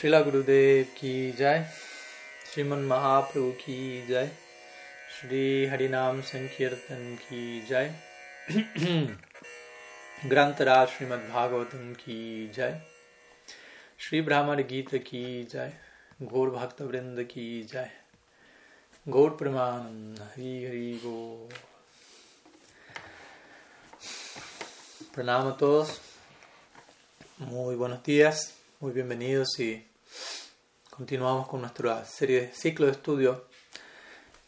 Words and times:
शिला 0.00 0.20
गुरुदेव 0.20 0.82
की 0.96 1.32
जय 1.32 1.64
श्रीमन 2.46 2.78
महाप्रभु 2.78 3.50
की 3.52 4.06
जय 4.06 4.28
श्री 5.14 5.40
हरिनाम 5.66 6.20
संकीर्तन 6.20 7.16
की 7.22 7.40
जय 7.68 7.90
ग्रंथराज 10.28 10.88
श्रीमद 10.88 11.26
भागवतम 11.32 11.92
की 11.94 12.46
जय 12.56 12.80
श्री 13.98 14.20
ब्राह्मण 14.20 14.62
गीत 14.62 14.94
की 15.06 15.24
जय 15.44 15.72
घोर 16.22 16.50
भक्त 16.50 16.82
वृंद 16.82 17.22
की 17.24 17.48
जय 17.72 17.90
घोर 19.08 19.30
प्रमाण 19.30 20.14
हरि 20.20 20.54
हरि 20.64 21.00
गो 21.04 21.48
प्रणाम 25.14 25.50
तो 25.50 25.56
todos. 25.58 26.00
Muy 27.38 27.76
buenos 27.76 28.02
días, 28.04 28.54
muy 28.80 28.92
bienvenidos 28.92 29.58
y 29.58 29.87
continuamos 30.98 31.46
con 31.46 31.60
nuestra 31.60 32.04
serie 32.04 32.40
de 32.40 32.52
ciclo 32.52 32.86
de 32.86 32.90
estudio 32.90 33.44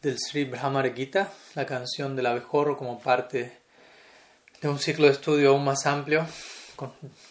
del 0.02 0.18
Sri 0.18 0.46
Brahmar 0.46 0.92
Gita, 0.92 1.32
la 1.54 1.64
canción 1.64 2.16
del 2.16 2.26
abejorro 2.26 2.76
como 2.76 2.98
parte 3.00 3.60
de 4.60 4.68
un 4.68 4.80
ciclo 4.80 5.06
de 5.06 5.12
estudio 5.12 5.50
aún 5.50 5.62
más 5.62 5.86
amplio, 5.86 6.26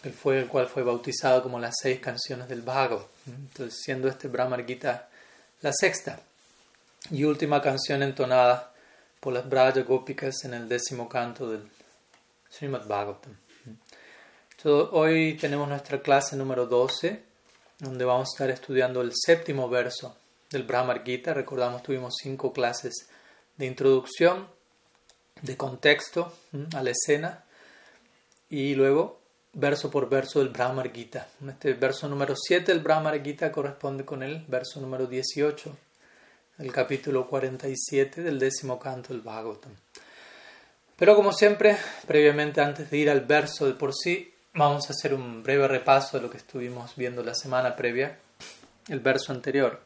el, 0.04 0.48
cual 0.48 0.68
fue 0.68 0.84
bautizado 0.84 1.44
como 1.44 1.60
las 1.60 1.76
seis 1.82 2.00
canciones 2.00 2.48
del 2.48 2.62
Bhagavad. 2.62 3.08
Entonces, 3.28 3.82
siendo 3.84 4.08
este 4.08 4.30
Brahmar 4.30 4.66
Gita 4.66 5.10
la 5.60 5.74
sexta 5.74 6.22
y 7.12 7.26
última 7.26 7.62
canción 7.62 8.02
entonada 8.04 8.72
por 9.20 9.34
las 9.34 9.50
Braja 9.50 9.82
Gopikas 9.82 10.46
en 10.46 10.54
el 10.54 10.70
décimo 10.70 11.10
canto 11.10 11.52
del 11.52 11.70
Srimad 12.50 12.88
Bhagavatam. 12.88 13.36
Entonces, 14.52 14.90
hoy 14.94 15.34
tenemos 15.34 15.68
nuestra 15.68 16.02
clase 16.02 16.38
número 16.38 16.66
12, 16.68 17.29
donde 17.80 18.06
vamos 18.06 18.30
a 18.30 18.34
estar 18.34 18.50
estudiando 18.50 19.02
el 19.02 19.12
séptimo 19.16 19.70
verso 19.70 20.16
del 20.50 20.64
Brahmar 20.64 21.04
Gita. 21.04 21.34
Recordamos, 21.34 21.84
tuvimos 21.84 22.16
cinco 22.22 22.54
clases 22.54 23.08
de 23.58 23.66
introducción, 23.66 24.48
de 25.42 25.58
contexto 25.58 26.34
a 26.76 26.84
la 26.84 26.92
escena, 26.92 27.44
y 28.50 28.76
luego 28.76 29.20
verso 29.54 29.90
por 29.90 30.10
verso 30.10 30.40
del 30.40 30.50
Brahmar 30.50 30.92
Gita. 30.92 31.28
Este 31.48 31.74
verso 31.74 32.08
número 32.08 32.36
7 32.36 32.72
del 32.72 32.82
Brahmar 32.82 33.24
Gita 33.24 33.52
corresponde 33.52 34.06
con 34.06 34.24
el 34.24 34.44
verso 34.48 34.80
número 34.80 35.08
18 35.08 35.76
del 36.58 36.72
capítulo 36.72 37.28
47 37.28 38.22
del 38.22 38.38
décimo 38.38 38.78
canto 38.80 39.14
del 39.14 39.22
Bhagavatam. 39.22 39.72
Pero 40.98 41.16
como 41.16 41.32
siempre, 41.32 41.78
previamente 42.06 42.60
antes 42.60 42.90
de 42.90 42.98
ir 42.98 43.10
al 43.10 43.22
verso 43.22 43.66
de 43.66 43.74
por 43.74 43.94
sí, 43.96 44.34
vamos 44.60 44.90
a 44.90 44.94
hacer 44.94 45.14
un 45.14 45.42
breve 45.42 45.70
repaso 45.70 46.18
de 46.18 46.24
lo 46.24 46.30
que 46.30 46.36
estuvimos 46.36 46.98
viendo 46.98 47.24
la 47.24 47.34
semana 47.34 47.78
previa, 47.78 48.18
el 48.90 49.00
verso 49.00 49.32
anterior, 49.32 49.80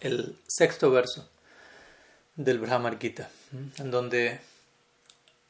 el 0.00 0.34
sexto 0.48 0.90
verso 0.90 1.28
del 2.36 2.58
Brahmar 2.58 2.98
Gita, 2.98 3.28
en 3.76 3.90
donde, 3.90 4.40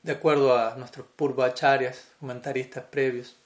de 0.02 0.12
acuerdo 0.12 0.58
a 0.58 0.74
nuestros 0.74 1.06
purvacharyas, 1.14 2.02
comentaristas 2.18 2.82
previos, 2.84 3.36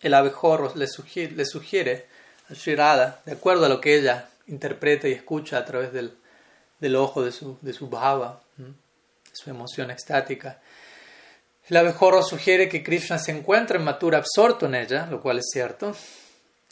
el 0.00 0.14
abejorro 0.14 0.72
le 0.74 0.88
sugiere, 0.88 1.36
le 1.36 1.46
sugiere 1.46 2.08
a 2.50 2.54
Shirada, 2.54 3.22
de 3.24 3.32
acuerdo 3.32 3.66
a 3.66 3.68
lo 3.68 3.80
que 3.80 3.96
ella 3.96 4.28
interpreta 4.48 5.06
y 5.06 5.12
escucha 5.12 5.58
a 5.58 5.64
través 5.64 5.92
del, 5.92 6.96
ojo 6.96 7.22
de 7.22 7.30
su, 7.30 7.56
de 7.62 7.72
su 7.72 7.88
bhava, 7.88 8.42
su 9.32 9.48
emoción 9.48 9.92
extática. 9.92 10.60
El 11.68 11.76
abejorro 11.76 12.22
sugiere 12.22 12.68
que 12.68 12.82
Krishna 12.82 13.18
se 13.18 13.32
encuentra 13.32 13.76
en 13.76 13.84
Matura 13.84 14.18
absorto 14.18 14.66
en 14.66 14.74
ella, 14.74 15.06
lo 15.10 15.20
cual 15.20 15.38
es 15.38 15.48
cierto, 15.52 15.94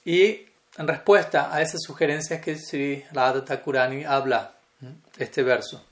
y 0.05 0.47
en 0.79 0.89
respuesta 0.89 1.55
a 1.55 1.61
esas 1.61 1.81
sugerencias 1.83 2.41
que 2.41 2.57
Sri 2.57 3.05
Radha 3.13 3.45
Thakurani 3.45 4.05
habla 4.05 4.53
este 5.19 5.43
verso, 5.43 5.85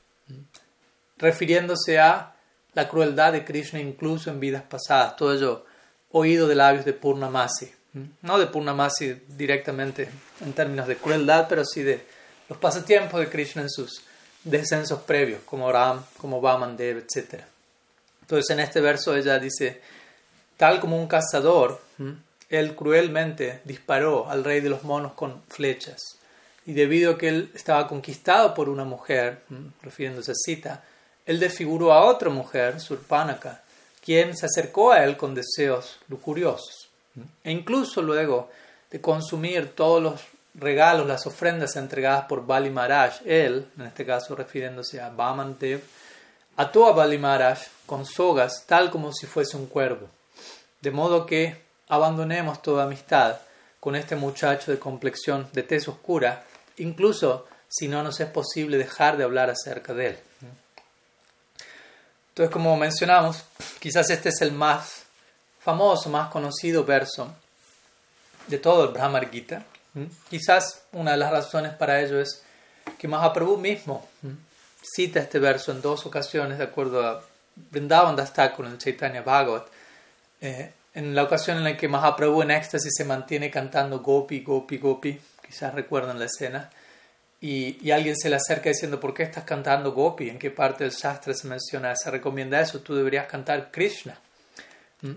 refiriéndose 1.19 1.99
a 1.99 2.35
la 2.73 2.89
crueldad 2.89 3.33
de 3.33 3.45
Krishna 3.45 3.79
incluso 3.79 4.31
en 4.31 4.41
vidas 4.41 4.63
pasadas, 4.63 5.17
todo 5.17 5.35
ello 5.35 5.67
oído 6.13 6.49
de 6.49 6.55
labios 6.55 6.85
de 6.85 6.95
Purnamasi, 6.95 7.71
no 8.23 8.39
de 8.39 8.47
Purnamasi 8.47 9.23
directamente 9.29 10.09
en 10.41 10.53
términos 10.55 10.87
de 10.87 10.97
crueldad, 10.97 11.47
pero 11.49 11.65
sí 11.65 11.83
de 11.83 12.07
los 12.49 12.59
pasatiempos 12.59 13.21
de 13.21 13.29
Krishna 13.29 13.63
en 13.63 13.71
sus 13.71 14.03
descensos 14.43 15.01
previos, 15.01 15.41
como 15.45 15.71
Ram, 15.71 16.05
como 16.19 16.41
Vamandev, 16.41 16.99
etc. 16.99 17.43
Entonces 18.25 18.49
en 18.51 18.61
este 18.61 18.81
verso 18.81 19.15
ella 19.15 19.39
dice, 19.39 19.83
tal 20.57 20.81
como 20.81 20.99
un 20.99 21.07
cazador, 21.07 21.79
él 22.49 22.75
cruelmente 22.75 23.61
disparó 23.65 24.31
al 24.31 24.45
rey 24.45 24.61
de 24.61 24.71
los 24.71 24.83
monos 24.83 25.13
con 25.13 25.43
flechas. 25.49 26.01
Y 26.65 26.73
debido 26.73 27.13
a 27.13 27.19
que 27.19 27.29
él 27.29 27.51
estaba 27.55 27.87
conquistado 27.87 28.55
por 28.55 28.71
una 28.71 28.85
mujer, 28.85 29.43
refiriéndose 29.83 30.33
a 30.33 30.35
Sita, 30.35 30.85
él 31.27 31.39
desfiguró 31.39 31.93
a 31.93 32.07
otra 32.07 32.31
mujer, 32.31 32.81
Surpanaka, 32.81 33.63
quien 34.03 34.35
se 34.35 34.47
acercó 34.47 34.93
a 34.93 35.05
él 35.05 35.19
con 35.19 35.35
deseos 35.35 35.99
lujuriosos. 36.09 36.89
E 37.43 37.51
incluso 37.51 38.01
luego 38.01 38.51
de 38.91 39.03
consumir 39.03 39.75
todos 39.75 40.03
los 40.03 40.21
regalos, 40.55 41.07
las 41.07 41.27
ofrendas 41.27 41.77
entregadas 41.77 42.25
por 42.25 42.47
Bali 42.47 42.71
Maharaj, 42.71 43.21
él, 43.27 43.67
en 43.79 43.87
este 43.87 44.07
caso 44.07 44.35
refiriéndose 44.35 44.99
a 45.01 45.11
Vamandev, 45.11 45.83
ató 46.57 46.87
a 46.87 46.93
Bali 46.93 47.21
con 47.87 48.07
sogas 48.07 48.65
tal 48.67 48.91
como 48.91 49.13
si 49.13 49.27
fuese 49.27 49.57
un 49.57 49.67
cuervo. 49.67 50.09
De 50.81 50.91
modo 50.91 51.27
que 51.27 51.63
abandonemos 51.89 52.63
toda 52.63 52.85
amistad 52.85 53.37
con 53.81 53.97
este 53.97 54.17
muchacho 54.17 54.71
de 54.71 54.79
complexión 54.79 55.49
de 55.53 55.63
tez 55.63 55.89
oscura, 55.89 56.45
incluso 56.79 57.47
si 57.69 57.89
no 57.89 58.03
nos 58.03 58.21
es 58.21 58.29
posible 58.29 58.79
dejar 58.79 59.17
de 59.17 59.25
hablar 59.25 59.51
acerca 59.51 59.93
de 59.93 60.09
él. 60.09 60.19
Entonces, 62.29 62.53
como 62.53 62.77
mencionamos, 62.77 63.45
quizás 63.79 64.11
este 64.11 64.31
es 64.31 64.41
el 64.41 64.53
más 64.53 65.03
famoso, 65.61 66.09
más 66.11 66.31
conocido 66.31 66.85
verso 66.85 67.33
de 68.47 68.59
todo 68.59 68.85
el 68.85 68.93
Brahmar 68.93 69.31
Gita. 69.31 69.65
Quizás 70.29 70.83
una 70.93 71.13
de 71.13 71.17
las 71.19 71.31
razones 71.31 71.75
para 71.75 72.01
ello 72.01 72.21
es 72.21 72.43
que 72.99 73.07
Mahaprabhu 73.07 73.57
mismo 73.57 74.09
cita 74.85 75.21
este 75.21 75.39
verso 75.39 75.73
en 75.73 75.81
dos 75.81 76.07
ocasiones, 76.07 76.59
de 76.59 76.65
acuerdo 76.65 77.07
a 77.07 77.23
Vrindavan 77.71 78.17
Das 78.17 78.33
con 78.55 78.67
el 78.67 78.79
Chaitanya 78.79 79.23
Bhagavat. 79.23 79.67
Eh, 80.41 80.73
en 80.95 81.15
la 81.15 81.25
ocasión 81.25 81.59
en 81.59 81.65
la 81.65 81.77
que 81.77 81.89
Mahaprabhu 81.89 82.43
en 82.43 82.51
éxtasis 82.51 82.93
se 82.97 83.05
mantiene 83.05 83.51
cantando 83.51 84.01
Gopi, 84.01 84.41
Gopi, 84.41 84.79
Gopi, 84.79 85.21
quizás 85.45 85.75
recuerdan 85.75 86.19
la 86.19 86.27
escena, 86.27 86.71
y, 87.41 87.79
y, 87.87 87.91
alguien 87.91 88.17
se 88.17 88.31
le 88.31 88.37
acerca 88.37 88.71
diciendo, 88.71 88.99
¿por 88.99 89.13
qué 89.13 89.23
estás 89.23 89.45
cantando 89.45 89.93
Gopi? 89.93 90.31
¿En 90.31 90.39
qué 90.39 90.51
parte 90.51 90.85
del 90.85 90.93
Shastra 90.95 91.35
se 91.35 91.47
menciona, 91.47 91.95
se 91.95 92.11
recomienda 92.11 92.59
eso? 92.59 92.81
Tú 92.81 92.95
deberías 92.95 93.27
cantar 93.27 93.71
Krishna. 93.71 94.19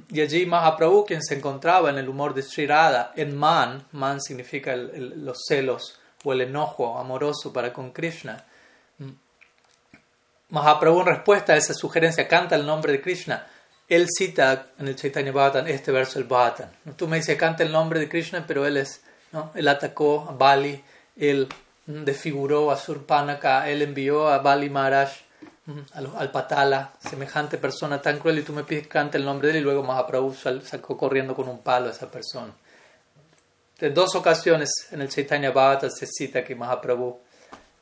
Y 0.09 0.19
allí 0.19 0.45
Mahaprabhu, 0.45 1.05
quien 1.05 1.23
se 1.23 1.35
encontraba 1.35 1.89
en 1.89 1.97
el 1.97 2.09
humor 2.09 2.33
de 2.33 2.41
Sri 2.41 2.67
en 3.15 3.37
Man, 3.37 3.85
Man 3.93 4.19
significa 4.21 4.75
los 4.75 5.37
celos 5.47 5.97
o 6.25 6.33
el 6.33 6.41
enojo 6.41 6.97
amoroso 6.97 7.53
para 7.53 7.71
con 7.71 7.91
Krishna. 7.91 8.43
Mahaprabhu 10.49 11.01
en 11.01 11.07
respuesta 11.07 11.53
a 11.53 11.57
esa 11.57 11.73
sugerencia 11.73 12.27
canta 12.27 12.55
el 12.55 12.65
nombre 12.65 12.93
de 12.93 13.01
Krishna. 13.01 13.47
Él 13.89 14.07
cita 14.09 14.67
en 14.77 14.87
el 14.87 14.95
Chaitanya 14.95 15.31
Bhattan 15.31 15.67
este 15.67 15.91
verso 15.91 16.19
del 16.19 16.27
Bhattan. 16.27 16.69
Tú 16.95 17.07
me 17.07 17.17
dices, 17.17 17.37
canta 17.37 17.63
el 17.63 17.71
nombre 17.71 17.99
de 17.99 18.09
Krishna, 18.09 18.45
pero 18.45 18.65
él 18.65 18.77
es, 18.77 19.01
¿no? 19.31 19.51
Él 19.55 19.67
atacó 19.67 20.27
a 20.29 20.33
Bali, 20.33 20.83
él 21.17 21.47
desfiguró 21.85 22.71
a 22.71 22.77
Surpanaka, 22.77 23.69
él 23.69 23.81
envió 23.81 24.27
a 24.27 24.39
Bali 24.39 24.69
Maharaj 24.69 25.09
al, 25.93 26.31
Patala, 26.31 26.93
semejante 26.99 27.57
persona 27.57 28.01
tan 28.01 28.19
cruel, 28.19 28.39
y 28.39 28.43
tú 28.43 28.53
me 28.53 28.63
pides 28.63 28.87
que 28.87 28.97
el 28.99 29.25
nombre 29.25 29.49
de 29.49 29.55
él, 29.55 29.59
y 29.61 29.63
luego 29.63 29.83
Mahaprabhu 29.83 30.33
sacó 30.33 30.97
corriendo 30.97 31.35
con 31.35 31.47
un 31.49 31.59
palo 31.59 31.87
a 31.87 31.91
esa 31.91 32.09
persona. 32.09 32.53
En 33.79 33.93
dos 33.93 34.15
ocasiones 34.15 34.69
en 34.91 35.01
el 35.01 35.09
Chaitanya 35.09 35.51
Bhavata 35.51 35.89
se 35.89 36.07
cita 36.07 36.43
que 36.43 36.55
Mahaprabhu 36.55 37.19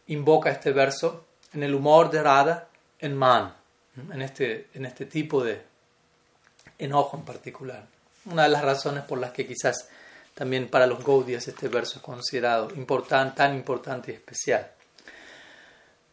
invoca 0.07 0.49
este 0.49 0.71
verso 0.71 1.25
en 1.55 1.63
el 1.63 1.73
humor 1.73 2.11
de 2.11 2.21
Radha, 2.21 2.67
en 2.99 3.15
Man, 3.15 3.53
en 4.11 4.21
este, 4.21 4.67
en 4.73 4.85
este 4.85 5.05
tipo 5.05 5.43
de 5.43 5.61
enojo 6.77 7.17
en 7.17 7.23
particular. 7.23 7.85
Una 8.25 8.43
de 8.43 8.49
las 8.49 8.63
razones 8.63 9.03
por 9.05 9.17
las 9.19 9.31
que 9.31 9.47
quizás 9.47 9.87
también 10.33 10.67
para 10.67 10.85
los 10.85 11.03
Gaudias 11.03 11.47
este 11.47 11.69
verso 11.69 11.97
es 11.97 12.03
considerado 12.03 12.69
importante, 12.75 13.37
tan 13.37 13.55
importante 13.55 14.11
y 14.11 14.15
especial. 14.15 14.69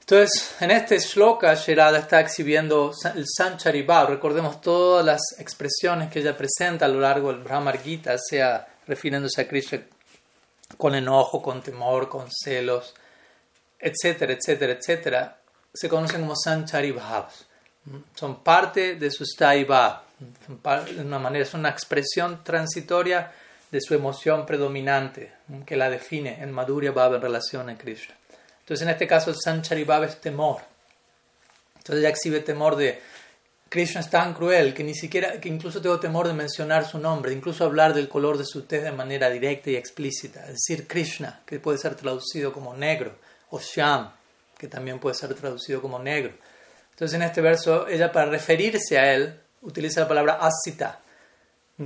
Entonces, 0.00 0.56
en 0.61 0.71
este 0.71 0.99
shloka, 0.99 1.55
Sherada 1.55 1.99
está 1.99 2.21
exhibiendo 2.21 2.93
el 3.15 3.25
Sancharibhav. 3.27 4.11
Recordemos 4.11 4.61
todas 4.61 5.05
las 5.05 5.21
expresiones 5.38 6.11
que 6.11 6.21
ella 6.21 6.37
presenta 6.37 6.87
a 6.87 6.88
lo 6.88 7.00
largo 7.00 7.33
del 7.33 7.43
Brahmar 7.43 7.81
Gita, 7.81 8.17
sea 8.19 8.67
refiriéndose 8.87 9.41
a 9.41 9.49
Krishna 9.49 9.81
con 10.77 10.95
enojo, 10.95 11.41
con 11.43 11.62
temor, 11.62 12.09
con 12.09 12.29
celos, 12.31 12.95
etcétera, 13.82 14.32
etcétera, 14.32 14.73
etcétera, 14.73 15.38
se 15.75 15.88
conocen 15.88 16.20
como 16.20 16.37
Sancharibhavs. 16.37 17.46
Son 18.14 18.43
parte 18.43 18.94
de 18.94 19.11
su 19.11 19.26
Staibhav. 19.26 20.02
De 20.19 21.00
una 21.00 21.19
manera, 21.19 21.44
es 21.44 21.52
una 21.52 21.70
expresión 21.70 22.44
transitoria 22.44 23.32
de 23.70 23.81
su 23.81 23.94
emoción 23.94 24.46
predominante, 24.46 25.32
que 25.67 25.76
la 25.76 25.90
define 25.90 26.40
en 26.40 26.52
Madhurya 26.52 26.93
Bhava 26.93 27.17
en 27.17 27.23
relación 27.23 27.69
a 27.69 27.76
Krishna. 27.76 28.14
Entonces, 28.61 28.87
en 28.87 28.93
este 28.93 29.08
caso, 29.08 29.31
el 29.31 29.37
Sanchari 29.37 29.82
Bhava 29.82 30.06
es 30.06 30.20
temor. 30.20 30.61
Entonces, 31.78 32.02
ya 32.02 32.11
exhibe 32.11 32.40
temor 32.40 32.76
de 32.76 33.00
Krishna 33.73 34.02
es 34.02 34.11
tan 34.11 34.35
cruel 34.35 34.75
que 34.75 34.85
ni 34.85 34.94
siquiera, 34.94 35.40
que 35.40 35.49
incluso 35.49 35.81
tengo 35.81 35.99
temor 35.99 36.28
de 36.28 36.35
mencionar 36.35 36.87
su 36.87 36.99
nombre, 36.99 37.32
incluso 37.32 37.64
hablar 37.64 37.94
del 37.94 38.06
color 38.06 38.37
de 38.37 38.44
su 38.44 38.64
tez 38.64 38.85
de 38.85 38.93
manera 38.93 39.31
directa 39.31 39.70
y 39.70 39.76
explícita. 39.76 40.43
Es 40.43 40.61
decir, 40.67 40.87
Krishna, 40.87 41.40
que 41.46 41.58
puede 41.58 41.78
ser 41.78 41.94
traducido 41.94 42.52
como 42.52 42.75
negro, 42.75 43.17
o 43.52 43.60
Shyam, 43.60 44.10
que 44.58 44.66
también 44.66 44.99
puede 44.99 45.14
ser 45.14 45.34
traducido 45.34 45.81
como 45.82 45.99
negro. 45.99 46.32
Entonces, 46.90 47.14
en 47.16 47.22
este 47.22 47.40
verso, 47.40 47.87
ella 47.87 48.10
para 48.10 48.26
referirse 48.26 48.99
a 48.99 49.12
él 49.14 49.38
utiliza 49.60 50.00
la 50.00 50.08
palabra 50.08 50.38
asita, 50.40 51.00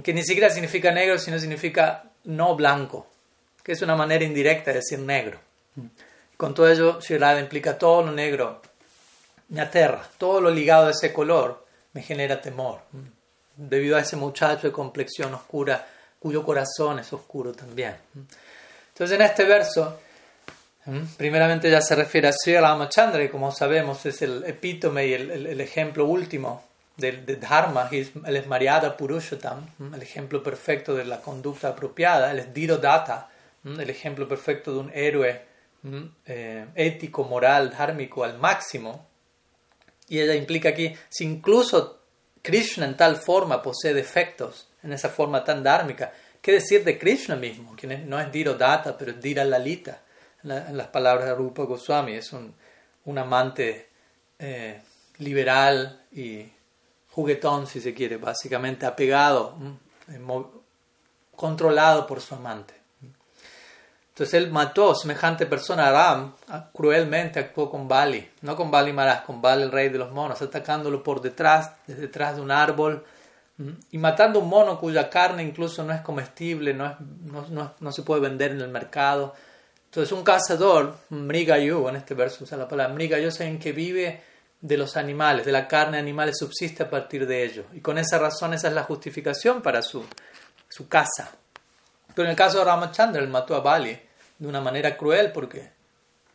que 0.03 0.15
ni 0.15 0.25
siquiera 0.25 0.49
significa 0.49 0.93
negro, 0.93 1.19
sino 1.19 1.39
significa 1.39 2.05
no 2.25 2.55
blanco, 2.55 3.09
que 3.63 3.73
es 3.73 3.83
una 3.83 3.97
manera 3.97 4.25
indirecta 4.25 4.71
de 4.71 4.79
decir 4.79 4.99
negro. 5.01 5.41
Con 6.37 6.55
todo 6.55 6.71
ello, 6.71 7.01
Shirada 7.01 7.41
implica 7.41 7.77
todo 7.77 8.03
lo 8.03 8.13
negro, 8.13 8.63
me 9.49 9.61
aterra, 9.61 10.09
todo 10.19 10.41
lo 10.41 10.51
ligado 10.51 10.87
a 10.87 10.91
ese 10.93 11.13
color 11.13 11.67
me 11.95 12.03
genera 12.03 12.41
temor, 12.41 12.81
debido 13.57 13.97
a 13.97 14.01
ese 14.01 14.17
muchacho 14.17 14.69
de 14.69 14.73
complexión 14.73 15.35
oscura, 15.35 15.87
cuyo 16.19 16.45
corazón 16.45 17.01
es 17.01 17.13
oscuro 17.13 17.53
también. 17.53 17.97
Entonces, 18.89 19.17
en 19.17 19.23
este 19.23 19.45
verso, 19.45 20.01
primeramente 21.17 21.71
ya 21.71 21.81
se 21.81 21.95
refiere 21.95 22.29
a 22.29 22.33
Sri 22.33 22.57
Ramachandra, 22.57 23.23
y 23.23 23.29
como 23.29 23.53
sabemos 23.53 24.05
es 24.07 24.23
el 24.23 24.45
epítome 24.45 25.07
y 25.07 25.13
el 25.15 25.61
ejemplo 25.61 26.07
último 26.07 26.67
de, 26.97 27.37
Dharma, 27.37 27.89
él 27.93 28.37
es 28.37 28.47
Mariada 28.47 28.97
Purushottam, 28.97 29.67
el 29.95 30.03
ejemplo 30.03 30.43
perfecto 30.43 30.95
de 30.95 31.05
la 31.05 31.21
conducta 31.21 31.69
apropiada, 31.69 32.31
él 32.33 32.39
es 32.39 32.81
Data, 32.81 33.29
el 33.65 33.91
ejemplo 33.91 34.29
perfecto 34.29 34.73
de 34.73 34.79
un 34.79 34.91
héroe 34.95 35.43
eh, 36.27 36.67
ético, 36.75 37.25
moral, 37.25 37.71
dharmico 37.71 38.25
al 38.25 38.39
máximo. 38.39 39.09
Y 40.09 40.21
ella 40.21 40.35
implica 40.35 40.69
aquí, 40.71 40.95
si 41.09 41.25
incluso 41.25 42.01
Krishna 42.43 42.87
en 42.87 42.97
tal 42.97 43.17
forma 43.17 43.61
posee 43.61 43.93
defectos, 43.93 44.69
en 44.83 44.93
esa 44.93 45.09
forma 45.09 45.43
tan 45.43 45.63
dármica, 45.63 46.13
¿qué 46.41 46.53
decir 46.53 46.85
de 46.85 46.97
Krishna 46.97 47.35
mismo? 47.35 47.75
Quien 47.77 48.09
no 48.09 48.21
es 48.21 48.59
Data, 48.59 48.97
pero 48.97 49.11
es 49.11 49.21
Dira 49.21 49.45
En, 50.47 50.77
las 50.77 50.89
palabras 50.89 51.27
de 51.27 51.35
Rupa 51.35 51.65
Goswami, 51.65 52.13
es 52.13 52.33
un, 52.33 52.55
un 53.05 53.19
amante 53.19 53.89
eh, 54.39 54.81
liberal 55.19 56.03
y 56.13 56.47
juguetón, 57.11 57.67
si 57.67 57.81
se 57.81 57.95
quiere, 57.95 58.19
básicamente 58.19 58.87
apegado, 58.87 59.57
controlado 61.35 62.07
por 62.07 62.21
su 62.21 62.35
amante. 62.35 62.75
Entonces 64.11 64.35
él 64.35 64.51
mató 64.51 64.93
a 64.93 64.95
semejante 64.95 65.45
persona, 65.45 65.91
Ram, 65.91 66.35
cruelmente 66.73 67.39
actuó 67.39 67.71
con 67.71 67.87
Bali, 67.87 68.31
no 68.43 68.57
con 68.57 68.71
Bali 68.71 68.93
Maras, 68.93 69.23
con 69.23 69.43
Bali 69.43 69.63
el 69.63 69.73
rey 69.73 69.91
de 69.91 69.99
los 69.99 70.11
monos, 70.11 70.41
atacándolo 70.41 71.03
por 71.03 71.21
detrás, 71.21 71.73
desde 71.87 72.03
detrás 72.03 72.37
de 72.37 72.43
un 72.43 72.51
árbol, 72.51 73.05
y 73.91 73.99
matando 73.99 74.41
un 74.41 74.49
mono 74.49 74.79
cuya 74.79 75.09
carne 75.09 75.43
incluso 75.43 75.83
no 75.85 75.93
es 75.93 76.01
comestible, 76.03 76.75
no, 76.75 76.87
es, 76.87 77.51
no, 77.51 77.73
no, 77.79 77.93
se 77.93 78.03
puede 78.03 78.21
vender 78.21 78.53
en 78.53 78.61
el 78.61 78.69
mercado. 78.69 79.35
Entonces 79.87 80.13
un 80.13 80.23
cazador, 80.23 80.97
Mrigayu, 81.09 81.89
en 81.89 81.97
este 81.97 82.15
verso 82.15 82.45
usa 82.45 82.59
la 82.59 82.69
palabra 82.69 82.93
Mrigayu, 82.93 83.31
en 83.41 83.59
que 83.59 83.73
vive 83.73 84.23
de 84.61 84.77
los 84.77 84.97
animales, 84.97 85.47
de 85.47 85.53
la 85.53 85.69
carne 85.69 85.97
de 85.97 86.03
animales, 86.03 86.37
subsiste 86.39 86.83
a 86.83 86.91
partir 86.91 87.27
de 87.27 87.45
ello. 87.45 87.65
Y 87.73 87.81
con 87.81 87.99
esa 87.99 88.19
razón, 88.19 88.55
esa 88.55 88.69
es 88.69 88.75
la 88.75 88.83
justificación 88.85 89.63
para 89.63 89.83
su, 89.83 90.05
su 90.69 90.89
caza. 90.89 91.31
Pero 92.15 92.27
en 92.27 92.31
el 92.31 92.37
caso 92.37 92.59
de 92.59 92.65
Ramachandra, 92.65 93.23
él 93.23 93.29
mató 93.29 93.55
a 93.55 93.61
Bali 93.61 93.99
de 94.39 94.49
una 94.49 94.61
manera 94.61 94.97
cruel 94.97 95.33
porque 95.33 95.71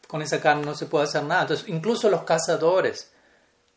con 0.07 0.21
esa 0.21 0.39
carne 0.39 0.65
no 0.65 0.75
se 0.75 0.86
puede 0.86 1.06
hacer 1.06 1.24
nada. 1.24 1.44
Entonces, 1.44 1.68
incluso 1.69 2.09
los 2.09 2.24
cazadores 2.24 3.12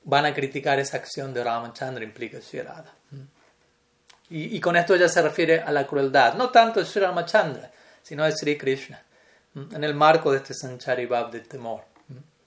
van 0.05 0.27
a 0.27 0.35
criticar 0.35 0.79
esa 0.79 0.99
acción 0.99 1.33
de 1.33 1.43
Ramachandra, 1.43 2.05
implica 2.05 2.39
Shirada. 2.39 2.95
Y, 4.31 4.57
y 4.57 4.61
con 4.61 4.77
esto 4.77 4.97
ya 4.97 5.09
se 5.09 5.23
refiere 5.23 5.61
a 5.61 5.73
la 5.73 5.87
crueldad, 5.87 6.35
no 6.35 6.51
tanto 6.51 6.81
de 6.81 6.87
Sri 6.87 7.01
Ramachandra, 7.01 7.71
sino 8.03 8.25
de 8.25 8.33
Sri 8.33 8.57
Krishna, 8.57 9.03
en 9.55 9.85
el 9.85 9.95
marco 9.95 10.33
de 10.33 10.39
este 10.39 10.55
Sanchari 10.55 11.07
Bab 11.07 11.31
del 11.31 11.47
temor. 11.47 11.83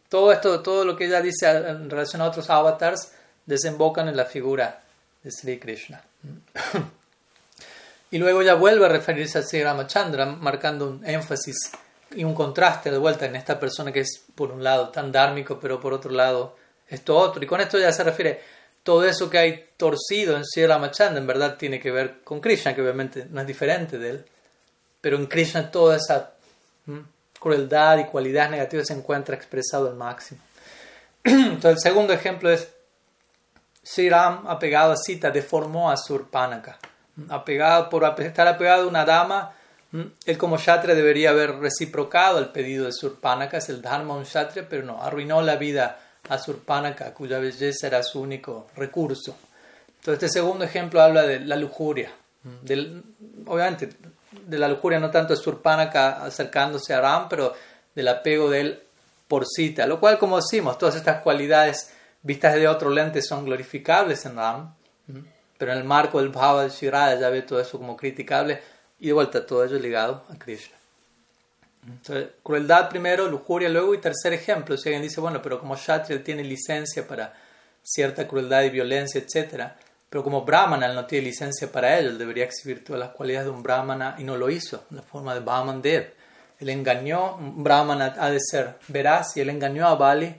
Todo 0.09 0.31
esto, 0.31 0.61
todo 0.61 0.85
lo 0.85 0.95
que 0.95 1.05
ella 1.05 1.21
dice 1.21 1.49
en 1.49 1.89
relación 1.89 2.21
a 2.21 2.25
otros 2.25 2.49
avatars, 2.49 3.11
desembocan 3.45 4.07
en 4.07 4.15
la 4.15 4.25
figura 4.25 4.81
de 5.23 5.31
Sri 5.31 5.59
Krishna. 5.59 6.01
y 8.11 8.17
luego 8.17 8.41
ya 8.41 8.53
vuelve 8.53 8.85
a 8.85 8.89
referirse 8.89 9.39
a 9.39 9.41
Sri 9.41 9.63
Ramachandra, 9.63 10.25
marcando 10.25 10.87
un 10.87 11.05
énfasis 11.05 11.71
y 12.15 12.23
un 12.23 12.33
contraste 12.33 12.89
de 12.89 12.97
vuelta 12.97 13.25
en 13.25 13.35
esta 13.35 13.59
persona 13.59 13.91
que 13.91 14.01
es, 14.01 14.23
por 14.33 14.51
un 14.51 14.63
lado, 14.63 14.89
tan 14.89 15.11
dármico, 15.11 15.59
pero 15.59 15.79
por 15.79 15.93
otro 15.93 16.11
lado, 16.11 16.55
esto 16.87 17.17
otro. 17.17 17.43
Y 17.43 17.47
con 17.47 17.59
esto 17.59 17.77
ya 17.77 17.91
se 17.91 18.03
refiere 18.03 18.41
todo 18.83 19.03
eso 19.03 19.29
que 19.29 19.37
hay 19.37 19.65
torcido 19.75 20.37
en 20.37 20.45
Sri 20.45 20.65
Ramachandra, 20.65 21.19
en 21.19 21.27
verdad 21.27 21.57
tiene 21.57 21.79
que 21.81 21.91
ver 21.91 22.21
con 22.23 22.39
Krishna, 22.39 22.73
que 22.73 22.81
obviamente 22.81 23.27
no 23.29 23.41
es 23.41 23.47
diferente 23.47 23.97
de 23.97 24.09
él, 24.11 24.25
pero 25.01 25.17
en 25.17 25.25
Krishna 25.25 25.69
toda 25.69 25.97
esa 25.97 26.36
crueldad 27.39 27.97
y 27.99 28.05
cualidades 28.05 28.51
negativas 28.51 28.87
se 28.87 28.93
encuentra 28.93 29.35
expresado 29.35 29.87
al 29.87 29.95
máximo. 29.95 30.41
Entonces, 31.23 31.71
el 31.71 31.79
segundo 31.79 32.13
ejemplo 32.13 32.49
es 32.49 32.67
Sri 33.83 34.09
Ram, 34.09 34.47
apegado 34.47 34.91
a 34.91 34.97
Sita, 34.97 35.31
deformó 35.31 35.89
a 35.89 35.97
Surpanaka. 35.97 36.77
Apegado, 37.29 37.89
por 37.89 38.03
estar 38.19 38.47
apegado 38.47 38.83
a 38.83 38.87
una 38.87 39.05
dama, 39.05 39.53
él 40.25 40.37
como 40.37 40.57
Kshatriya 40.57 40.95
debería 40.95 41.29
haber 41.29 41.55
reciprocado 41.59 42.39
el 42.39 42.49
pedido 42.49 42.85
de 42.85 42.91
Surpanaka, 42.91 43.57
es 43.57 43.69
el 43.69 43.81
Dharma 43.81 44.15
un 44.15 44.23
Kshatriya, 44.23 44.67
pero 44.69 44.83
no, 44.83 45.01
arruinó 45.01 45.41
la 45.41 45.55
vida 45.55 45.99
a 46.29 46.37
Surpanaka, 46.37 47.13
cuya 47.13 47.39
belleza 47.39 47.87
era 47.87 48.03
su 48.03 48.21
único 48.21 48.67
recurso. 48.75 49.37
Entonces, 49.99 50.23
este 50.23 50.39
segundo 50.39 50.65
ejemplo 50.65 51.01
habla 51.01 51.23
de 51.23 51.39
la 51.39 51.55
lujuria. 51.55 52.11
Del, 52.61 53.03
obviamente, 53.45 53.89
de 54.45 54.57
la 54.57 54.67
lujuria 54.67 54.99
no 54.99 55.11
tanto 55.11 55.33
de 55.33 55.39
Surpanaka 55.39 56.23
acercándose 56.23 56.93
a 56.93 57.01
Ram, 57.01 57.27
pero 57.29 57.53
del 57.95 58.07
apego 58.07 58.49
de 58.49 58.61
él 58.61 58.83
por 59.27 59.45
Sita, 59.45 59.85
lo 59.85 59.99
cual, 59.99 60.17
como 60.17 60.37
decimos, 60.37 60.77
todas 60.77 60.95
estas 60.95 61.21
cualidades 61.21 61.91
vistas 62.21 62.55
de 62.55 62.67
otro 62.67 62.89
lente 62.89 63.21
son 63.21 63.45
glorificables 63.45 64.25
en 64.25 64.35
Ram, 64.35 64.73
pero 65.57 65.71
en 65.71 65.79
el 65.79 65.83
marco 65.83 66.19
del 66.19 66.29
Bhava 66.29 66.63
de 66.63 66.69
Shirada 66.69 67.19
ya 67.19 67.29
ve 67.29 67.41
todo 67.41 67.59
eso 67.59 67.77
como 67.77 67.97
criticable 67.97 68.61
y 68.99 69.07
de 69.07 69.13
vuelta 69.13 69.45
todo 69.45 69.63
ello 69.63 69.79
ligado 69.79 70.23
a 70.29 70.37
Krishna. 70.37 70.75
Entonces, 71.87 72.29
crueldad 72.43 72.89
primero, 72.89 73.27
lujuria 73.27 73.69
luego 73.69 73.93
y 73.93 73.99
tercer 73.99 74.33
ejemplo, 74.33 74.77
si 74.77 74.89
alguien 74.89 75.03
dice, 75.03 75.21
bueno, 75.21 75.41
pero 75.41 75.59
como 75.59 75.75
Kshatriya 75.75 76.23
tiene 76.23 76.43
licencia 76.43 77.07
para 77.07 77.33
cierta 77.81 78.27
crueldad 78.27 78.63
y 78.63 78.69
violencia, 78.69 79.21
etcétera, 79.21 79.77
pero 80.17 80.23
como 80.23 80.41
Brahmana, 80.41 80.87
él 80.87 80.95
no 80.95 81.05
tiene 81.05 81.25
licencia 81.25 81.71
para 81.71 81.99
ello, 81.99 82.09
él 82.09 82.17
debería 82.17 82.43
exhibir 82.43 82.83
todas 82.83 82.99
las 82.99 83.09
cualidades 83.09 83.45
de 83.45 83.51
un 83.51 83.61
Brahmana 83.61 84.15
y 84.17 84.23
no 84.23 84.35
lo 84.35 84.49
hizo, 84.49 84.83
en 84.89 84.97
la 84.97 85.03
forma 85.03 85.35
de 85.35 85.41
Brahman 85.41 85.79
Dev. 85.79 86.11
Él 86.59 86.69
engañó, 86.69 87.35
un 87.35 87.63
Brahmana 87.63 88.15
ha 88.17 88.31
de 88.31 88.39
ser 88.39 88.79
veraz, 88.87 89.37
y 89.37 89.41
él 89.41 89.51
engañó 89.51 89.85
a 89.85 89.93
Bali 89.93 90.35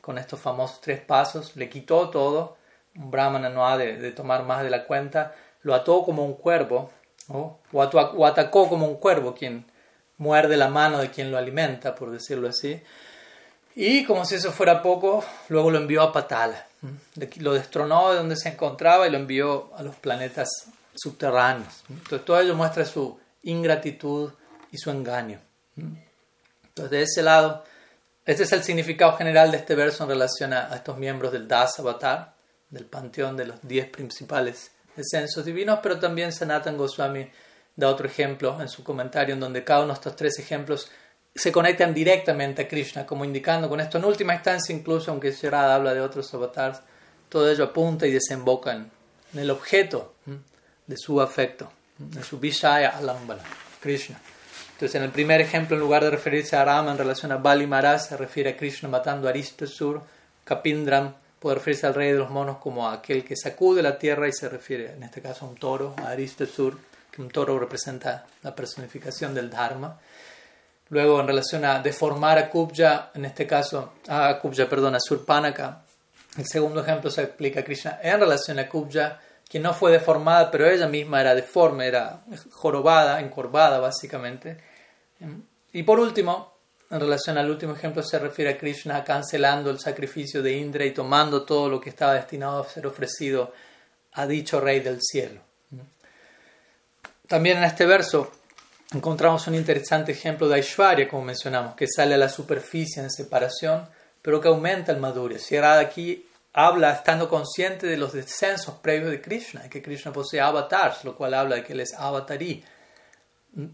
con 0.00 0.18
estos 0.18 0.38
famosos 0.38 0.80
tres 0.80 1.00
pasos, 1.00 1.56
le 1.56 1.68
quitó 1.68 2.10
todo, 2.10 2.58
un 2.94 3.10
Brahmana 3.10 3.48
no 3.48 3.66
ha 3.66 3.76
de, 3.76 4.12
tomar 4.12 4.44
más 4.44 4.62
de 4.62 4.70
la 4.70 4.84
cuenta, 4.84 5.34
lo 5.62 5.74
ató 5.74 6.04
como 6.04 6.24
un 6.24 6.34
cuervo, 6.34 6.92
o, 7.26 7.58
o 7.72 8.24
atacó 8.24 8.68
como 8.68 8.86
un 8.86 8.98
cuervo, 8.98 9.34
quien 9.34 9.66
muerde 10.18 10.56
la 10.56 10.68
mano 10.68 10.98
de 10.98 11.10
quien 11.10 11.32
lo 11.32 11.38
alimenta, 11.38 11.96
por 11.96 12.12
decirlo 12.12 12.50
así. 12.50 12.80
Y 13.74 14.04
como 14.04 14.24
si 14.24 14.36
eso 14.36 14.52
fuera 14.52 14.80
poco, 14.80 15.24
luego 15.48 15.72
lo 15.72 15.78
envió 15.78 16.02
a 16.02 16.12
Patala 16.12 16.67
lo 17.36 17.54
destronó 17.54 18.10
de 18.10 18.18
donde 18.18 18.36
se 18.36 18.50
encontraba 18.50 19.06
y 19.06 19.10
lo 19.10 19.18
envió 19.18 19.70
a 19.76 19.82
los 19.82 19.96
planetas 19.96 20.48
subterráneos. 20.94 21.84
Entonces 21.88 22.24
todo 22.24 22.40
ello 22.40 22.54
muestra 22.54 22.84
su 22.84 23.18
ingratitud 23.42 24.32
y 24.70 24.78
su 24.78 24.90
engaño. 24.90 25.40
Entonces 25.76 26.90
de 26.90 27.02
ese 27.02 27.22
lado, 27.22 27.64
este 28.24 28.42
es 28.42 28.52
el 28.52 28.62
significado 28.62 29.16
general 29.16 29.50
de 29.50 29.58
este 29.58 29.74
verso 29.74 30.04
en 30.04 30.10
relación 30.10 30.52
a, 30.52 30.74
estos 30.74 30.98
miembros 30.98 31.32
del 31.32 31.48
Das 31.48 31.78
Avatar, 31.78 32.34
del 32.68 32.84
panteón 32.84 33.36
de 33.36 33.46
los 33.46 33.58
diez 33.62 33.88
principales 33.88 34.72
descensos 34.94 35.44
divinos, 35.44 35.78
pero 35.82 35.98
también 35.98 36.32
Sanatan 36.32 36.76
Goswami 36.76 37.30
da 37.74 37.88
otro 37.88 38.06
ejemplo 38.06 38.60
en 38.60 38.68
su 38.68 38.82
comentario 38.82 39.34
en 39.34 39.40
donde 39.40 39.64
cada 39.64 39.80
uno 39.80 39.88
de 39.88 39.94
estos 39.94 40.16
tres 40.16 40.38
ejemplos 40.38 40.90
se 41.34 41.52
conectan 41.52 41.94
directamente 41.94 42.62
a 42.62 42.68
Krishna, 42.68 43.06
como 43.06 43.24
indicando 43.24 43.68
con 43.68 43.80
esto 43.80 43.98
en 43.98 44.04
última 44.04 44.34
instancia, 44.34 44.74
incluso 44.74 45.10
aunque 45.10 45.32
Sharada 45.32 45.74
habla 45.74 45.94
de 45.94 46.00
otros 46.00 46.32
avatars, 46.34 46.80
todo 47.28 47.50
ello 47.50 47.64
apunta 47.64 48.06
y 48.06 48.12
desemboca 48.12 48.72
en 48.72 48.90
el 49.34 49.50
objeto 49.50 50.14
de 50.86 50.96
su 50.96 51.20
afecto, 51.20 51.70
de 51.98 52.22
su 52.22 52.38
Vishaya 52.38 52.96
Alambana, 52.96 53.42
Krishna. 53.80 54.18
Entonces, 54.72 54.94
en 54.94 55.02
el 55.02 55.10
primer 55.10 55.40
ejemplo, 55.40 55.76
en 55.76 55.80
lugar 55.80 56.04
de 56.04 56.10
referirse 56.10 56.56
a 56.56 56.64
Rama 56.64 56.92
en 56.92 56.98
relación 56.98 57.32
a 57.32 57.36
Bali 57.36 57.66
Maharaj, 57.66 58.00
se 58.00 58.16
refiere 58.16 58.50
a 58.50 58.56
Krishna 58.56 58.88
matando 58.88 59.26
a 59.26 59.30
Aristasur, 59.30 60.02
Kapindram, 60.44 61.14
puede 61.38 61.56
referirse 61.56 61.86
al 61.86 61.94
rey 61.94 62.12
de 62.12 62.18
los 62.18 62.30
monos 62.30 62.58
como 62.58 62.88
a 62.88 62.94
aquel 62.94 63.24
que 63.24 63.36
sacude 63.36 63.82
la 63.82 63.98
tierra 63.98 64.28
y 64.28 64.32
se 64.32 64.48
refiere 64.48 64.92
en 64.92 65.02
este 65.02 65.20
caso 65.20 65.44
a 65.44 65.48
un 65.48 65.56
toro, 65.56 65.94
a 65.98 66.10
Aristasur, 66.10 66.78
que 67.10 67.20
un 67.20 67.28
toro 67.28 67.58
representa 67.58 68.26
la 68.42 68.54
personificación 68.54 69.34
del 69.34 69.50
Dharma. 69.50 69.98
Luego, 70.90 71.20
en 71.20 71.26
relación 71.26 71.64
a 71.64 71.80
deformar 71.80 72.38
a 72.38 72.48
Kubja, 72.48 73.10
en 73.14 73.26
este 73.26 73.46
caso, 73.46 73.94
a 74.08 74.38
Kubja, 74.40 74.68
perdón, 74.68 74.94
a 74.94 75.00
Surpanaka, 75.00 75.82
el 76.36 76.46
segundo 76.46 76.80
ejemplo 76.80 77.10
se 77.10 77.22
explica 77.22 77.60
a 77.60 77.64
Krishna 77.64 77.98
en 78.02 78.20
relación 78.20 78.58
a 78.58 78.68
Kubja, 78.68 79.20
que 79.48 79.58
no 79.58 79.74
fue 79.74 79.92
deformada, 79.92 80.50
pero 80.50 80.68
ella 80.68 80.86
misma 80.86 81.20
era 81.20 81.34
deforme, 81.34 81.86
era 81.86 82.20
jorobada, 82.52 83.20
encorvada 83.20 83.78
básicamente. 83.80 84.58
Y 85.72 85.82
por 85.82 85.98
último, 85.98 86.54
en 86.90 87.00
relación 87.00 87.38
al 87.38 87.50
último 87.50 87.74
ejemplo, 87.74 88.02
se 88.02 88.18
refiere 88.18 88.52
a 88.52 88.58
Krishna 88.58 89.02
cancelando 89.04 89.70
el 89.70 89.80
sacrificio 89.80 90.42
de 90.42 90.52
Indra 90.52 90.84
y 90.84 90.92
tomando 90.92 91.42
todo 91.44 91.68
lo 91.68 91.80
que 91.80 91.90
estaba 91.90 92.14
destinado 92.14 92.60
a 92.60 92.68
ser 92.68 92.86
ofrecido 92.86 93.52
a 94.12 94.26
dicho 94.26 94.60
rey 94.60 94.80
del 94.80 95.00
cielo. 95.02 95.40
También 97.26 97.58
en 97.58 97.64
este 97.64 97.84
verso 97.84 98.32
encontramos 98.94 99.46
un 99.46 99.54
interesante 99.54 100.12
ejemplo 100.12 100.48
de 100.48 100.56
Aishwarya, 100.56 101.08
como 101.08 101.24
mencionamos, 101.24 101.74
que 101.74 101.86
sale 101.86 102.14
a 102.14 102.18
la 102.18 102.28
superficie 102.28 103.02
en 103.02 103.10
separación, 103.10 103.88
pero 104.22 104.40
que 104.40 104.48
aumenta 104.48 104.92
el 104.92 104.98
madhurya. 104.98 105.38
Sierra 105.38 105.78
aquí 105.78 106.26
habla 106.54 106.92
estando 106.92 107.28
consciente 107.28 107.86
de 107.86 107.96
los 107.96 108.12
descensos 108.12 108.76
previos 108.76 109.10
de 109.10 109.20
Krishna, 109.20 109.68
que 109.68 109.82
Krishna 109.82 110.12
posee 110.12 110.40
avatars, 110.40 111.04
lo 111.04 111.14
cual 111.16 111.34
habla 111.34 111.56
de 111.56 111.64
que 111.64 111.72
él 111.72 111.80
es 111.80 111.94
avatarí. 111.94 112.64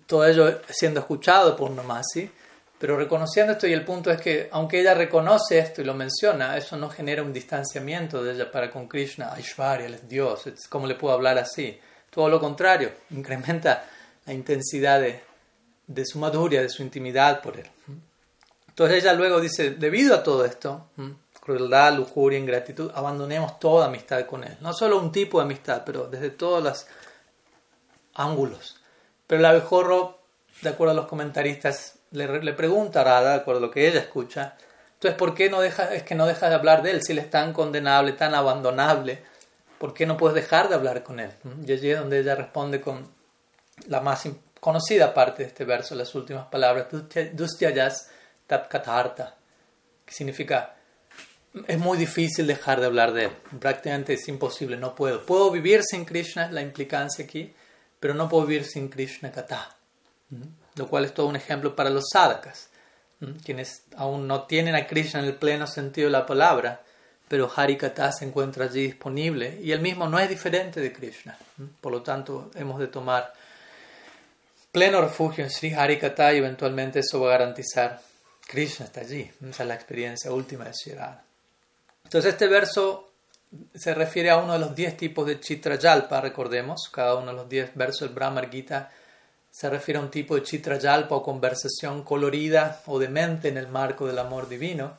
Todo 0.07 0.27
ello 0.27 0.61
siendo 0.69 1.01
escuchado 1.01 1.57
por 1.57 1.71
Namasi, 1.71 2.31
pero 2.79 2.97
reconociendo 2.97 3.53
esto, 3.53 3.67
y 3.67 3.73
el 3.73 3.85
punto 3.85 4.11
es 4.11 4.21
que 4.21 4.49
aunque 4.51 4.81
ella 4.81 4.95
reconoce 4.95 5.59
esto 5.59 5.81
y 5.81 5.85
lo 5.85 5.95
menciona, 5.95 6.57
eso 6.57 6.77
no 6.77 6.91
genera 6.91 7.23
un 7.23 7.33
distanciamiento 7.33 8.23
de 8.23 8.35
ella 8.35 8.51
para 8.51 8.71
con 8.71 8.89
Krishna, 8.89 9.33
Aishwarya, 9.33 9.87
es 9.87 10.09
Dios, 10.09 10.45
¿cómo 10.69 10.87
le 10.87 10.97
puedo 10.97 11.15
hablar 11.15 11.39
así? 11.39 11.79
Todo 12.11 12.29
lo 12.29 12.41
contrario, 12.41 12.93
incrementa 13.11 13.85
la 14.27 14.33
intensidad 14.33 15.01
de, 15.01 16.07
su 16.07 16.19
madurez, 16.19 16.63
de 16.63 16.69
su 16.69 16.83
intimidad 16.83 17.43
por 17.43 17.59
él. 17.59 17.67
Entonces 18.69 19.03
ella 19.03 19.13
luego 19.13 19.41
dice, 19.41 19.71
debido 19.71 20.15
a 20.15 20.23
todo 20.23 20.45
esto, 20.45 20.89
crueldad, 21.41 21.95
lujuria, 21.95 22.39
ingratitud, 22.39 22.91
abandonemos 22.95 23.59
toda 23.61 23.87
amistad 23.87 24.27
con 24.27 24.45
él. 24.45 24.57
No 24.61 24.73
solo 24.73 24.99
un 24.99 25.13
tipo 25.13 25.39
de 25.39 25.45
amistad, 25.45 25.83
pero 25.85 26.07
desde 26.07 26.31
todos 26.31 26.63
los 26.63 26.87
ángulos. 28.15 28.81
Pero 29.27 29.41
el 29.41 29.47
abejorro, 29.47 30.19
de 30.63 30.71
acuerdo 30.71 30.93
a 30.93 30.97
los 30.97 31.07
comentaristas, 31.07 31.99
le, 32.11 32.43
le 32.43 32.53
pregunta 32.53 33.03
a 33.03 33.05
Radha, 33.05 33.31
de 33.31 33.37
acuerdo 33.37 33.59
a 33.59 33.67
lo 33.67 33.71
que 33.71 33.87
ella 33.87 34.01
escucha, 34.01 34.57
entonces, 35.05 35.19
¿por 35.19 35.35
qué 35.35 35.51
no 35.51 35.61
deja, 35.61 35.95
es 35.95 36.03
que 36.03 36.15
no 36.15 36.27
dejas 36.27 36.49
de 36.49 36.57
hablar 36.57 36.83
de 36.83 36.93
él 36.93 37.03
si 37.03 37.13
él 37.13 37.19
es 37.19 37.29
tan 37.29 37.53
condenable, 37.53 38.13
tan 38.13 38.35
abandonable? 38.35 39.23
¿Por 39.77 39.93
qué 39.93 40.07
no 40.07 40.17
puedes 40.17 40.35
dejar 40.35 40.71
de 40.71 40.77
hablar 40.77 41.03
con 41.03 41.21
él? 41.21 41.31
Y 41.67 41.73
allí 41.73 41.91
es 41.91 41.99
donde 41.99 42.21
ella 42.21 42.35
responde 42.35 42.81
con 42.81 43.07
la 43.89 44.01
más 44.01 44.29
conocida 44.61 45.13
parte 45.13 45.43
de 45.43 45.49
este 45.49 45.65
verso, 45.65 45.95
las 45.95 46.15
últimas 46.15 46.47
palabras, 46.47 46.87
Dustyayas 47.33 48.09
Tapkatarta, 48.47 49.37
que 50.05 50.13
significa, 50.13 50.75
es 51.67 51.79
muy 51.79 51.99
difícil 51.99 52.47
dejar 52.47 52.81
de 52.81 52.87
hablar 52.87 53.13
de 53.13 53.25
él, 53.25 53.31
prácticamente 53.61 54.15
es 54.15 54.29
imposible, 54.29 54.77
no 54.77 54.95
puedo. 54.95 55.25
Puedo 55.25 55.51
vivir 55.51 55.83
sin 55.83 56.05
Krishna, 56.05 56.51
la 56.51 56.63
implicancia 56.63 57.25
aquí, 57.25 57.55
pero 58.01 58.15
no 58.15 58.29
puedo 58.29 58.47
vivir 58.47 58.65
sin 58.65 58.89
Krishna 58.89 59.31
Kata, 59.31 59.77
lo 60.75 60.89
cual 60.89 61.05
es 61.05 61.15
todo 61.15 61.27
un 61.27 61.37
ejemplo 61.37 61.77
para 61.77 61.91
los 61.91 62.05
sadhakas, 62.13 62.69
quienes 63.45 63.85
aún 63.97 64.27
no 64.27 64.43
tienen 64.45 64.75
a 64.75 64.87
Krishna 64.87 65.21
en 65.21 65.27
el 65.27 65.35
pleno 65.37 65.67
sentido 65.67 66.09
de 66.09 66.13
la 66.13 66.27
palabra, 66.27 66.83
pero 67.29 67.51
Harikata 67.55 68.13
se 68.13 68.27
encuentra 68.27 68.67
allí 68.67 68.83
disponible 68.83 69.59
y 69.63 69.73
el 69.73 69.81
mismo 69.81 70.09
no 70.09 70.19
es 70.19 70.29
diferente 70.29 70.81
de 70.81 70.93
Krishna. 70.93 71.37
Por 71.81 71.93
lo 71.93 72.03
tanto, 72.03 72.51
hemos 72.55 72.79
de 72.79 72.89
tomar 72.89 73.33
pleno 74.75 75.01
refugio 75.01 75.45
en 75.45 75.51
Sri 75.51 75.73
Harikata 75.73 76.35
y 76.35 76.39
eventualmente 76.39 76.99
eso 76.99 77.21
va 77.21 77.29
a 77.29 77.39
garantizar 77.39 78.01
Krishna 78.45 78.87
está 78.87 79.03
allí. 79.03 79.31
Esa 79.49 79.63
es 79.63 79.69
la 79.69 79.75
experiencia 79.77 80.33
última 80.33 80.65
de 80.65 80.75
Sri 80.75 80.97
Entonces, 82.03 82.33
este 82.33 82.49
verso 82.49 83.13
se 83.73 83.95
refiere 83.95 84.31
a 84.31 84.39
uno 84.39 84.55
de 84.55 84.59
los 84.59 84.75
diez 84.75 84.97
tipos 84.97 85.29
de 85.29 85.39
Chitrayalpa, 85.39 86.21
recordemos, 86.21 86.89
cada 86.91 87.15
uno 87.15 87.29
de 87.29 87.35
los 87.35 87.49
diez 87.49 87.71
versos 87.77 88.01
del 88.09 88.17
Brahmar 88.17 88.51
Gita 88.51 88.91
se 89.49 89.71
refiere 89.71 90.01
a 90.01 90.03
un 90.03 90.11
tipo 90.11 90.35
de 90.35 90.43
Chitrayalpa 90.43 91.15
o 91.15 91.23
conversación 91.23 92.03
colorida 92.03 92.83
o 92.87 92.99
de 92.99 93.09
mente 93.09 93.51
en 93.51 93.59
el 93.59 93.69
marco 93.69 94.09
del 94.09 94.19
amor 94.19 94.49
divino. 94.49 94.99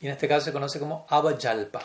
Y 0.00 0.06
en 0.06 0.12
este 0.14 0.26
caso 0.26 0.46
se 0.46 0.52
conoce 0.52 0.80
como 0.80 1.06
Abhayalpa, 1.08 1.80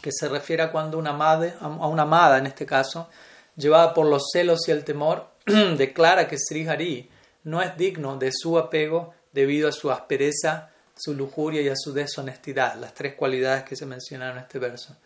que 0.00 0.12
se 0.12 0.28
refiere 0.28 0.62
a 0.62 0.70
cuando 0.70 0.96
una 0.96 1.10
amada, 1.10 1.56
a 1.60 1.88
una 1.88 2.02
amada, 2.02 2.38
en 2.38 2.46
este 2.46 2.64
caso, 2.64 3.08
llevada 3.56 3.92
por 3.92 4.06
los 4.06 4.30
celos 4.32 4.68
y 4.68 4.70
el 4.70 4.84
temor, 4.84 5.33
declara 5.76 6.26
que 6.26 6.38
Sri 6.38 6.66
Hari 6.66 7.10
no 7.44 7.62
es 7.62 7.76
digno 7.76 8.16
de 8.16 8.30
su 8.32 8.58
apego 8.58 9.14
debido 9.32 9.68
a 9.68 9.72
su 9.72 9.90
aspereza, 9.90 10.70
su 10.96 11.14
lujuria 11.14 11.60
y 11.60 11.68
a 11.68 11.76
su 11.76 11.92
deshonestidad, 11.92 12.76
las 12.76 12.94
tres 12.94 13.14
cualidades 13.14 13.64
que 13.64 13.76
se 13.76 13.86
mencionan 13.86 14.32
en 14.32 14.42
este 14.44 14.58
verso. 14.58 14.96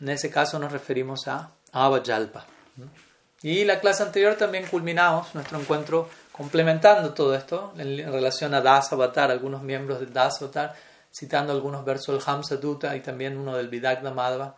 En 0.00 0.08
ese 0.08 0.30
caso 0.30 0.58
nos 0.58 0.72
referimos 0.72 1.26
a 1.28 1.50
Abhayalpa. 1.72 2.46
Y 3.42 3.64
la 3.64 3.80
clase 3.80 4.02
anterior 4.02 4.34
también 4.34 4.66
culminamos 4.66 5.34
nuestro 5.34 5.58
encuentro 5.58 6.08
complementando 6.32 7.12
todo 7.14 7.34
esto 7.34 7.72
en 7.78 7.96
relación 8.12 8.54
a 8.54 8.60
Das 8.60 8.92
Avatar, 8.92 9.30
algunos 9.30 9.62
miembros 9.62 10.00
de 10.00 10.06
Das 10.06 10.40
Avatar 10.42 10.74
citando 11.12 11.52
algunos 11.52 11.84
versos 11.84 12.14
del 12.14 12.34
Hamsa 12.34 12.56
Dutta 12.56 12.96
y 12.96 13.00
también 13.00 13.36
uno 13.36 13.56
del 13.56 13.68
Vidagda 13.68 14.12
Madhva, 14.12 14.56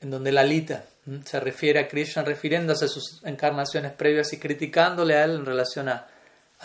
en 0.00 0.10
donde 0.10 0.32
Lalita 0.32 0.84
se 1.24 1.40
refiere 1.40 1.80
a 1.80 1.88
Krishna 1.88 2.22
refiriéndose 2.22 2.84
a 2.84 2.88
sus 2.88 3.22
encarnaciones 3.24 3.92
previas 3.92 4.32
y 4.32 4.38
criticándole 4.38 5.16
a 5.16 5.24
él 5.24 5.36
en 5.36 5.46
relación 5.46 5.88
a, 5.88 6.06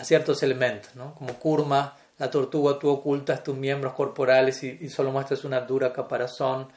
ciertos 0.02 0.42
elementos, 0.42 0.94
¿no? 0.94 1.14
como 1.14 1.38
Kurma, 1.38 1.96
la 2.18 2.30
tortuga, 2.30 2.78
tú 2.78 2.90
ocultas 2.90 3.42
tus 3.42 3.56
miembros 3.56 3.94
corporales 3.94 4.62
y, 4.62 4.90
solo 4.90 5.10
muestras 5.10 5.44
una 5.44 5.60
dura 5.60 5.90
caparazón, 5.90 6.68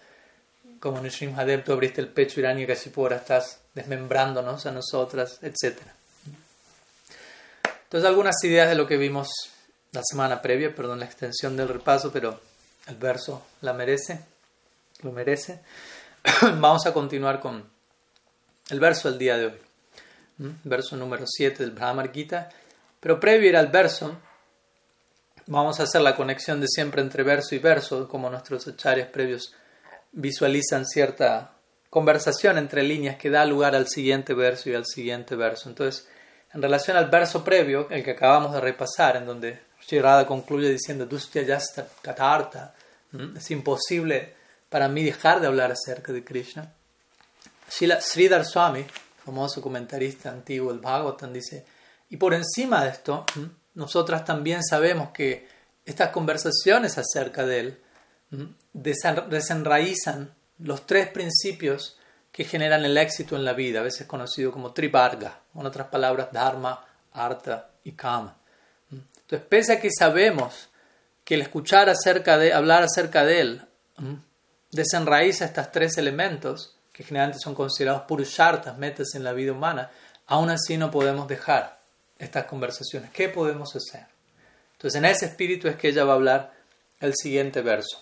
como 0.80 1.02
Nishimhadev, 1.02 1.66
tú 1.66 1.74
abriste 1.74 2.00
el 2.00 2.08
pecho 2.08 2.40
y 2.40 2.66
casi 2.66 2.92
ahora 2.96 3.18
estás 3.18 3.60
desmembrándonos 3.76 4.66
a 4.66 4.72
nosotras, 4.72 5.40
etc. 5.42 5.80
Entonces 7.84 8.08
algunas 8.08 8.42
ideas 8.44 8.70
de 8.70 8.76
lo 8.76 8.88
que 8.88 8.96
vimos 8.96 9.30
la 9.92 10.02
semana 10.04 10.42
previa, 10.42 10.74
perdón 10.74 11.00
la 11.00 11.06
extensión 11.06 11.58
del 11.58 11.68
repaso, 11.68 12.12
pero 12.14 12.40
el 12.88 12.96
verso 12.96 13.46
la 13.62 13.74
merece, 13.74 14.22
lo 15.02 15.12
merece. 15.12 15.60
Vamos 16.42 16.86
a 16.86 16.94
continuar 16.94 17.40
con 17.40 17.64
el 18.70 18.80
verso 18.80 19.10
del 19.10 19.20
día 19.20 19.38
de 19.38 19.46
hoy, 19.46 19.54
verso 20.66 20.98
número 20.98 21.24
7 21.26 21.64
del 21.64 21.72
Brahmar 21.72 22.12
Gita. 22.12 22.50
Pero 23.00 23.20
previo 23.20 23.50
ir 23.50 23.56
al 23.56 23.68
verso, 23.68 24.18
vamos 25.48 25.80
a 25.80 25.84
hacer 25.84 26.02
la 26.02 26.18
conexión 26.18 26.60
de 26.60 26.68
siempre 26.68 27.02
entre 27.02 27.24
verso 27.24 27.56
y 27.56 27.60
verso, 27.60 28.10
como 28.10 28.30
nuestros 28.30 28.68
acharyas 28.68 29.08
previos 29.08 29.54
visualizan 30.12 30.86
cierta 30.86 31.54
conversación 31.90 32.58
entre 32.58 32.84
líneas 32.84 33.16
que 33.16 33.30
da 33.30 33.46
lugar 33.46 33.74
al 33.74 33.88
siguiente 33.88 34.34
verso 34.34 34.70
y 34.70 34.76
al 34.76 34.86
siguiente 34.86 35.38
verso. 35.38 35.70
Entonces, 35.70 36.10
en 36.54 36.62
relación 36.62 36.98
al 36.98 37.10
verso 37.10 37.46
previo, 37.46 37.88
el 37.90 38.04
que 38.04 38.12
acabamos 38.12 38.54
de 38.54 38.60
repasar, 38.60 39.16
en 39.16 39.26
donde 39.26 39.62
Shirada 39.88 40.28
concluye 40.28 40.70
diciendo, 40.70 41.06
Dustya 41.06 41.44
Yasta 41.44 41.88
Katarta, 42.02 42.76
es 43.38 43.52
imposible 43.52 44.39
para 44.70 44.88
mí 44.88 45.04
dejar 45.04 45.42
de 45.42 45.48
hablar 45.48 45.72
acerca 45.72 46.14
de 46.14 46.24
Krishna. 46.24 46.74
Sridhar 47.70 48.46
Swami, 48.46 48.86
famoso 49.26 49.62
comentarista 49.62 50.30
antiguo 50.30 50.72
del 50.72 50.82
Bhagavatam, 50.82 51.34
dice, 51.34 51.66
y 52.10 52.18
por 52.18 52.34
encima 52.34 52.84
de 52.84 52.92
esto, 52.92 53.26
nosotras 53.76 54.26
también 54.26 54.64
sabemos 54.64 55.10
que 55.12 55.48
estas 55.86 56.10
conversaciones 56.10 56.98
acerca 56.98 57.46
de 57.46 57.60
él 57.60 57.80
desenraizan 58.74 60.34
los 60.60 60.86
tres 60.86 61.10
principios 61.10 61.98
que 62.32 62.44
generan 62.44 62.86
el 62.86 62.98
éxito 62.98 63.36
en 63.36 63.46
la 63.46 63.54
vida, 63.54 63.80
a 63.80 63.84
veces 63.84 64.08
conocido 64.08 64.52
como 64.52 64.72
Trivarga, 64.72 65.40
en 65.56 65.66
otras 65.66 65.88
palabras, 65.88 66.32
Dharma, 66.32 66.86
Artha 67.14 67.72
y 67.84 67.94
Kama. 67.94 68.38
Entonces, 68.92 69.48
pese 69.48 69.74
a 69.74 69.82
que 69.82 69.90
sabemos 69.92 70.70
que 71.24 71.36
el 71.36 71.42
escuchar 71.42 71.90
acerca 71.90 72.38
de, 72.38 72.54
hablar 72.54 72.84
acerca 72.84 73.24
de 73.26 73.42
él, 73.42 73.62
desenraiza 74.72 75.46
estos 75.46 75.72
tres 75.72 75.98
elementos, 75.98 76.76
que 76.92 77.04
generalmente 77.04 77.42
son 77.44 77.56
considerados 77.56 78.04
purushartas, 78.04 78.78
metas 78.78 79.16
en 79.16 79.24
la 79.24 79.34
vida 79.34 79.52
humana, 79.52 79.92
aún 80.28 80.50
así 80.50 80.78
no 80.78 80.92
podemos 80.92 81.28
dejar 81.28 81.80
estas 82.18 82.46
conversaciones. 82.46 83.12
¿Qué 83.12 83.30
podemos 83.30 83.76
hacer? 83.76 84.06
Entonces, 84.74 84.98
en 84.98 85.06
ese 85.06 85.26
espíritu 85.26 85.68
es 85.68 85.76
que 85.76 85.90
ella 85.90 86.06
va 86.06 86.14
a 86.14 86.16
hablar 86.16 86.54
el 87.00 87.14
siguiente 87.16 87.62
verso. 87.62 88.02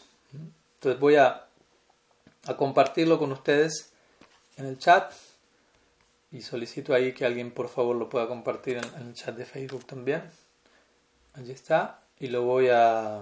Entonces, 0.76 1.00
voy 1.00 1.16
a, 1.16 1.46
a 2.46 2.58
compartirlo 2.58 3.20
con 3.20 3.32
ustedes 3.32 3.92
en 4.58 4.66
el 4.66 4.78
chat 4.78 5.12
y 6.32 6.42
solicito 6.42 6.94
ahí 6.94 7.14
que 7.14 7.26
alguien 7.26 7.52
por 7.52 7.70
favor 7.70 7.96
lo 7.96 8.10
pueda 8.10 8.28
compartir 8.28 8.78
en 8.78 9.08
el 9.08 9.14
chat 9.14 9.36
de 9.36 9.46
Facebook 9.46 9.86
también. 9.86 10.24
Allí 11.36 11.52
está. 11.52 12.02
Y 12.20 12.28
lo 12.28 12.44
voy 12.44 12.70
a, 12.70 13.22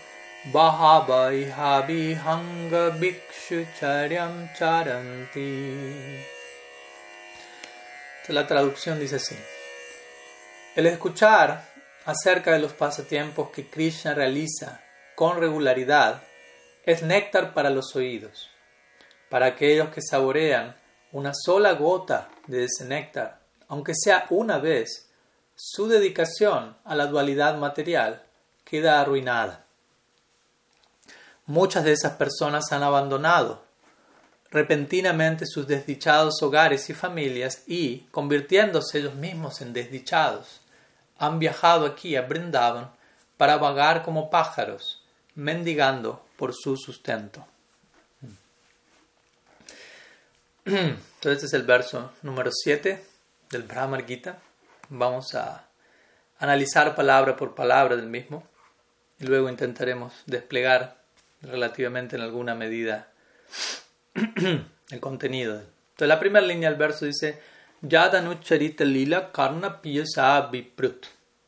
sakridada 0.49 1.29
nabidhuta 1.29 1.29
dvandva 1.29 1.29
dharma 1.29 1.29
vinashta 1.29 1.83
sapadi 1.83 2.13
grihakutum 2.13 2.13
bandhinam 2.13 2.13
utsriyadhina 2.13 2.13
bahavaihavi 2.13 2.15
hanga 2.15 2.89
bhikshu 2.99 3.65
charyam 3.79 4.49
charanti 4.57 6.25
la 8.29 8.47
traducción 8.47 8.99
dice 8.99 9.15
así 9.17 9.35
el 10.75 10.85
escuchar 10.85 11.71
acerca 12.05 12.53
de 12.53 12.59
los 12.59 12.73
pasatiempos 12.73 13.49
que 13.49 13.67
Krishna 13.67 14.13
realiza 14.13 14.81
con 15.15 15.37
regularidad 15.39 16.21
es 16.85 17.03
néctar 17.03 17.53
para 17.53 17.69
los 17.69 17.95
oídos. 17.95 18.49
Para 19.29 19.47
aquellos 19.47 19.89
que 19.89 20.01
saborean 20.01 20.75
una 21.11 21.31
sola 21.33 21.73
gota 21.73 22.29
de 22.47 22.63
ese 22.63 22.85
néctar, 22.85 23.39
aunque 23.67 23.93
sea 23.93 24.25
una 24.29 24.57
vez, 24.59 25.09
su 25.55 25.87
dedicación 25.87 26.77
a 26.85 26.95
la 26.95 27.05
dualidad 27.05 27.57
material 27.57 28.23
queda 28.63 29.01
arruinada. 29.01 29.60
Muchas 31.45 31.83
de 31.83 31.91
esas 31.91 32.13
personas 32.13 32.71
han 32.71 32.83
abandonado 32.83 33.63
repentinamente 34.51 35.45
sus 35.45 35.65
desdichados 35.65 36.43
hogares 36.43 36.89
y 36.89 36.93
familias 36.93 37.63
y, 37.67 37.99
convirtiéndose 38.11 38.99
ellos 38.99 39.15
mismos 39.15 39.61
en 39.61 39.71
desdichados, 39.73 40.61
han 41.17 41.39
viajado 41.39 41.85
aquí 41.85 42.15
a 42.15 42.23
Brindavan 42.23 42.91
para 43.37 43.57
vagar 43.57 44.03
como 44.03 44.29
pájaros, 44.29 45.03
mendigando 45.35 46.25
por 46.35 46.53
su 46.53 46.75
sustento. 46.75 47.45
Entonces 50.65 51.43
este 51.43 51.45
es 51.45 51.53
el 51.53 51.63
verso 51.63 52.11
número 52.21 52.51
7 52.51 53.03
del 53.49 53.63
Brahmar 53.63 54.05
Gita. 54.05 54.39
Vamos 54.89 55.33
a 55.33 55.65
analizar 56.39 56.95
palabra 56.95 57.35
por 57.35 57.55
palabra 57.55 57.95
del 57.95 58.07
mismo 58.07 58.43
y 59.19 59.25
luego 59.25 59.49
intentaremos 59.49 60.13
desplegar 60.25 61.00
relativamente 61.41 62.15
en 62.15 62.21
alguna 62.21 62.55
medida 62.55 63.07
el 64.15 64.99
contenido. 64.99 65.55
Entonces 65.55 66.07
la 66.07 66.19
primera 66.19 66.45
línea 66.45 66.69
del 66.69 66.77
verso 66.77 67.05
dice 67.05 67.39
Yad 67.81 68.15
anucharita 68.15 68.83
lila 68.83 69.31
karna 69.31 69.81
piyasa 69.81 70.39
viprut. 70.51 71.07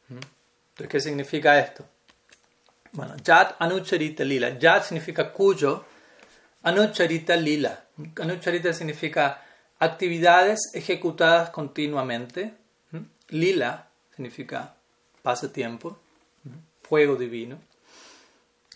¿Mm? 0.10 0.14
Entonces, 0.14 0.88
¿qué 0.90 1.00
significa 1.00 1.60
esto? 1.60 1.86
Bueno, 2.92 3.16
Yad 3.18 3.56
anucharita 3.60 4.24
lila. 4.24 4.58
Yad 4.58 4.84
significa 4.84 5.32
cuyo. 5.32 5.86
Anucharita 6.64 7.36
lila. 7.36 7.86
Anucharita 8.20 8.74
significa 8.74 9.44
actividades 9.78 10.72
ejecutadas 10.74 11.52
continuamente. 11.52 12.54
¿Mm? 12.92 12.98
Lila 13.30 13.88
significa 14.16 14.74
pasatiempo, 15.22 16.00
¿Mm? 16.44 16.50
fuego 16.82 17.16
divino. 17.16 17.60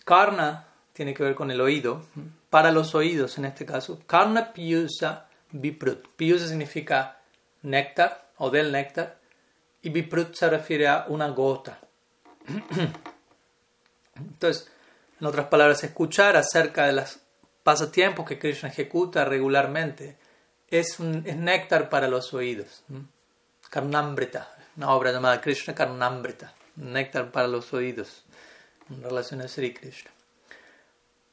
Karna 0.04 0.67
tiene 0.98 1.14
que 1.14 1.22
ver 1.22 1.36
con 1.36 1.52
el 1.52 1.60
oído, 1.60 2.04
para 2.50 2.72
los 2.72 2.96
oídos 2.96 3.38
en 3.38 3.44
este 3.44 3.64
caso. 3.64 4.00
Karna 4.08 4.52
piyusa 4.52 5.28
viprut. 5.52 6.08
Piyusa 6.16 6.48
significa 6.48 7.20
néctar 7.62 8.32
o 8.38 8.50
del 8.50 8.72
néctar 8.72 9.20
y 9.80 9.90
viprut 9.90 10.34
se 10.34 10.50
refiere 10.50 10.88
a 10.88 11.04
una 11.06 11.28
gota. 11.28 11.78
Entonces, 14.16 14.68
en 15.20 15.26
otras 15.28 15.46
palabras, 15.46 15.84
escuchar 15.84 16.36
acerca 16.36 16.86
de 16.86 16.94
los 16.94 17.20
pasatiempos 17.62 18.26
que 18.26 18.40
Krishna 18.40 18.68
ejecuta 18.68 19.24
regularmente 19.24 20.18
es, 20.68 20.98
un, 20.98 21.22
es 21.24 21.36
néctar 21.36 21.88
para 21.90 22.08
los 22.08 22.34
oídos. 22.34 22.82
Karnambrita, 23.70 24.48
una 24.76 24.90
obra 24.90 25.12
llamada 25.12 25.40
Krishna 25.40 25.76
Karnambrita, 25.76 26.52
néctar 26.74 27.30
para 27.30 27.46
los 27.46 27.72
oídos 27.72 28.24
en 28.90 29.00
relación 29.04 29.40
a 29.42 29.46
Sri 29.46 29.72
Krishna. 29.72 30.10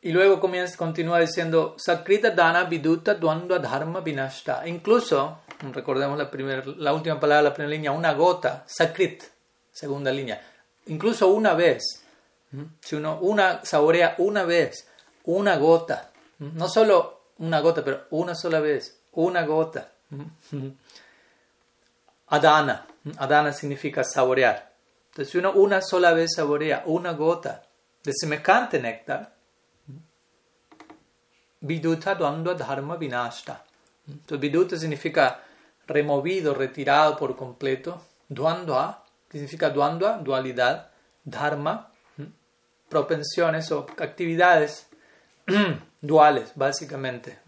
Y 0.05 0.11
luego 0.11 0.39
comienza, 0.39 0.77
continúa 0.77 1.19
diciendo, 1.19 1.73
Sakrita 1.79 2.29
Dana 2.29 2.65
Viduta 2.65 3.15
Dvandva 3.15 3.57
Dharma 3.57 4.01
Vinashta. 4.01 4.61
Incluso, 4.67 5.39
recordemos 5.73 6.15
la, 6.15 6.29
primera, 6.29 6.61
la 6.77 6.93
última 6.93 7.19
palabra 7.19 7.41
la 7.41 7.53
primera 7.55 7.71
línea, 7.71 7.91
una 7.91 8.13
gota, 8.13 8.63
Sakrit, 8.67 9.23
segunda 9.71 10.11
línea. 10.11 10.39
Incluso 10.85 11.29
una 11.29 11.55
vez, 11.55 12.05
si 12.81 12.95
uno 12.95 13.17
una, 13.19 13.65
saborea 13.65 14.13
una 14.19 14.43
vez, 14.43 14.87
una 15.23 15.57
gota, 15.57 16.11
no 16.37 16.67
solo 16.67 17.21
una 17.39 17.59
gota, 17.61 17.83
pero 17.83 18.05
una 18.11 18.35
sola 18.35 18.59
vez, 18.59 18.99
una 19.13 19.41
gota. 19.41 19.91
Adana, 22.27 22.85
Adana 23.17 23.51
significa 23.51 24.03
saborear. 24.03 24.71
Entonces, 25.07 25.31
si 25.31 25.39
uno 25.39 25.53
una 25.53 25.81
sola 25.81 26.13
vez 26.13 26.35
saborea 26.35 26.83
una 26.85 27.13
gota 27.13 27.63
de 28.03 28.13
semejante 28.13 28.79
néctar, 28.79 29.34
Viduta 31.65 32.13
Dvandva 32.13 32.53
Dharma 32.53 32.95
Vinashta. 32.95 33.63
Entonces, 34.07 34.39
Viduta 34.39 34.77
significa 34.77 35.39
removido, 35.87 36.53
retirado 36.53 37.17
por 37.17 37.35
completo. 37.35 38.03
Dvandva, 38.29 39.03
significa 39.31 39.71
Dvandva, 39.71 40.19
dualidad. 40.19 40.91
Dharma, 41.23 41.89
propensiones 42.87 43.71
o 43.71 43.87
actividades 43.97 44.87
duales, 46.01 46.51
básicamente. 46.53 47.39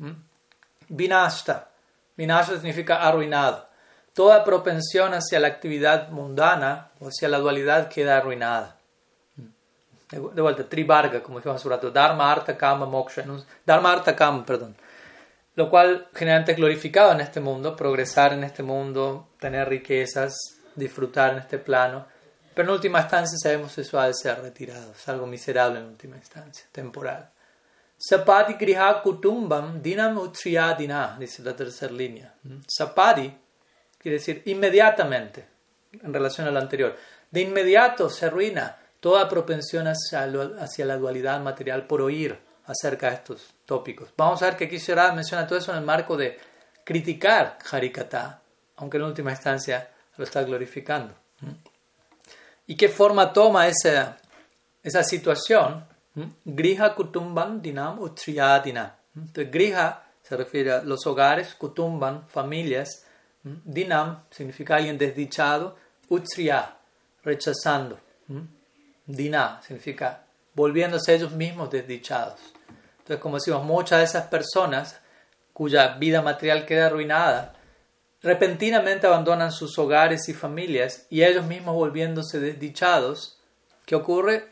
Vinashta. 0.89 1.69
Vinashta 2.15 2.55
significa 2.55 3.07
arruinado. 3.07 3.67
Toda 4.13 4.43
propensión 4.43 5.13
hacia 5.13 5.39
la 5.39 5.47
actividad 5.47 6.09
mundana 6.09 6.89
o 6.99 7.09
hacia 7.09 7.29
la 7.29 7.37
dualidad 7.37 7.87
queda 7.87 8.17
arruinada 8.17 8.76
de, 10.09 10.41
vuelta, 10.41 10.67
trivarga, 10.67 11.21
como 11.21 11.39
dijimos 11.39 11.57
hace 11.57 11.67
un 11.67 11.73
rato, 11.73 11.91
Dharma, 11.91 12.31
Artha, 12.31 12.57
Kama, 12.57 12.85
Moksha, 12.85 13.23
Dharma, 13.65 13.91
Artha, 13.91 14.15
Kama, 14.15 14.45
perdón. 14.45 14.75
Lo 15.55 15.69
cual 15.69 16.07
generalmente 16.13 16.51
es 16.53 16.57
glorificado 16.57 17.11
en 17.11 17.21
este 17.21 17.39
mundo, 17.39 17.75
progresar 17.75 18.33
en 18.33 18.43
este 18.43 18.63
mundo, 18.63 19.29
tener 19.39 19.67
riquezas, 19.67 20.35
disfrutar 20.75 21.33
en 21.33 21.39
este 21.39 21.57
plano. 21.57 22.05
Pero 22.53 22.69
en 22.69 22.75
última 22.75 23.01
instancia 23.01 23.37
sabemos 23.37 23.77
eso 23.77 23.99
ha 23.99 24.07
de 24.07 24.13
ser 24.13 24.41
retirado, 24.41 24.91
es 24.91 25.09
algo 25.09 25.25
miserable 25.25 25.79
en 25.79 25.85
última 25.85 26.15
instancia, 26.15 26.65
temporal. 26.71 27.31
Sapadi 27.97 28.53
griha 28.53 29.01
kutumbam 29.01 29.81
dinam 29.81 30.17
utriyadina, 30.19 31.17
dice 31.19 31.41
la 31.41 31.55
tercera 31.55 31.91
línea. 31.91 32.33
Sapadi 32.67 33.35
quiere 33.97 34.19
decir 34.19 34.43
inmediatamente, 34.45 35.47
en 35.91 36.13
relación 36.13 36.47
a 36.47 36.51
lo 36.51 36.59
anterior. 36.59 36.95
De 37.31 37.41
inmediato 37.41 38.09
se 38.09 38.27
arruina 38.27 38.77
toda 39.07 39.29
propensión 39.29 39.87
hacia, 39.87 40.85
la 40.85 40.97
dualidad 40.97 41.39
material 41.39 41.87
por 41.87 42.01
oír 42.01 42.37
acerca 42.65 43.07
de 43.07 43.15
estos 43.15 43.53
tópicos. 43.65 44.09
Vamos 44.17 44.41
a 44.41 44.47
ver 44.47 44.57
que 44.57 44.65
aquí 44.65 44.79
Shara 44.79 45.13
menciona 45.13 45.47
todo 45.47 45.59
eso 45.59 45.71
en 45.71 45.77
el 45.77 45.85
marco 45.85 46.17
de 46.17 46.37
criticar 46.83 47.57
Harikata, 47.71 48.41
aunque 48.75 48.97
en 48.97 49.03
última 49.03 49.31
instancia 49.31 49.89
lo 50.17 50.25
está 50.25 50.43
glorificando. 50.43 51.13
¿Y 52.65 52.75
qué 52.75 52.89
forma 52.89 53.31
toma 53.31 53.69
esa, 53.69 54.17
situación? 55.05 55.85
Griha 56.43 56.93
kutumban 56.93 57.61
dinam 57.61 57.99
utriyadina. 57.99 58.93
Entonces, 59.15 59.49
griha 59.49 60.03
se 60.21 60.35
refiere 60.35 60.73
a 60.73 60.83
los 60.83 61.07
hogares, 61.07 61.55
kutumban, 61.55 62.27
familias. 62.27 63.05
Dinam 63.41 64.23
significa 64.31 64.75
alguien 64.75 64.97
desdichado, 64.97 65.77
utriya, 66.09 66.75
rechazando. 67.23 67.97
Dina 69.07 69.61
significa 69.65 70.23
volviéndose 70.53 71.15
ellos 71.15 71.31
mismos 71.31 71.71
desdichados. 71.71 72.39
Entonces, 72.99 73.21
como 73.21 73.37
decimos, 73.37 73.63
muchas 73.63 73.99
de 73.99 74.05
esas 74.05 74.27
personas 74.27 74.99
cuya 75.53 75.95
vida 75.95 76.21
material 76.21 76.65
queda 76.65 76.87
arruinada, 76.87 77.53
repentinamente 78.21 79.07
abandonan 79.07 79.51
sus 79.51 79.79
hogares 79.79 80.27
y 80.29 80.33
familias 80.33 81.07
y 81.09 81.23
ellos 81.23 81.45
mismos 81.45 81.73
volviéndose 81.73 82.39
desdichados. 82.39 83.39
¿Qué 83.85 83.95
ocurre? 83.95 84.47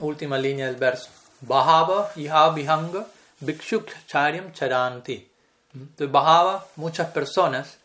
Última 0.00 0.36
línea 0.36 0.66
del 0.66 0.76
verso. 0.76 1.08
Bahava 1.40 2.10
iha 2.16 2.50
vihanga 2.50 3.06
bhikshuk 3.40 3.90
charyam 4.06 4.52
charanti. 4.52 5.30
Entonces, 5.72 6.10
Bahava, 6.10 6.66
muchas 6.76 7.08
personas, 7.10 7.78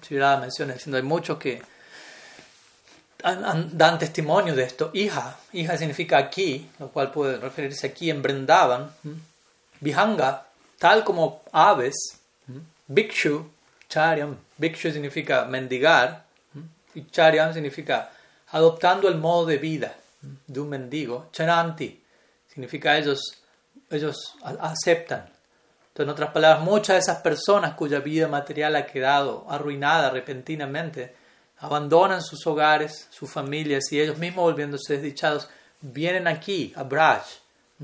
si 0.00 0.14
la 0.14 0.38
menciona 0.38 0.74
diciendo 0.74 0.96
hay 0.96 1.02
muchos 1.02 1.38
que 1.38 1.60
dan 3.22 3.98
testimonio 3.98 4.54
de 4.54 4.64
esto. 4.64 4.90
Hija, 4.92 5.36
hija 5.52 5.76
significa 5.76 6.18
aquí, 6.18 6.68
lo 6.78 6.88
cual 6.88 7.10
puede 7.10 7.38
referirse 7.38 7.86
aquí 7.86 8.10
en 8.10 8.22
Brindavan. 8.22 8.90
Vihanga, 9.80 10.46
tal 10.78 11.04
como 11.04 11.42
aves. 11.52 11.94
Bhikshu, 12.88 13.50
charyam. 13.88 14.36
Bhikshu 14.58 14.90
significa 14.90 15.44
mendigar. 15.44 16.24
Y 16.94 17.06
charyam 17.10 17.52
significa 17.54 18.10
adoptando 18.50 19.08
el 19.08 19.16
modo 19.16 19.46
de 19.46 19.58
vida 19.58 19.94
de 20.46 20.60
un 20.60 20.68
mendigo. 20.68 21.28
Chananti 21.32 22.02
significa 22.52 22.96
ellos, 22.98 23.20
ellos 23.90 24.34
aceptan. 24.42 25.20
Entonces, 25.20 26.04
en 26.04 26.10
otras 26.10 26.30
palabras, 26.30 26.62
muchas 26.64 26.96
de 26.96 27.00
esas 27.00 27.18
personas 27.18 27.74
cuya 27.74 28.00
vida 28.00 28.28
material 28.28 28.76
ha 28.76 28.86
quedado 28.86 29.46
arruinada 29.48 30.10
repentinamente, 30.10 31.14
abandonan 31.62 32.22
sus 32.22 32.44
hogares, 32.48 33.06
sus 33.10 33.30
familias 33.30 33.92
y 33.92 34.00
ellos 34.00 34.18
mismos 34.18 34.44
volviéndose 34.44 34.94
desdichados, 34.94 35.48
vienen 35.80 36.26
aquí, 36.26 36.72
a 36.76 36.82
Braj, 36.82 37.22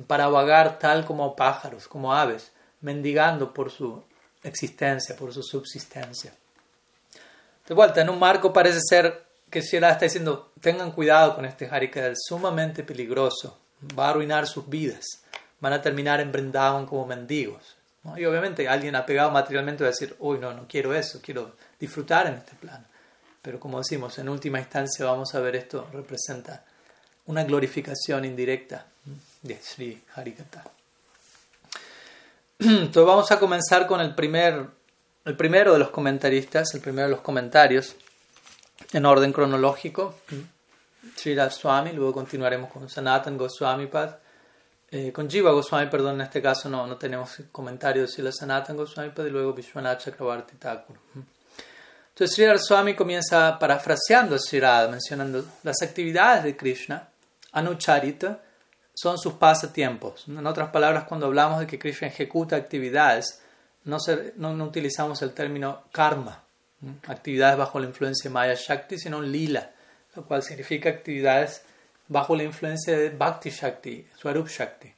para 0.08 0.26
vagar 0.26 0.80
tal 0.80 1.04
como 1.04 1.36
pájaros, 1.36 1.86
como 1.86 2.12
aves, 2.12 2.50
mendigando 2.80 3.54
por 3.54 3.70
su 3.70 4.02
existencia, 4.42 5.14
por 5.14 5.32
su 5.32 5.44
subsistencia. 5.44 6.34
De 7.68 7.74
vuelta, 7.74 8.00
en 8.00 8.10
un 8.10 8.18
marco 8.18 8.52
parece 8.52 8.80
ser 8.82 9.26
que 9.48 9.60
Shira 9.60 9.90
está 9.90 10.06
diciendo, 10.06 10.50
tengan 10.60 10.90
cuidado 10.90 11.36
con 11.36 11.44
este 11.44 11.68
Harikar, 11.70 12.10
es 12.10 12.18
sumamente 12.26 12.82
peligroso, 12.82 13.58
va 13.96 14.06
a 14.06 14.10
arruinar 14.10 14.48
sus 14.48 14.68
vidas, 14.68 15.04
van 15.60 15.72
a 15.72 15.80
terminar 15.80 16.20
en 16.20 16.32
Brindavan 16.32 16.84
como 16.84 17.06
mendigos. 17.06 17.76
Y 18.16 18.24
obviamente 18.24 18.68
alguien 18.68 18.96
apegado 18.96 19.30
materialmente 19.30 19.84
va 19.84 19.88
a 19.88 19.92
decir, 19.92 20.16
uy, 20.18 20.38
no, 20.38 20.52
no 20.52 20.66
quiero 20.66 20.94
eso, 20.94 21.20
quiero 21.22 21.52
disfrutar 21.78 22.26
en 22.26 22.34
este 22.34 22.56
plano. 22.56 22.84
Pero 23.42 23.60
como 23.60 23.78
decimos, 23.78 24.18
en 24.18 24.28
última 24.28 24.58
instancia 24.58 25.04
vamos 25.04 25.34
a 25.34 25.40
ver 25.40 25.56
esto 25.56 25.88
representa 25.92 26.64
una 27.26 27.44
glorificación 27.44 28.24
indirecta 28.24 28.86
de 29.42 29.58
Sri 29.62 30.02
Harikata. 30.14 30.64
Entonces 32.58 33.04
vamos 33.04 33.30
a 33.30 33.38
comenzar 33.38 33.86
con 33.86 34.00
el, 34.00 34.14
primer, 34.14 34.66
el 35.24 35.36
primero 35.36 35.72
de 35.72 35.78
los 35.78 35.90
comentaristas, 35.90 36.74
el 36.74 36.80
primero 36.80 37.06
de 37.06 37.12
los 37.12 37.20
comentarios, 37.20 37.94
en 38.92 39.06
orden 39.06 39.32
cronológico. 39.32 40.16
Sri 41.16 41.36
Swami, 41.50 41.92
luego 41.92 42.12
continuaremos 42.12 42.70
con 42.70 42.88
Sanatan 42.88 43.36
Goswami 43.36 43.86
Pad. 43.86 44.16
Eh, 44.90 45.12
con 45.12 45.28
Jiva 45.28 45.52
Goswami, 45.52 45.90
perdón, 45.90 46.14
en 46.14 46.22
este 46.22 46.40
caso 46.40 46.68
no, 46.70 46.86
no 46.86 46.96
tenemos 46.96 47.36
comentarios 47.52 48.10
de 48.10 48.22
Sri 48.22 48.32
Sanatan 48.32 48.76
Goswami 48.76 49.10
Pad 49.10 49.26
y 49.26 49.30
luego 49.30 49.52
Vishwanath 49.52 50.04
Chakravarti 50.04 50.56
Thakur. 50.56 50.96
Entonces 52.18 52.34
Sri 52.34 52.58
Swami 52.58 52.94
comienza 52.94 53.56
parafraseando 53.60 54.34
a 54.34 54.40
Sri 54.40 54.58
Radha, 54.58 54.88
mencionando 54.88 55.44
las 55.62 55.80
actividades 55.82 56.42
de 56.42 56.56
Krishna, 56.56 57.08
Anucharita, 57.52 58.42
son 58.92 59.16
sus 59.18 59.34
pasatiempos. 59.34 60.24
En 60.26 60.44
otras 60.44 60.70
palabras, 60.70 61.04
cuando 61.04 61.26
hablamos 61.26 61.60
de 61.60 61.68
que 61.68 61.78
Krishna 61.78 62.08
ejecuta 62.08 62.56
actividades, 62.56 63.40
no, 63.84 63.98
no, 64.34 64.64
utilizamos 64.64 65.22
el 65.22 65.30
término 65.32 65.84
karma, 65.92 66.42
actividades 67.06 67.56
bajo 67.56 67.78
la 67.78 67.86
influencia 67.86 68.28
de 68.28 68.34
Maya 68.34 68.54
Shakti, 68.56 68.98
sino 68.98 69.22
lila, 69.22 69.70
lo 70.16 70.24
cual 70.24 70.42
significa 70.42 70.88
actividades 70.88 71.62
bajo 72.08 72.34
la 72.34 72.42
influencia 72.42 72.98
de 72.98 73.10
Bhakti 73.10 73.50
Shakti, 73.50 74.08
Swarup 74.16 74.48
Shakti, 74.48 74.92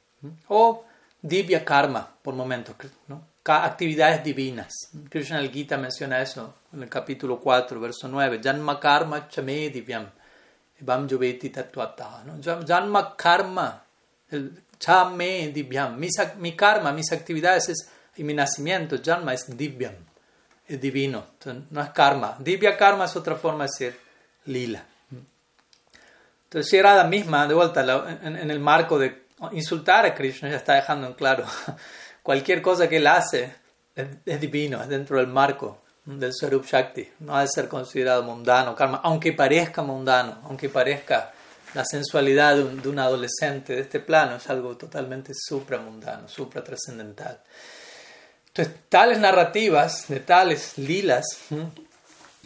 o 0.47 0.85
Divya 1.21 1.63
Karma, 1.63 2.15
por 2.19 2.33
momentos, 2.33 2.75
¿no? 3.07 3.29
actividades 3.45 4.23
divinas. 4.23 4.73
Krishna 5.07 5.37
el 5.37 5.51
Gita 5.51 5.77
menciona 5.77 6.19
eso 6.19 6.55
en 6.73 6.83
el 6.83 6.89
capítulo 6.89 7.39
4, 7.39 7.79
verso 7.79 8.07
9, 8.07 8.39
Janma 8.43 8.79
Karma 8.79 9.27
Chame 9.27 9.69
Divyam, 9.69 10.09
Vam 10.81 11.07
Yoveti 11.07 11.49
Tatuata. 11.49 12.23
Janma 12.65 13.15
Karma 13.15 13.83
el 14.31 14.63
chame 14.79 15.51
divyam. 15.53 15.97
Mi, 15.97 16.55
karma, 16.55 16.91
mis 16.91 17.11
actividades 17.11 17.69
es, 17.69 17.89
y 18.17 18.23
mi 18.23 18.33
nacimiento, 18.33 18.97
janma 19.03 19.33
es 19.33 19.55
divyam, 19.55 19.93
es 20.67 20.81
divino, 20.81 21.25
no 21.69 21.81
es 21.81 21.89
karma. 21.89 22.35
Divya 22.39 22.77
karma 22.77 23.05
es 23.05 23.15
otra 23.15 23.35
forma 23.35 23.65
de 23.65 23.69
decir 23.69 23.99
lila. 24.45 24.83
Entonces, 26.45 26.69
si 26.69 26.77
era 26.77 26.95
la 26.95 27.05
misma, 27.05 27.47
de 27.47 27.53
vuelta, 27.53 27.81
en, 28.23 28.51
el 28.51 28.59
marco 28.59 28.99
de 28.99 29.25
insultar 29.51 30.05
a 30.05 30.13
Krishna, 30.13 30.49
ya 30.49 30.57
está 30.57 30.75
dejando 30.75 31.07
en 31.07 31.13
claro, 31.13 31.45
cualquier 32.23 32.61
cosa 32.61 32.89
que 32.89 32.97
él 32.97 33.07
hace 33.07 33.53
es, 33.95 34.41
divino, 34.41 34.81
es 34.81 34.89
dentro 34.89 35.17
del 35.17 35.27
marco 35.27 35.80
del 36.05 36.33
Swarup 36.33 36.65
Shakti, 36.65 37.07
no 37.19 37.35
ha 37.35 37.41
de 37.41 37.47
ser 37.47 37.67
considerado 37.67 38.23
mundano, 38.23 38.75
karma, 38.75 39.01
aunque 39.03 39.33
parezca 39.33 39.81
mundano, 39.83 40.39
aunque 40.45 40.69
parezca 40.69 41.31
la 41.73 41.85
sensualidad 41.85 42.55
de 42.57 42.89
un, 42.89 42.99
adolescente 42.99 43.73
de 43.73 43.81
este 43.81 43.99
plano 43.99 44.35
es 44.35 44.49
algo 44.49 44.75
totalmente 44.75 45.33
supramundano, 45.33 46.27
supratrascendental. 46.27 47.39
Entonces, 48.47 48.75
tales 48.89 49.19
narrativas 49.19 50.07
de 50.09 50.19
tales 50.19 50.77
lilas 50.77 51.25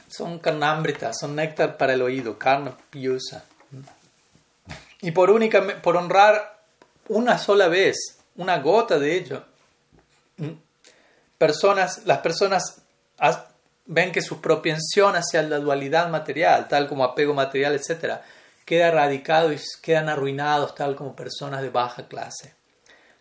son 0.08 0.38
carnámbritas, 0.38 1.18
son 1.20 1.36
néctar 1.36 1.78
para 1.78 1.94
el 1.94 2.04
oído, 2.04 2.38
karna 2.38 2.78
piusa. 2.92 3.46
Y 5.02 5.12
por, 5.12 5.32
única, 5.32 5.82
por 5.82 5.98
honrar 5.98 6.60
una 7.08 7.40
sola 7.40 7.68
vez, 7.68 8.20
una 8.36 8.60
gota 8.60 9.00
de 9.00 9.16
ello, 9.16 9.44
personas, 11.40 12.06
las 12.06 12.20
personas 12.20 12.85
ven 13.86 14.12
que 14.12 14.22
su 14.22 14.42
propensión 14.42 15.16
hacia 15.16 15.42
la 15.44 15.60
dualidad 15.60 16.10
material, 16.10 16.68
tal 16.68 16.88
como 16.88 17.04
apego 17.04 17.34
material, 17.34 17.76
etc., 17.76 18.20
queda 18.66 18.88
erradicado 18.88 19.54
y 19.54 19.60
quedan 19.82 20.10
arruinados 20.10 20.74
tal 20.76 20.96
como 20.96 21.16
personas 21.16 21.62
de 21.62 21.70
baja 21.70 22.08
clase. 22.08 22.54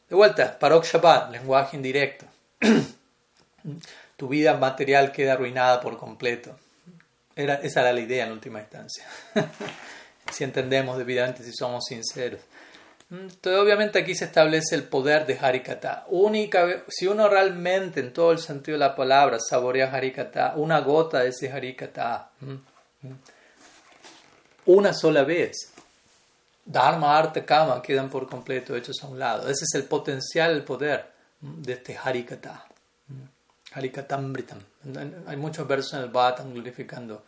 De 0.09 0.16
vuelta, 0.16 0.59
Parok 0.59 0.85
Shabbat, 0.85 1.30
lenguaje 1.30 1.76
indirecto. 1.76 2.26
tu 4.16 4.28
vida 4.28 4.54
material 4.57 5.12
queda 5.12 5.35
arruinada 5.35 5.80
por 5.80 5.98
completo. 5.98 6.57
Era, 7.37 7.54
esa 7.57 7.80
era 7.80 7.92
la 7.92 8.00
idea 8.00 8.24
en 8.24 8.33
última 8.33 8.61
instancia. 8.61 9.04
si 10.33 10.44
entendemos 10.44 10.96
debidamente, 10.98 11.42
si 11.42 11.52
somos 11.52 11.85
sinceros. 11.88 12.40
Entonces, 13.20 13.61
obviamente 13.61 13.98
aquí 14.00 14.14
se 14.14 14.24
establece 14.24 14.74
el 14.74 14.85
poder 14.85 15.27
de 15.27 15.38
Harikata. 15.38 16.05
Única, 16.09 16.85
si 16.88 17.07
uno 17.07 17.29
realmente, 17.29 18.00
en 18.00 18.12
todo 18.12 18.33
el 18.33 18.38
sentido 18.38 18.74
de 18.74 18.81
la 18.81 18.96
palabra, 18.96 19.38
saborea 19.38 19.92
Harikata, 19.92 20.55
una 20.57 20.81
gota 20.81 21.20
de 21.20 21.29
ese 21.29 21.50
Harikata, 21.50 22.31
una 24.66 24.92
sola 24.92 25.22
vez. 25.22 25.72
Dharma, 26.64 27.16
arte, 27.16 27.44
kama 27.44 27.83
quedan 27.83 28.09
por 28.09 28.29
completo 28.29 28.74
hechos 28.74 28.96
a 29.03 29.07
un 29.07 29.18
lado. 29.18 29.42
Ese 29.48 29.64
es 29.64 29.74
el 29.74 29.85
potencial, 29.85 30.53
el 30.53 30.64
poder 30.64 31.07
de 31.40 31.74
este 31.74 31.96
Harikata. 31.96 32.64
Harikatambritam. 33.72 34.59
Hay 35.27 35.37
muchos 35.37 35.66
versos 35.68 35.94
en 35.94 36.00
el 36.00 36.09
Bhattan 36.09 36.53
glorificando 36.55 37.24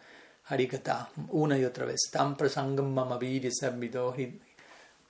Harikata 0.49 1.11
una 1.31 1.59
y 1.59 1.65
otra 1.65 1.85
vez. 1.85 2.09
Tam 2.11 2.37
prasangam 2.37 2.93
mamaviri 2.93 3.51
sabmidohi 3.53 4.41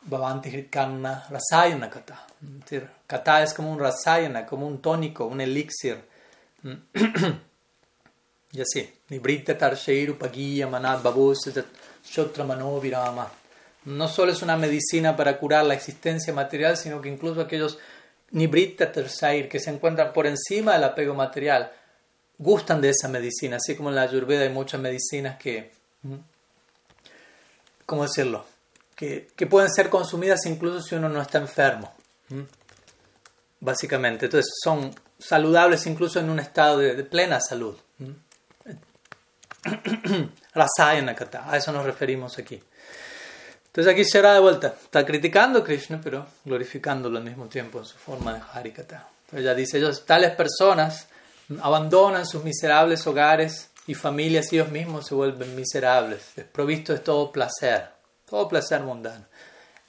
bhavanti 0.08 0.50
hritkanna 0.50 1.26
rasayana 1.30 1.90
kata. 1.90 2.26
Kata 3.06 3.42
es 3.42 3.54
como 3.54 3.72
un 3.72 3.78
rasayana, 3.78 4.46
como 4.46 4.66
un 4.66 4.80
tónico, 4.80 5.26
un 5.26 5.40
elixir. 5.40 5.98
y 8.52 8.60
así. 8.60 8.92
Nibrita 9.08 9.56
tarsheiru 9.56 10.16
pagiya 10.16 10.66
manat 10.66 11.02
babus 11.02 11.50
Virama. 12.82 13.30
No 13.84 14.08
solo 14.08 14.32
es 14.32 14.42
una 14.42 14.56
medicina 14.56 15.16
para 15.16 15.38
curar 15.38 15.64
la 15.64 15.74
existencia 15.74 16.32
material, 16.32 16.76
sino 16.76 17.00
que 17.00 17.08
incluso 17.08 17.40
aquellos 17.40 17.78
Nibritta 18.32 18.90
Tersair 18.90 19.48
que 19.48 19.60
se 19.60 19.70
encuentran 19.70 20.12
por 20.12 20.26
encima 20.26 20.72
del 20.72 20.84
apego 20.84 21.14
material 21.14 21.70
gustan 22.38 22.80
de 22.80 22.90
esa 22.90 23.08
medicina, 23.08 23.56
así 23.56 23.76
como 23.76 23.88
en 23.88 23.94
la 23.94 24.02
Ayurveda 24.02 24.42
hay 24.42 24.50
muchas 24.50 24.80
medicinas 24.80 25.38
que, 25.38 25.70
¿cómo 27.86 28.02
decirlo? 28.02 28.44
Que, 28.96 29.28
pueden 29.48 29.70
ser 29.70 29.90
consumidas 29.90 30.46
incluso 30.46 30.80
si 30.80 30.94
uno 30.94 31.08
no 31.08 31.20
está 31.20 31.38
enfermo. 31.38 31.92
Básicamente, 33.60 34.24
entonces 34.24 34.50
son 34.64 34.94
saludables 35.18 35.86
incluso 35.86 36.18
en 36.18 36.30
un 36.30 36.40
estado 36.40 36.78
de, 36.78 37.04
plena 37.04 37.38
salud. 37.40 37.76
Rasayana 40.54 41.14
Kata, 41.14 41.50
a 41.50 41.56
eso 41.56 41.72
nos 41.72 41.84
referimos 41.84 42.38
aquí. 42.38 42.62
Entonces 43.66 43.92
aquí 43.92 44.04
será 44.06 44.32
de 44.32 44.40
vuelta, 44.40 44.74
está 44.82 45.04
criticando 45.04 45.58
a 45.58 45.64
Krishna, 45.64 46.00
pero 46.02 46.26
glorificándolo 46.46 47.18
al 47.18 47.24
mismo 47.24 47.44
tiempo 47.46 47.78
en 47.78 47.84
su 47.84 47.98
forma 47.98 48.32
de 48.32 48.40
Harikata. 48.54 49.06
Entonces 49.26 49.40
ella 49.40 49.54
dice, 49.54 49.76
ellos, 49.76 50.06
tales 50.06 50.34
personas 50.34 51.08
abandonan 51.60 52.26
sus 52.26 52.42
miserables 52.42 53.06
hogares 53.06 53.70
y 53.86 53.94
familias 53.94 54.52
y 54.52 54.56
ellos 54.56 54.70
mismos 54.70 55.06
se 55.06 55.14
vuelven 55.14 55.54
miserables, 55.54 56.32
desprovistos 56.34 56.96
de 56.96 57.04
todo 57.04 57.30
placer, 57.30 57.95
todo 58.28 58.48
placer 58.48 58.82
mundano. 58.82 59.24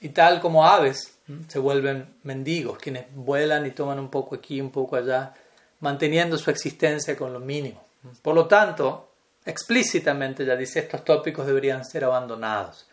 Y 0.00 0.10
tal 0.10 0.40
como 0.40 0.64
aves, 0.64 1.18
se 1.48 1.58
vuelven 1.58 2.16
mendigos, 2.22 2.78
quienes 2.78 3.06
vuelan 3.14 3.66
y 3.66 3.72
toman 3.72 3.98
un 3.98 4.10
poco 4.10 4.36
aquí, 4.36 4.60
un 4.60 4.70
poco 4.70 4.96
allá, 4.96 5.34
manteniendo 5.80 6.38
su 6.38 6.50
existencia 6.50 7.16
con 7.16 7.32
lo 7.32 7.40
mínimo. 7.40 7.84
Por 8.22 8.34
lo 8.34 8.46
tanto, 8.46 9.12
explícitamente 9.44 10.44
ya 10.44 10.56
dice 10.56 10.80
estos 10.80 11.04
tópicos 11.04 11.46
deberían 11.46 11.84
ser 11.84 12.04
abandonados. 12.04 12.86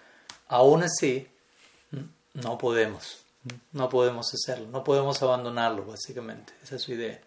Aún 0.48 0.84
así, 0.84 1.28
no 2.34 2.58
podemos, 2.58 3.24
no 3.72 3.90
podemos 3.90 4.34
hacerlo, 4.34 4.68
no 4.68 4.84
podemos 4.84 5.22
abandonarlo 5.22 5.86
básicamente, 5.86 6.54
esa 6.64 6.76
es 6.76 6.82
su 6.82 6.94
idea. 6.94 7.20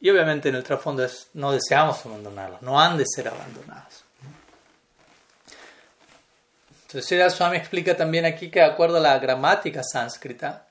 Y 0.00 0.10
obviamente 0.10 0.48
en 0.48 0.56
el 0.56 0.64
trasfondo 0.64 1.04
es, 1.04 1.28
no 1.34 1.52
deseamos 1.52 2.04
abandonarlos, 2.04 2.62
no 2.62 2.78
han 2.78 2.98
de 2.98 3.04
ser 3.06 3.28
abandonados. 3.28 4.05
Sridhar 7.02 7.30
Swami 7.30 7.56
explica 7.56 7.96
también 7.96 8.24
aquí 8.24 8.50
que, 8.50 8.60
de 8.60 8.66
acuerdo 8.66 8.98
a 8.98 9.00
la 9.00 9.18
gramática 9.18 9.82
sánscrita, 9.82 10.66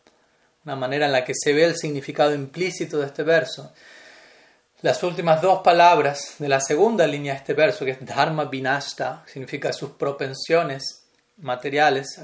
una 0.64 0.76
manera 0.76 1.06
en 1.06 1.12
la 1.12 1.24
que 1.24 1.34
se 1.36 1.54
ve 1.54 1.66
el 1.66 1.76
significado 1.76 2.34
implícito 2.34 3.00
de 3.00 3.08
este 3.08 3.24
verso, 3.24 3.74
las 4.82 5.02
últimas 5.04 5.42
dos 5.42 5.62
palabras 5.62 6.36
de 6.38 6.50
la 6.50 6.60
segunda 6.60 7.08
línea 7.08 7.34
de 7.34 7.40
este 7.40 7.54
verso, 7.54 7.86
que 7.86 7.92
es 7.92 8.06
Dharma 8.06 8.46
Vinashta, 8.46 9.24
significa 9.26 9.74
sus 9.74 9.92
propensiones 9.92 11.06
materiales 11.38 12.20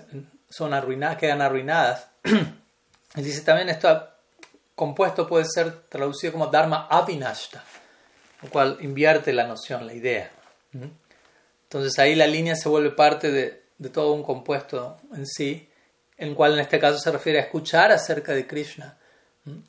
son 0.49 0.73
arruinadas, 0.73 1.17
quedan 1.17 1.41
arruinadas. 1.41 2.07
y 3.15 3.21
dice 3.21 3.41
también 3.41 3.69
esto 3.69 4.09
compuesto 4.75 5.27
puede 5.27 5.45
ser 5.45 5.83
traducido 5.89 6.33
como 6.33 6.47
Dharma 6.47 6.87
Avinashta, 6.89 7.63
lo 8.41 8.49
cual 8.49 8.77
invierte 8.81 9.33
la 9.33 9.47
noción, 9.47 9.87
la 9.87 9.93
idea. 9.93 10.31
Entonces 11.63 11.97
ahí 11.99 12.15
la 12.15 12.27
línea 12.27 12.55
se 12.55 12.69
vuelve 12.69 12.91
parte 12.91 13.31
de, 13.31 13.60
de 13.81 13.89
todo 13.89 14.13
un 14.13 14.23
compuesto 14.23 14.97
en 15.15 15.25
sí, 15.25 15.69
en 16.17 16.35
cual 16.35 16.53
en 16.53 16.59
este 16.59 16.79
caso 16.79 16.99
se 16.99 17.11
refiere 17.11 17.39
a 17.39 17.43
escuchar 17.43 17.91
acerca 17.91 18.33
de 18.33 18.47
Krishna 18.47 18.97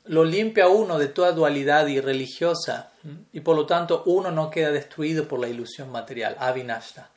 lo 0.05 0.23
limpia 0.23 0.67
uno 0.67 0.99
de 0.99 1.07
toda 1.07 1.31
dualidad 1.31 1.87
irreligiosa 1.87 2.91
y 3.31 3.39
por 3.39 3.55
lo 3.55 3.65
tanto 3.65 4.03
uno 4.05 4.31
no 4.31 4.49
queda 4.49 4.71
destruido 4.71 5.27
por 5.27 5.39
la 5.39 5.47
ilusión 5.47 5.91
material, 5.91 6.35
avinashta. 6.39 7.09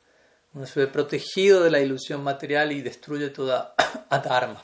Uno 0.53 0.65
se 0.65 0.79
ve 0.79 0.87
protegido 0.87 1.63
de 1.63 1.69
la 1.69 1.79
ilusión 1.79 2.23
material 2.23 2.71
y 2.71 2.81
destruye 2.81 3.29
toda 3.29 3.75
adharma. 4.09 4.61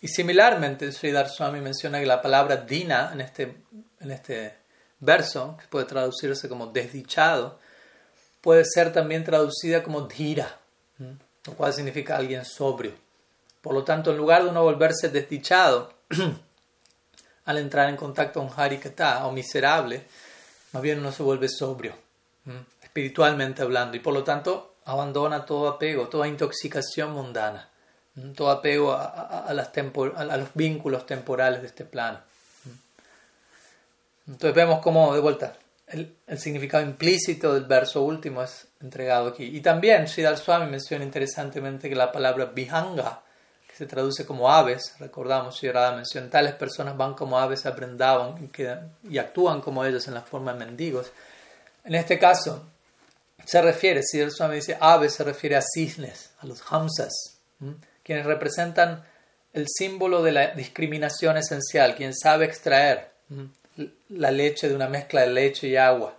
Y 0.00 0.08
similarmente, 0.08 0.90
Sri 0.92 1.12
Swami 1.28 1.60
menciona 1.60 2.00
que 2.00 2.06
la 2.06 2.22
palabra 2.22 2.56
dina 2.56 3.10
en 3.12 3.20
este, 3.20 3.62
en 4.00 4.10
este 4.10 4.54
verso, 5.00 5.56
que 5.60 5.66
puede 5.68 5.86
traducirse 5.86 6.48
como 6.48 6.68
desdichado, 6.68 7.58
puede 8.40 8.64
ser 8.64 8.92
también 8.92 9.24
traducida 9.24 9.82
como 9.82 10.02
dhira, 10.02 10.58
lo 11.46 11.54
cual 11.54 11.72
significa 11.72 12.16
alguien 12.16 12.44
sobrio. 12.44 12.92
Por 13.60 13.74
lo 13.74 13.84
tanto, 13.84 14.10
en 14.10 14.16
lugar 14.16 14.42
de 14.42 14.50
uno 14.50 14.62
volverse 14.62 15.08
desdichado, 15.08 15.92
al 17.44 17.58
entrar 17.58 17.88
en 17.88 17.96
contacto 17.96 18.40
con 18.40 18.50
Harikata 18.56 19.26
o 19.26 19.32
miserable, 19.32 20.06
más 20.72 20.82
bien 20.82 20.98
uno 20.98 21.12
se 21.12 21.22
vuelve 21.22 21.48
sobrio, 21.48 21.94
espiritualmente 22.82 23.62
hablando, 23.62 23.96
y 23.96 24.00
por 24.00 24.14
lo 24.14 24.24
tanto 24.24 24.76
abandona 24.84 25.44
todo 25.44 25.68
apego, 25.68 26.08
toda 26.08 26.26
intoxicación 26.26 27.12
mundana, 27.12 27.68
todo 28.34 28.50
apego 28.50 28.92
a, 28.92 29.46
a, 29.46 29.54
los 29.54 30.48
vínculos 30.54 31.06
temporales 31.06 31.60
de 31.62 31.68
este 31.68 31.84
plano. 31.84 32.20
Entonces 34.26 34.54
vemos 34.54 34.80
cómo, 34.80 35.14
de 35.14 35.20
vuelta, 35.20 35.56
el, 35.92 36.38
significado 36.38 36.82
implícito 36.82 37.54
del 37.54 37.64
verso 37.64 38.02
último 38.02 38.42
es 38.42 38.66
entregado 38.80 39.28
aquí. 39.28 39.44
Y 39.44 39.60
también 39.60 40.08
Sridhar 40.08 40.38
Swami 40.38 40.70
menciona 40.70 41.04
interesantemente 41.04 41.88
que 41.88 41.94
la 41.94 42.10
palabra 42.10 42.46
vihanga, 42.46 43.22
se 43.74 43.86
traduce 43.86 44.26
como 44.26 44.50
aves, 44.50 44.94
recordamos, 44.98 45.56
si 45.56 45.70
Radha 45.70 45.96
menciona, 45.96 46.28
tales 46.28 46.54
personas 46.54 46.96
van 46.96 47.14
como 47.14 47.38
aves 47.38 47.64
aprendaban 47.64 48.50
y, 49.08 49.18
actúan 49.18 49.60
como 49.60 49.84
ellos 49.84 50.06
en 50.08 50.14
la 50.14 50.22
forma 50.22 50.52
de 50.52 50.64
mendigos. 50.64 51.10
En 51.84 51.94
este 51.94 52.18
caso, 52.18 52.66
se 53.44 53.62
refiere, 53.62 54.02
el 54.12 54.30
Swami 54.30 54.56
dice 54.56 54.76
aves, 54.78 55.14
se 55.14 55.24
refiere 55.24 55.56
a 55.56 55.62
cisnes, 55.62 56.30
a 56.40 56.46
los 56.46 56.62
hamsas, 56.70 57.38
quienes 58.02 58.26
representan 58.26 59.04
el 59.52 59.66
símbolo 59.68 60.22
de 60.22 60.32
la 60.32 60.46
discriminación 60.48 61.36
esencial, 61.36 61.94
quien 61.94 62.14
sabe 62.14 62.44
extraer 62.44 63.12
la 64.08 64.30
leche 64.30 64.68
de 64.68 64.74
una 64.74 64.88
mezcla 64.88 65.22
de 65.22 65.28
leche 65.28 65.68
y 65.68 65.76
agua, 65.76 66.14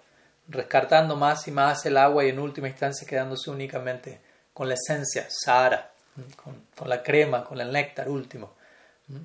rescartando 0.47 1.15
más 1.15 1.47
y 1.47 1.51
más 1.51 1.85
el 1.85 1.97
agua 1.97 2.25
y 2.25 2.29
en 2.29 2.39
última 2.39 2.67
instancia 2.67 3.07
quedándose 3.07 3.49
únicamente 3.49 4.19
con 4.53 4.67
la 4.67 4.75
esencia, 4.75 5.27
Sahara 5.29 5.93
con, 6.75 6.89
la 6.89 7.01
crema, 7.01 7.43
con 7.43 7.59
el 7.59 7.71
néctar 7.71 8.09
último, 8.09 8.53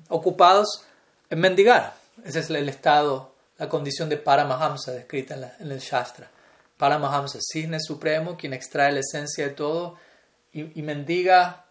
ocupados 0.09 0.85
en 1.29 1.39
mendigar. 1.39 1.93
Ese 2.23 2.39
es 2.39 2.49
el 2.49 2.67
estado, 2.67 3.33
la 3.57 3.69
condición 3.69 4.09
de 4.09 4.17
Paramahamsa 4.17 4.91
descrita 4.91 5.55
en, 5.59 5.71
el 5.71 5.79
Shastra. 5.79 6.29
Paramahamsa, 6.77 7.39
cisne 7.41 7.79
supremo, 7.79 8.37
quien 8.37 8.53
extrae 8.53 8.91
la 8.91 9.01
esencia 9.01 9.47
de 9.47 9.53
todo 9.53 9.97
y, 10.53 10.81
mendiga 10.81 11.65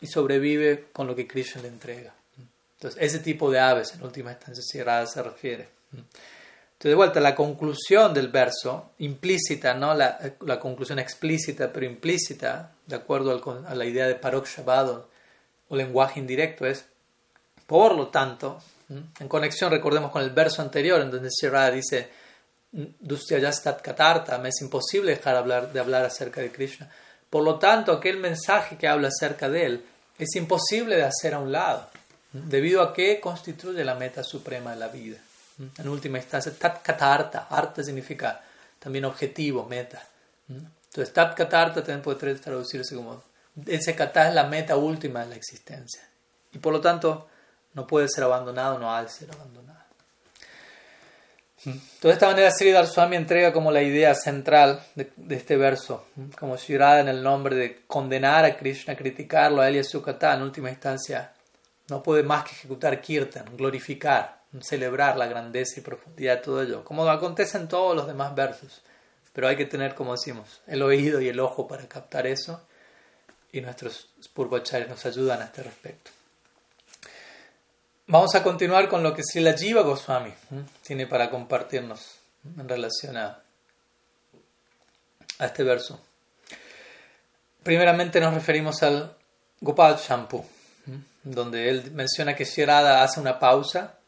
y 0.00 0.06
sobrevive 0.06 0.88
con 0.92 1.06
lo 1.06 1.14
que 1.14 1.26
Krishna 1.26 1.62
le 1.62 1.68
entrega. 1.68 2.12
Entonces, 2.76 3.00
ese 3.02 3.18
tipo 3.20 3.50
de 3.50 3.60
aves, 3.60 3.94
en 3.94 4.02
última 4.02 4.32
instancia, 4.32 4.62
si 4.62 4.78
se 5.12 5.22
refiere. 5.22 5.68
Entonces, 5.92 6.92
de 6.92 6.94
vuelta, 6.94 7.20
la 7.20 7.34
conclusión 7.34 8.14
del 8.14 8.28
verso, 8.28 8.92
implícita, 8.98 9.74
no 9.74 9.94
la, 9.94 10.18
la 10.40 10.58
conclusión 10.58 10.98
explícita, 10.98 11.70
pero 11.72 11.84
implícita, 11.84 12.72
de 12.86 12.96
acuerdo 12.96 13.62
a 13.66 13.74
la 13.74 13.84
idea 13.84 14.06
de 14.06 14.14
Parok 14.14 14.46
o, 15.68 15.76
lenguaje 15.76 16.20
indirecto, 16.20 16.66
es, 16.66 16.86
por 17.66 17.94
lo 17.94 18.08
tanto, 18.08 18.62
en 18.88 19.28
conexión, 19.28 19.70
recordemos 19.70 20.10
con 20.10 20.22
el 20.22 20.30
verso 20.30 20.62
anterior, 20.62 21.00
en 21.00 21.10
donde 21.10 21.28
Shirada 21.28 21.70
dice, 21.70 22.08
Dustyayastat 22.72 23.82
Katarta, 23.82 24.38
me 24.38 24.48
es 24.48 24.60
imposible 24.62 25.12
dejar 25.12 25.36
hablar, 25.36 25.72
de 25.72 25.80
hablar 25.80 26.04
acerca 26.04 26.40
de 26.40 26.50
Krishna. 26.50 26.90
Por 27.28 27.44
lo 27.44 27.58
tanto, 27.58 27.92
aquel 27.92 28.16
mensaje 28.16 28.76
que 28.76 28.88
habla 28.88 29.08
acerca 29.08 29.48
de 29.48 29.66
él 29.66 29.84
es 30.18 30.34
imposible 30.36 30.96
de 30.96 31.04
hacer 31.04 31.34
a 31.34 31.38
un 31.38 31.52
lado, 31.52 31.88
debido 32.32 32.82
a 32.82 32.92
que 32.92 33.20
constituye 33.20 33.84
la 33.84 33.94
meta 33.94 34.22
suprema 34.22 34.72
de 34.72 34.76
la 34.76 34.88
vida. 34.88 35.18
En 35.78 35.88
última 35.88 36.18
instancia, 36.18 36.52
tat 36.58 36.82
katarta, 36.82 37.46
arte 37.50 37.84
significa 37.84 38.40
también 38.78 39.04
objetivo, 39.04 39.66
meta. 39.66 40.02
Entonces, 40.48 41.12
tat 41.12 41.36
katarta 41.36 41.82
también 41.82 42.02
puede 42.02 42.34
traducirse 42.34 42.94
como 42.94 43.22
ese 43.66 43.94
kata 43.94 44.28
es 44.28 44.34
la 44.34 44.44
meta 44.44 44.76
última 44.76 45.20
de 45.20 45.30
la 45.30 45.34
existencia. 45.36 46.02
Y 46.52 46.58
por 46.58 46.72
lo 46.72 46.80
tanto, 46.80 47.28
no 47.74 47.86
puede 47.86 48.08
ser 48.08 48.24
abandonado, 48.24 48.78
no 48.78 48.94
ha 48.94 49.02
de 49.02 49.08
ser 49.08 49.30
abandonado. 49.30 49.80
De 51.64 52.10
esta 52.10 52.26
manera, 52.26 52.50
Sri 52.50 52.72
Swami 52.86 53.16
entrega 53.16 53.52
como 53.52 53.70
la 53.70 53.82
idea 53.82 54.14
central 54.14 54.82
de, 54.94 55.12
este 55.28 55.58
verso, 55.58 56.06
como 56.38 56.56
Shirada 56.56 57.00
en 57.00 57.08
el 57.08 57.22
nombre 57.22 57.54
de 57.54 57.82
condenar 57.86 58.46
a 58.46 58.56
Krishna, 58.56 58.96
criticarlo 58.96 59.60
a 59.60 59.68
él 59.68 59.76
y 59.76 59.78
a 59.80 59.84
su 59.84 60.00
kata, 60.00 60.34
en 60.34 60.42
última 60.42 60.70
instancia, 60.70 61.32
no 61.88 62.02
puede 62.02 62.22
más 62.22 62.44
que 62.44 62.52
ejecutar 62.52 62.98
kirtan, 63.02 63.44
glorificar, 63.56 64.39
celebrar 64.60 65.16
la 65.16 65.26
grandeza 65.26 65.78
y 65.78 65.82
profundidad 65.82 66.36
de 66.36 66.42
todo 66.42 66.62
ello, 66.62 66.84
como 66.84 67.08
acontece 67.08 67.56
en 67.56 67.68
todos 67.68 67.94
los 67.94 68.06
demás 68.06 68.34
versos. 68.34 68.82
Pero 69.32 69.46
hay 69.46 69.56
que 69.56 69.64
tener, 69.64 69.94
como 69.94 70.12
decimos, 70.12 70.60
el 70.66 70.82
oído 70.82 71.20
y 71.20 71.28
el 71.28 71.38
ojo 71.38 71.68
para 71.68 71.88
captar 71.88 72.26
eso, 72.26 72.60
y 73.52 73.60
nuestros 73.60 74.08
Spurvacharyas 74.22 74.88
nos 74.88 75.06
ayudan 75.06 75.42
a 75.42 75.44
este 75.46 75.62
respecto. 75.62 76.10
Vamos 78.06 78.34
a 78.34 78.42
continuar 78.42 78.88
con 78.88 79.04
lo 79.04 79.14
que 79.14 79.22
Srila 79.22 79.52
Jiva 79.56 79.82
Goswami 79.82 80.34
tiene 80.84 81.06
para 81.06 81.30
compartirnos 81.30 82.16
en 82.44 82.68
relación 82.68 83.16
a, 83.16 83.40
a 85.38 85.46
este 85.46 85.62
verso. 85.62 86.00
Primeramente 87.62 88.20
nos 88.20 88.34
referimos 88.34 88.82
al 88.82 89.16
Gopal 89.60 89.96
Shampoo, 89.96 90.44
donde 91.22 91.68
él 91.68 91.92
menciona 91.92 92.34
que 92.34 92.44
Shirada 92.44 93.04
hace 93.04 93.20
una 93.20 93.38
pausa 93.38 93.99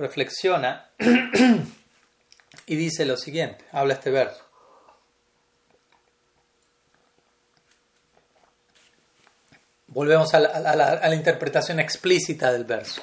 reflexiona 0.00 0.90
y 2.66 2.76
dice 2.76 3.04
lo 3.04 3.16
siguiente, 3.16 3.64
habla 3.70 3.94
este 3.94 4.10
verso. 4.10 4.42
Volvemos 9.88 10.32
a 10.34 10.40
la, 10.40 11.14
interpretación 11.14 11.80
explícita 11.80 12.52
del 12.52 12.64
verso. 12.64 13.02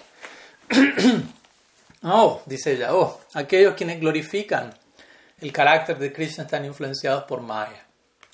oh, 2.03 2.41
dice 2.45 2.73
ella, 2.73 2.95
oh, 2.95 3.21
aquellos 3.33 3.75
quienes 3.75 3.99
glorifican 3.99 4.73
el 5.39 5.51
carácter 5.51 5.99
de 5.99 6.12
Krishna 6.12 6.45
están 6.45 6.65
influenciados 6.65 7.25
por 7.25 7.41
Maya. 7.41 7.86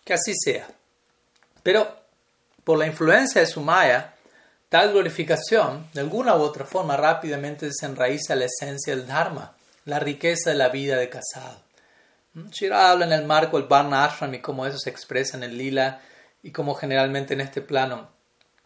Que 0.06 0.14
así 0.14 0.34
sea. 0.36 0.68
Pero 1.64 2.04
por 2.64 2.78
la 2.78 2.86
influencia 2.86 3.42
de 3.42 3.48
su 3.48 3.60
Maya, 3.60 4.14
Tal 4.74 4.92
glorificación, 4.92 5.88
de 5.94 6.02
alguna 6.02 6.36
u 6.36 6.42
otra 6.42 6.66
forma, 6.66 6.98
rápidamente 6.98 7.68
desenraiza 7.68 8.36
la 8.36 8.46
esencia 8.46 8.96
del 8.96 9.06
Dharma, 9.06 9.56
la 9.86 10.00
riqueza 10.00 10.50
de 10.50 10.56
la 10.56 10.70
vida 10.70 10.98
de 10.98 11.10
casado. 11.10 11.62
Shira 12.50 12.90
habla 12.90 13.06
en 13.06 13.12
el 13.12 13.24
marco 13.24 13.60
del 13.60 13.68
Varna 13.68 14.04
Ashram 14.04 14.34
y 14.34 14.40
cómo 14.40 14.66
eso 14.66 14.80
se 14.80 14.90
expresa 14.90 15.38
en 15.38 15.44
el 15.44 15.56
lila 15.56 16.02
y 16.42 16.50
cómo 16.50 16.74
generalmente 16.74 17.36
en 17.36 17.42
este 17.42 17.62
plano 17.62 18.10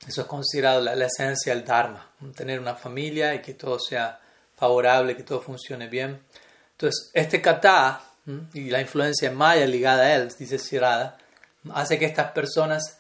eso 0.07 0.21
es 0.21 0.27
considerado 0.27 0.79
la, 0.79 0.93
esencia 0.93 1.53
del 1.53 1.65
Dharma, 1.65 2.09
tener 2.37 2.61
una 2.61 2.75
familia 2.75 3.35
y 3.35 3.41
que 3.41 3.55
todo 3.55 3.77
sea 3.77 4.17
favorable, 4.55 5.17
que 5.17 5.23
todo 5.23 5.41
funcione 5.41 5.89
bien. 5.89 6.21
Entonces, 6.71 7.11
este 7.13 7.41
kata 7.41 8.01
y 8.53 8.69
la 8.69 8.79
influencia 8.79 9.29
maya 9.29 9.67
ligada 9.67 10.03
a 10.03 10.15
él, 10.15 10.33
dice 10.39 10.57
Shirada, 10.57 11.17
hace 11.73 11.99
que 11.99 12.05
estas 12.05 12.31
personas 12.31 12.97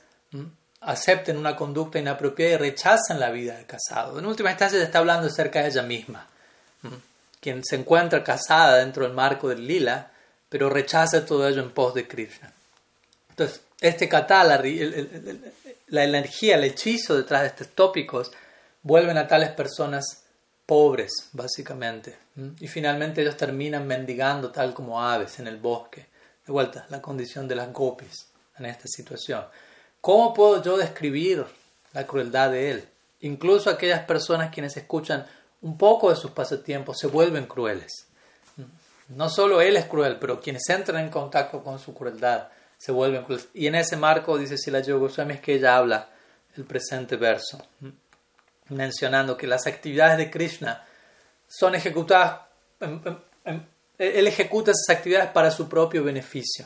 acepten 0.81 1.37
una 1.37 1.55
conducta 1.55 1.99
inapropiada 1.99 2.53
y 2.53 2.57
rechazan 2.57 3.19
la 3.19 3.31
vida 3.31 3.57
de 3.57 3.65
casado. 3.65 4.19
En 4.19 4.25
última 4.25 4.51
instancia 4.51 4.79
se 4.79 4.85
está 4.85 4.99
hablando 4.99 5.27
acerca 5.27 5.61
de 5.61 5.69
ella 5.69 5.83
misma, 5.83 6.27
quien 7.39 7.63
se 7.63 7.75
encuentra 7.75 8.23
casada 8.23 8.77
dentro 8.77 9.03
del 9.03 9.13
marco 9.13 9.49
del 9.49 9.65
lila, 9.65 10.11
pero 10.49 10.69
rechaza 10.69 11.25
todo 11.25 11.47
ello 11.47 11.61
en 11.61 11.71
pos 11.71 11.93
de 11.93 12.07
Krishna. 12.07 12.51
Entonces, 13.29 13.61
este 13.81 14.09
kata, 14.09 14.43
la, 14.43 14.61
la, 15.87 16.03
energía, 16.03 16.55
el 16.55 16.63
hechizo 16.63 17.15
detrás 17.15 17.41
de 17.41 17.47
estos 17.47 17.69
tópicos, 17.69 18.31
vuelven 18.81 19.17
a 19.17 19.27
tales 19.27 19.51
personas 19.51 20.23
pobres, 20.65 21.29
básicamente. 21.33 22.17
Y 22.59 22.67
finalmente 22.67 23.21
ellos 23.21 23.37
terminan 23.37 23.85
mendigando 23.85 24.51
tal 24.51 24.73
como 24.73 25.01
aves 25.01 25.39
en 25.39 25.47
el 25.47 25.57
bosque. 25.57 26.07
De 26.45 26.51
vuelta, 26.51 26.85
la 26.89 27.01
condición 27.01 27.47
de 27.47 27.55
las 27.55 27.71
gopis 27.71 28.27
en 28.57 28.65
esta 28.65 28.87
situación. 28.87 29.45
¿Cómo 30.07 30.33
puedo 30.33 30.63
yo 30.63 30.77
describir 30.77 31.45
la 31.91 32.07
crueldad 32.07 32.51
de 32.51 32.71
él? 32.71 32.87
Incluso 33.19 33.69
aquellas 33.69 34.05
personas 34.05 34.53
quienes 34.53 34.77
escuchan 34.77 35.27
un 35.61 35.77
poco 35.77 36.09
de 36.09 36.15
sus 36.15 36.31
pasatiempos 36.31 36.97
se 36.97 37.07
vuelven 37.07 37.45
crueles. 37.45 38.07
No 39.09 39.29
solo 39.29 39.59
él 39.59 39.75
es 39.75 39.83
cruel, 39.83 40.15
pero 40.17 40.39
quienes 40.39 40.63
entran 40.69 41.03
en 41.03 41.09
contacto 41.09 41.61
con 41.61 41.77
su 41.77 41.93
crueldad 41.93 42.47
se 42.77 42.93
vuelven 42.93 43.25
crueles. 43.25 43.49
Y 43.53 43.67
en 43.67 43.75
ese 43.75 43.97
marco, 43.97 44.37
dice 44.37 44.57
Sila 44.57 44.79
Goswami, 44.79 45.33
es 45.33 45.41
que 45.41 45.55
ella 45.55 45.75
habla 45.75 46.07
el 46.55 46.63
presente 46.63 47.17
verso, 47.17 47.61
mencionando 48.69 49.35
que 49.35 49.45
las 49.45 49.67
actividades 49.67 50.17
de 50.19 50.31
Krishna 50.31 50.85
son 51.49 51.75
ejecutadas, 51.75 52.43
él 53.97 54.27
ejecuta 54.27 54.71
esas 54.71 54.95
actividades 54.95 55.31
para 55.31 55.51
su 55.51 55.67
propio 55.67 56.01
beneficio, 56.01 56.65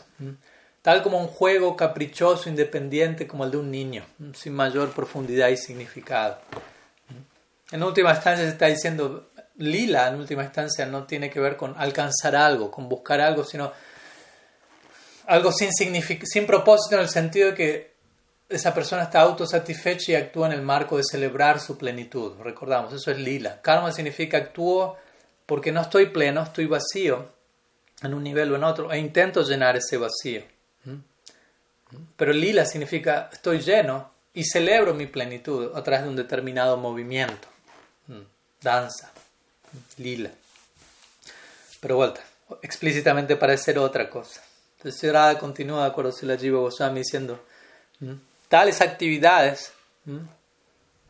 tal 0.82 1.04
como 1.04 1.20
un 1.20 1.28
juego 1.28 1.76
caprichoso, 1.76 2.50
independiente 2.50 3.28
como 3.28 3.46
el 3.46 3.52
de 3.52 3.58
un 3.58 3.72
niño, 3.72 4.06
sin 4.34 4.54
mayor 4.54 4.92
profundidad 4.92 5.50
y 5.50 5.58
significado. 5.58 6.40
En 7.72 7.84
última 7.84 8.12
instancia 8.12 8.46
se 8.46 8.52
está 8.52 8.66
diciendo, 8.66 9.30
lila 9.58 10.08
en 10.08 10.16
última 10.16 10.44
instancia 10.44 10.86
no 10.86 11.06
tiene 11.06 11.30
que 11.30 11.40
ver 11.40 11.56
con 11.56 11.76
alcanzar 11.78 12.36
algo, 12.36 12.72
con 12.72 12.90
buscar 12.90 13.22
algo, 13.22 13.44
sino 13.44 13.72
algo 15.28 15.52
sin, 15.52 15.72
sin 15.72 16.46
propósito 16.46 16.96
en 16.96 17.02
el 17.02 17.10
sentido 17.10 17.50
de 17.50 17.54
que 17.56 17.92
esa 18.50 18.74
persona 18.74 19.04
está 19.04 19.22
autosatisfecha 19.22 20.12
y 20.12 20.16
actúa 20.16 20.48
en 20.48 20.54
el 20.54 20.62
marco 20.62 20.98
de 20.98 21.04
celebrar 21.04 21.60
su 21.62 21.78
plenitud. 21.78 22.34
Recordamos, 22.42 22.94
eso 22.94 23.12
es 23.12 23.18
lila. 23.18 23.62
Karma 23.62 23.94
significa 23.94 24.38
actúo 24.38 24.98
porque 25.46 25.72
no 25.72 25.82
estoy 25.82 26.08
pleno, 26.08 26.44
estoy 26.44 26.66
vacío 26.66 27.30
en 28.04 28.14
un 28.14 28.24
nivel 28.24 28.52
o 28.52 28.56
en 28.56 28.64
otro 28.64 28.92
e 28.92 28.98
intento 28.98 29.44
llenar 29.44 29.78
ese 29.78 29.98
vacío. 29.98 30.44
¿Mm? 31.92 31.96
Pero 32.16 32.34
lila 32.34 32.66
significa 32.66 33.30
estoy 33.32 33.60
lleno 33.60 34.12
y 34.34 34.44
celebro 34.44 34.94
mi 34.94 35.08
plenitud 35.08 35.76
a 35.76 35.84
través 35.84 36.04
de 36.04 36.10
un 36.10 36.16
determinado 36.16 36.78
movimiento. 36.78 37.48
¿Mm? 38.08 38.22
Danza, 38.62 39.12
lila. 39.98 40.32
Pero 41.80 41.96
vuelta, 41.96 42.22
explícitamente 42.62 43.36
parece 43.36 43.66
ser 43.66 43.80
otra 43.80 44.10
cosa. 44.10 44.42
Entonces 44.78 45.12
Radha 45.12 45.38
continúa 45.38 45.84
de 45.84 45.90
acuerdo 45.90 46.12
a 46.12 46.26
la 46.26 46.38
Jiva 46.38 46.60
Goswami 46.60 47.02
diciendo, 47.02 47.44
tales 48.48 48.82
actividades 48.82 49.72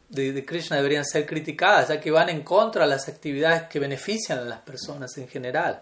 de, 0.10 0.34
de, 0.34 0.46
Krishna 0.46 0.76
deberían 0.76 1.06
ser 1.06 1.26
criticadas, 1.26 1.88
ya 1.88 2.02
que 2.02 2.12
van 2.12 2.28
en 2.28 2.44
contra 2.44 2.84
de 2.84 2.90
las 2.90 3.08
actividades 3.08 3.64
que 3.64 3.80
benefician 3.80 4.40
a 4.40 4.44
las 4.44 4.60
personas 4.60 5.18
en 5.18 5.28
general. 5.30 5.82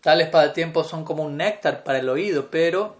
Tales 0.00 0.28
pasatiempos 0.28 0.88
son 0.88 1.04
como 1.04 1.24
un 1.24 1.36
néctar 1.36 1.82
para 1.82 1.98
el 1.98 2.08
oído, 2.08 2.48
pero 2.50 2.96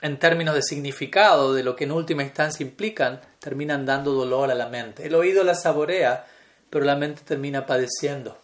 en 0.00 0.18
términos 0.18 0.54
de 0.54 0.62
significado, 0.62 1.54
de 1.54 1.62
lo 1.62 1.74
que 1.74 1.84
en 1.84 1.92
última 1.92 2.22
instancia 2.22 2.64
implican, 2.64 3.20
terminan 3.38 3.84
dando 3.84 4.12
dolor 4.12 4.50
a 4.50 4.54
la 4.54 4.68
mente. 4.68 5.06
El 5.06 5.14
oído 5.14 5.42
la 5.42 5.54
saborea, 5.54 6.24
pero 6.70 6.84
la 6.84 6.96
mente 6.96 7.22
termina 7.24 7.66
padeciendo 7.66 8.38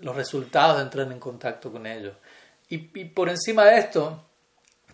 los 0.00 0.14
resultados 0.14 0.76
de 0.76 0.82
entrar 0.82 1.10
en 1.10 1.18
contacto 1.18 1.72
con 1.72 1.86
ellos. 1.86 2.14
Y, 2.68 2.78
por 2.78 3.28
encima 3.28 3.64
de 3.64 3.78
esto, 3.78 4.24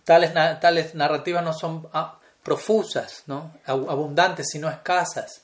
tales, 0.03 0.33
tales 0.59 0.93
narrativas 0.95 1.43
no 1.43 1.53
son 1.53 1.87
ah, 1.93 2.19
profusas, 2.43 3.23
¿no? 3.27 3.53
abundantes, 3.65 4.49
sino 4.51 4.69
escasas. 4.69 5.43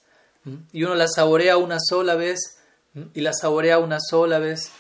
Y 0.71 0.83
uno 0.83 0.95
la 0.95 1.07
saborea 1.07 1.57
una 1.57 1.77
sola 1.79 2.15
vez 2.15 2.39
y 3.13 3.19
la 3.19 3.33
saborea 3.33 3.79
una 3.79 3.97
sola 3.99 4.39
vez 4.39 4.71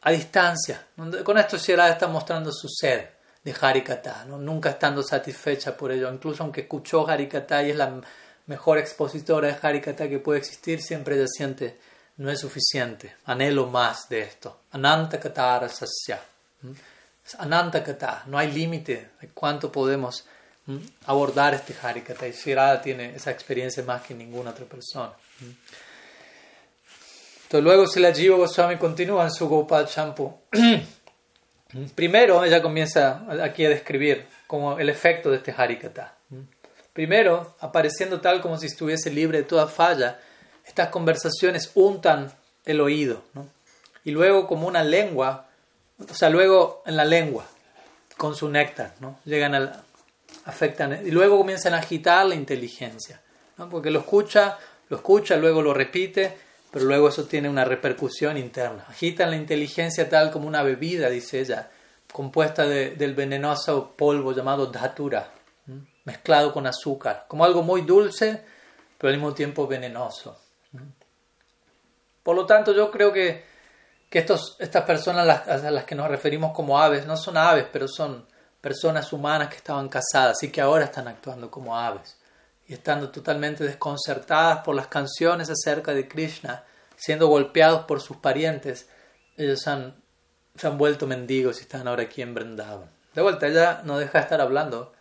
a 0.00 0.10
distancia. 0.10 0.86
Con 1.24 1.38
esto 1.38 1.56
Shirada 1.56 1.90
está 1.90 2.08
mostrando 2.08 2.50
su 2.52 2.68
sed 2.68 3.06
de 3.42 3.54
Harikata, 3.58 4.24
¿no? 4.26 4.38
nunca 4.38 4.70
estando 4.70 5.02
satisfecha 5.02 5.76
por 5.76 5.92
ello. 5.92 6.12
Incluso 6.12 6.42
aunque 6.42 6.62
escuchó 6.62 7.08
Harikata 7.08 7.62
y 7.62 7.70
es 7.70 7.76
la 7.76 8.00
mejor 8.46 8.78
expositora 8.78 9.48
de 9.48 9.56
Harikata 9.60 10.08
que 10.08 10.18
puede 10.18 10.40
existir, 10.40 10.82
siempre 10.82 11.16
ella 11.16 11.26
siente 11.28 11.78
no 12.20 12.30
es 12.30 12.40
suficiente, 12.40 13.16
anhelo 13.24 13.66
más 13.66 14.06
de 14.10 14.20
esto. 14.20 14.60
Ananta 14.72 15.18
Katara 15.18 15.70
Sasya. 15.70 16.20
Ananta 17.38 17.82
Kata, 17.82 18.24
no 18.26 18.36
hay 18.36 18.52
límite 18.52 19.12
de 19.20 19.28
cuánto 19.28 19.72
podemos 19.72 20.26
abordar 21.06 21.54
este 21.54 21.74
Harikata. 21.80 22.28
Y 22.28 22.32
Shirada 22.32 22.82
tiene 22.82 23.14
esa 23.14 23.30
experiencia 23.30 23.82
más 23.84 24.02
que 24.02 24.14
ninguna 24.14 24.50
otra 24.50 24.66
persona. 24.66 25.12
Entonces 27.44 27.64
luego 27.64 27.86
se 27.86 28.00
la 28.00 28.12
Jiva 28.12 28.36
Goswami 28.36 28.76
continúa 28.76 29.24
en 29.24 29.32
su 29.32 29.48
Gopal 29.48 29.86
Champu. 29.86 30.40
Primero 31.94 32.44
ella 32.44 32.62
comienza 32.62 33.24
aquí 33.42 33.64
a 33.64 33.68
describir 33.68 34.26
como 34.46 34.78
el 34.78 34.88
efecto 34.88 35.30
de 35.30 35.36
este 35.36 35.54
Harikata. 35.56 36.14
Primero, 36.92 37.54
apareciendo 37.60 38.20
tal 38.20 38.40
como 38.40 38.58
si 38.58 38.66
estuviese 38.66 39.10
libre 39.10 39.38
de 39.38 39.44
toda 39.44 39.68
falla, 39.68 40.18
estas 40.66 40.88
conversaciones 40.88 41.70
untan 41.74 42.32
el 42.64 42.80
oído, 42.80 43.22
y 44.04 44.10
luego 44.10 44.46
como 44.46 44.66
una 44.66 44.82
lengua, 44.82 45.48
o 45.98 46.14
sea, 46.14 46.30
luego 46.30 46.82
en 46.86 46.96
la 46.96 47.04
lengua, 47.04 47.46
con 48.16 48.34
su 48.34 48.48
néctar, 48.48 48.94
¿no? 49.00 49.18
llegan 49.24 49.54
a, 49.54 49.84
afectan, 50.44 51.06
y 51.06 51.10
luego 51.10 51.38
comienzan 51.38 51.74
a 51.74 51.78
agitar 51.78 52.26
la 52.26 52.34
inteligencia, 52.34 53.20
porque 53.70 53.90
lo 53.90 54.00
escucha, 54.00 54.58
lo 54.88 54.96
escucha, 54.96 55.36
luego 55.36 55.62
lo 55.62 55.72
repite, 55.72 56.36
pero 56.70 56.84
luego 56.84 57.08
eso 57.08 57.24
tiene 57.24 57.48
una 57.48 57.64
repercusión 57.64 58.36
interna. 58.36 58.84
Agitan 58.88 59.30
la 59.30 59.36
inteligencia 59.36 60.08
tal 60.08 60.30
como 60.30 60.46
una 60.46 60.62
bebida, 60.62 61.10
dice 61.10 61.40
ella, 61.40 61.70
compuesta 62.12 62.66
de, 62.66 62.90
del 62.90 63.14
venenoso 63.14 63.94
polvo 63.96 64.32
llamado 64.32 64.66
dhatura, 64.66 65.32
mezclado 66.04 66.52
con 66.52 66.66
azúcar, 66.66 67.24
como 67.28 67.44
algo 67.44 67.62
muy 67.62 67.82
dulce, 67.82 68.44
pero 68.98 69.10
al 69.10 69.16
mismo 69.16 69.34
tiempo 69.34 69.66
venenoso. 69.66 70.38
Por 72.22 72.36
lo 72.36 72.46
tanto, 72.46 72.72
yo 72.72 72.90
creo 72.90 73.12
que, 73.12 73.44
que 74.08 74.20
estos, 74.20 74.56
estas 74.60 74.84
personas 74.84 75.48
a 75.48 75.70
las 75.70 75.84
que 75.84 75.94
nos 75.94 76.08
referimos 76.08 76.52
como 76.52 76.78
aves 76.78 77.06
no 77.06 77.16
son 77.16 77.36
aves, 77.36 77.66
pero 77.72 77.88
son 77.88 78.26
personas 78.60 79.12
humanas 79.12 79.48
que 79.48 79.56
estaban 79.56 79.88
casadas 79.88 80.42
y 80.42 80.50
que 80.50 80.60
ahora 80.60 80.84
están 80.84 81.08
actuando 81.08 81.50
como 81.50 81.76
aves 81.76 82.19
y 82.70 82.74
estando 82.74 83.10
totalmente 83.10 83.64
desconcertadas 83.64 84.60
por 84.60 84.76
las 84.76 84.86
canciones 84.86 85.50
acerca 85.50 85.92
de 85.92 86.06
Krishna, 86.06 86.62
siendo 86.96 87.26
golpeados 87.26 87.84
por 87.84 88.00
sus 88.00 88.18
parientes, 88.18 88.86
ellos 89.36 89.66
han, 89.66 90.00
se 90.54 90.68
han 90.68 90.78
vuelto 90.78 91.08
mendigos 91.08 91.58
y 91.58 91.62
están 91.62 91.88
ahora 91.88 92.04
aquí 92.04 92.22
en 92.22 92.32
Vrindavan. 92.32 92.88
De 93.12 93.22
vuelta, 93.22 93.48
ella 93.48 93.82
no 93.82 93.98
deja 93.98 94.18
de 94.18 94.22
estar 94.22 94.40
hablando 94.40 94.92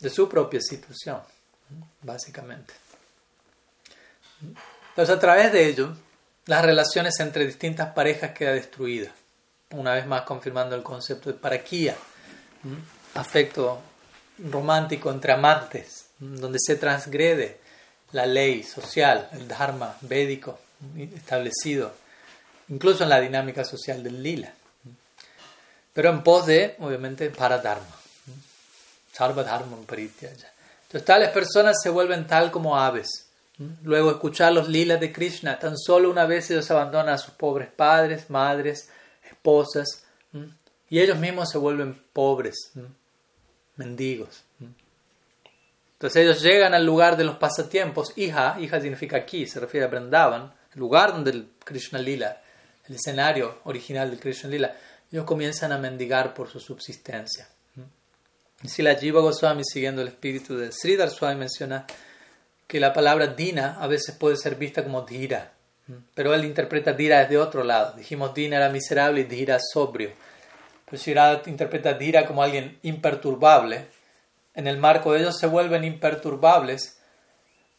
de 0.00 0.10
su 0.10 0.28
propia 0.28 0.60
situación, 0.60 1.20
básicamente. 2.02 2.74
Entonces, 4.88 5.14
a 5.14 5.20
través 5.20 5.52
de 5.52 5.68
ello, 5.68 5.96
las 6.46 6.64
relaciones 6.64 7.20
entre 7.20 7.46
distintas 7.46 7.92
parejas 7.92 8.32
quedan 8.32 8.56
destruidas. 8.56 9.12
Una 9.70 9.94
vez 9.94 10.04
más 10.04 10.22
confirmando 10.22 10.74
el 10.74 10.82
concepto 10.82 11.30
de 11.30 11.38
paraquía, 11.38 11.94
afecto 13.14 13.80
romántico 14.36 15.12
entre 15.12 15.32
amantes, 15.32 16.03
donde 16.18 16.58
se 16.64 16.76
transgrede 16.76 17.58
la 18.12 18.26
ley 18.26 18.62
social, 18.62 19.28
el 19.32 19.48
dharma 19.48 19.96
védico 20.02 20.58
establecido, 20.98 21.92
incluso 22.68 23.04
en 23.04 23.10
la 23.10 23.20
dinámica 23.20 23.64
social 23.64 24.02
del 24.02 24.22
lila. 24.22 24.52
Pero 25.92 26.10
en 26.10 26.22
pos 26.22 26.46
de, 26.46 26.76
obviamente, 26.80 27.30
paradharma. 27.30 27.96
Sarva 29.12 29.44
dharma 29.44 29.76
Entonces, 29.76 31.04
tales 31.04 31.30
personas 31.30 31.76
se 31.80 31.88
vuelven 31.88 32.26
tal 32.26 32.50
como 32.50 32.76
aves 32.76 33.24
Luego 33.84 34.10
escuchar 34.10 34.52
los 34.52 34.68
lilas 34.68 34.98
de 34.98 35.12
Krishna, 35.12 35.58
tan 35.58 35.78
solo 35.78 36.10
una 36.10 36.26
vez 36.26 36.50
ellos 36.50 36.70
abandonan 36.72 37.14
a 37.14 37.18
sus 37.18 37.34
pobres 37.34 37.70
padres, 37.70 38.28
madres, 38.28 38.88
esposas, 39.30 40.02
y 40.90 40.98
ellos 40.98 41.18
mismos 41.18 41.50
se 41.50 41.58
vuelven 41.58 42.02
pobres, 42.12 42.72
mendigos. 43.76 44.42
Entonces 45.94 46.22
ellos 46.22 46.42
llegan 46.42 46.74
al 46.74 46.84
lugar 46.84 47.16
de 47.16 47.24
los 47.24 47.36
pasatiempos, 47.36 48.12
hija, 48.16 48.56
hija 48.60 48.80
significa 48.80 49.16
aquí, 49.16 49.46
se 49.46 49.60
refiere 49.60 49.86
a 49.86 49.88
Vrindavan, 49.88 50.52
el 50.72 50.80
lugar 50.80 51.12
donde 51.12 51.30
el 51.30 51.48
Krishna 51.64 51.98
Lila, 51.98 52.42
el 52.86 52.96
escenario 52.96 53.60
original 53.64 54.10
del 54.10 54.20
Krishna 54.20 54.50
Lila, 54.50 54.74
ellos 55.10 55.24
comienzan 55.24 55.72
a 55.72 55.78
mendigar 55.78 56.34
por 56.34 56.48
su 56.48 56.60
subsistencia. 56.60 57.48
Y 58.62 58.68
si 58.68 58.82
la 58.82 58.94
Jiva 58.94 59.20
Goswami, 59.20 59.62
siguiendo 59.64 60.02
el 60.02 60.08
espíritu 60.08 60.56
de 60.56 60.72
Sridhar 60.72 61.10
Swami, 61.10 61.38
menciona 61.38 61.86
que 62.66 62.80
la 62.80 62.92
palabra 62.92 63.28
dina 63.28 63.76
a 63.80 63.86
veces 63.86 64.16
puede 64.16 64.36
ser 64.36 64.56
vista 64.56 64.82
como 64.82 65.02
dira, 65.02 65.52
pero 66.14 66.34
él 66.34 66.44
interpreta 66.44 66.92
dira 66.92 67.20
desde 67.20 67.36
otro 67.38 67.62
lado. 67.62 67.94
Dijimos 67.96 68.34
dina 68.34 68.56
era 68.56 68.70
miserable 68.70 69.20
y 69.20 69.24
dira 69.24 69.58
sobrio. 69.60 70.12
Pero 70.86 71.02
Shirada 71.02 71.42
interpreta 71.46 71.94
Dira 71.94 72.26
como 72.26 72.42
alguien 72.42 72.78
imperturbable. 72.82 73.86
En 74.54 74.68
el 74.68 74.78
marco 74.78 75.12
de 75.12 75.20
ellos 75.20 75.36
se 75.38 75.48
vuelven 75.48 75.84
imperturbables 75.84 76.96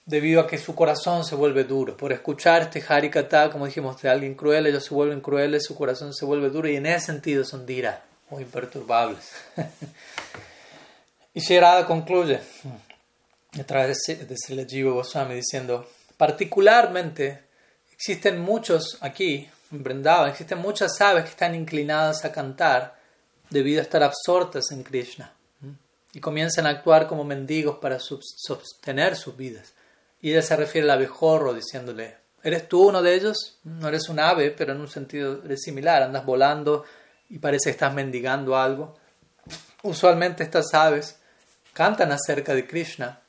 debido 0.05 0.41
a 0.41 0.47
que 0.47 0.57
su 0.57 0.75
corazón 0.75 1.23
se 1.23 1.35
vuelve 1.35 1.63
duro. 1.63 1.95
Por 1.95 2.11
escuchar 2.11 2.63
este 2.63 2.83
Harikata, 2.87 3.49
como 3.49 3.65
dijimos, 3.65 4.01
de 4.01 4.09
alguien 4.09 4.35
cruel, 4.35 4.67
ellos 4.67 4.83
se 4.83 4.93
vuelven 4.93 5.21
crueles, 5.21 5.63
su 5.65 5.75
corazón 5.75 6.13
se 6.13 6.25
vuelve 6.25 6.49
duro 6.49 6.67
y 6.67 6.75
en 6.75 6.85
ese 6.85 7.07
sentido 7.07 7.45
son 7.45 7.65
Dira 7.65 8.03
o 8.29 8.39
imperturbables. 8.39 9.31
y 11.33 11.39
Shirada 11.39 11.87
concluye 11.87 12.41
a 13.57 13.63
través 13.63 13.97
de 14.07 14.35
Srila 14.37 14.65
Jiva 14.65 14.91
Goswami 14.91 15.35
diciendo, 15.35 15.89
particularmente 16.17 17.39
existen 17.93 18.39
muchos 18.39 18.97
aquí, 18.99 19.49
en 19.71 19.83
Vrindavan, 19.83 20.29
existen 20.29 20.59
muchas 20.59 20.99
aves 20.99 21.23
que 21.23 21.29
están 21.31 21.55
inclinadas 21.55 22.25
a 22.25 22.33
cantar 22.33 22.95
debido 23.49 23.79
a 23.79 23.83
estar 23.83 24.03
absortas 24.03 24.71
en 24.71 24.83
Krishna 24.83 25.34
y 26.15 26.21
comienzan 26.21 26.65
a 26.65 26.69
actuar 26.69 27.07
como 27.07 27.25
mendigos 27.25 27.79
para 27.79 27.99
sostener 27.99 29.17
sus 29.17 29.35
vidas. 29.35 29.73
Y 30.21 30.31
ella 30.31 30.41
se 30.41 30.55
refiere 30.55 30.85
al 30.85 30.91
abejorro 30.91 31.53
diciéndole, 31.53 32.15
¿eres 32.41 32.69
tú 32.69 32.87
uno 32.87 33.01
de 33.01 33.15
ellos? 33.15 33.59
No 33.65 33.89
eres 33.89 34.07
un 34.07 34.21
ave, 34.21 34.51
pero 34.51 34.71
en 34.71 34.79
un 34.79 34.87
sentido 34.87 35.41
similar, 35.57 36.01
andas 36.01 36.25
volando 36.25 36.85
y 37.29 37.37
parece 37.39 37.65
que 37.65 37.71
estás 37.71 37.93
mendigando 37.93 38.55
algo. 38.55 38.95
Usualmente 39.83 40.45
estas 40.45 40.73
aves 40.73 41.17
cantan 41.73 42.13
acerca 42.13 42.55
de 42.55 42.65
Krishna, 42.65 43.19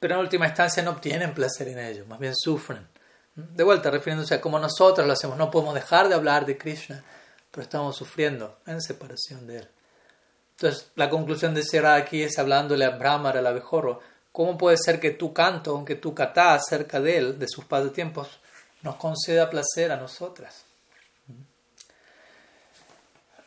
pero 0.00 0.14
en 0.14 0.20
última 0.20 0.46
instancia 0.46 0.82
no 0.82 0.92
obtienen 0.92 1.34
placer 1.34 1.68
en 1.68 1.78
ello, 1.78 2.06
más 2.06 2.18
bien 2.18 2.34
sufren. 2.34 2.88
De 3.34 3.64
vuelta, 3.64 3.90
refiriéndose 3.90 4.34
a 4.34 4.40
cómo 4.40 4.58
nosotros 4.58 5.06
lo 5.06 5.12
hacemos, 5.12 5.36
no 5.36 5.50
podemos 5.50 5.74
dejar 5.74 6.08
de 6.08 6.14
hablar 6.14 6.46
de 6.46 6.56
Krishna, 6.56 7.04
pero 7.50 7.64
estamos 7.64 7.94
sufriendo 7.96 8.56
en 8.66 8.80
separación 8.80 9.46
de 9.46 9.58
él. 9.58 9.68
Entonces, 10.62 10.92
la 10.94 11.10
conclusión 11.10 11.54
de 11.54 11.64
Sierra 11.64 11.96
aquí 11.96 12.22
es 12.22 12.38
hablándole 12.38 12.84
a 12.84 12.90
Brahmar, 12.90 13.36
al 13.36 13.48
abejorro, 13.48 13.98
¿cómo 14.30 14.56
puede 14.56 14.76
ser 14.76 15.00
que 15.00 15.10
tu 15.10 15.32
canto, 15.32 15.84
que 15.84 15.96
tu 15.96 16.14
kata 16.14 16.54
acerca 16.54 17.00
de 17.00 17.18
él, 17.18 17.36
de 17.40 17.48
sus 17.48 17.64
pasatiempos, 17.64 18.28
nos 18.82 18.94
conceda 18.94 19.50
placer 19.50 19.90
a 19.90 19.96
nosotras? 19.96 20.64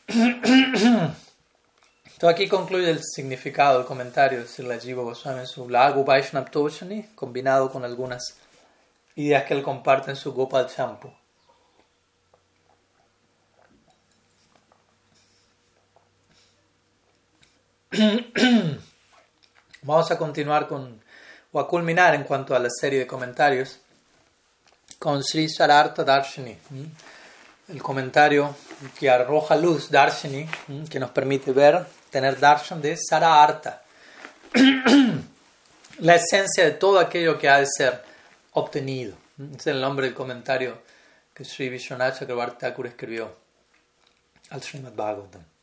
Entonces 0.10 1.10
aquí 2.22 2.50
concluye 2.50 2.90
el 2.90 3.00
significado 3.02 3.78
del 3.78 3.88
comentario 3.88 4.40
de 4.40 4.48
Srila 4.48 4.78
Jiva 4.78 5.04
Goswami 5.04 5.40
en 5.40 5.48
su 5.48 5.70
Lagu 5.70 6.04
Vaishnav 6.04 6.52
combinado 7.16 7.72
con 7.72 7.86
algunas 7.86 8.36
ideas 9.16 9.46
que 9.46 9.54
él 9.54 9.64
comparte 9.64 10.12
en 10.12 10.18
su 10.18 10.34
Gopal 10.34 10.68
Champu. 10.68 11.10
Vamos 19.84 20.12
a 20.12 20.18
continuar 20.18 20.68
con, 20.68 21.02
o 21.52 21.60
a 21.60 21.68
culminar 21.68 22.16
en 22.16 22.24
cuanto 22.24 22.56
a 22.56 22.60
la 22.60 22.70
serie 22.70 23.00
de 23.00 23.08
comentarios, 23.08 23.80
con 25.00 25.24
Sri 25.24 25.48
Sarartha 25.50 26.04
Darshini, 26.04 26.58
el 27.68 27.82
comentario 27.82 28.56
que 28.98 29.10
arroja 29.10 29.56
luz, 29.56 29.90
Darshini, 29.90 30.48
que 30.90 31.00
nos 31.00 31.12
permite 31.12 31.52
ver 31.52 31.86
tener 32.10 32.40
darshan 32.40 32.82
de 32.82 32.98
Sararta, 32.98 33.84
la 36.00 36.16
esencia 36.16 36.64
de 36.64 36.72
todo 36.72 37.00
aquello 37.00 37.38
que 37.38 37.50
ha 37.50 37.60
de 37.60 37.68
ser 37.68 38.02
obtenido. 38.54 39.16
Es 39.58 39.68
el 39.68 39.82
nombre 39.82 40.06
del 40.08 40.16
comentario 40.16 40.82
que 41.34 41.44
Sri 41.44 41.70
Vishwanath 41.70 42.20
Chakrabarti 42.20 42.60
Thakur 42.60 42.88
escribió 42.88 43.36
al 44.50 44.64
Srimad 44.64 44.94
Bhagavatam. 44.94 45.55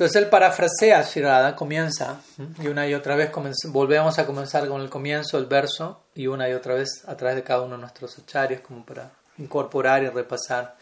Entonces 0.00 0.22
él 0.22 0.30
parafrasea 0.30 1.02
Shirada, 1.02 1.54
comienza, 1.54 2.22
y 2.58 2.68
una 2.68 2.88
y 2.88 2.94
otra 2.94 3.16
vez 3.16 3.30
volvemos 3.64 4.18
a 4.18 4.24
comenzar 4.24 4.66
con 4.66 4.80
el 4.80 4.88
comienzo 4.88 5.36
del 5.36 5.44
verso, 5.44 6.04
y 6.14 6.26
una 6.26 6.48
y 6.48 6.54
otra 6.54 6.72
vez 6.72 7.02
a 7.06 7.14
través 7.18 7.36
de 7.36 7.42
cada 7.42 7.60
uno 7.60 7.74
de 7.74 7.82
nuestros 7.82 8.18
acharyas, 8.18 8.62
como 8.62 8.82
para 8.82 9.10
incorporar 9.36 10.02
y 10.02 10.08
repasar 10.08 10.74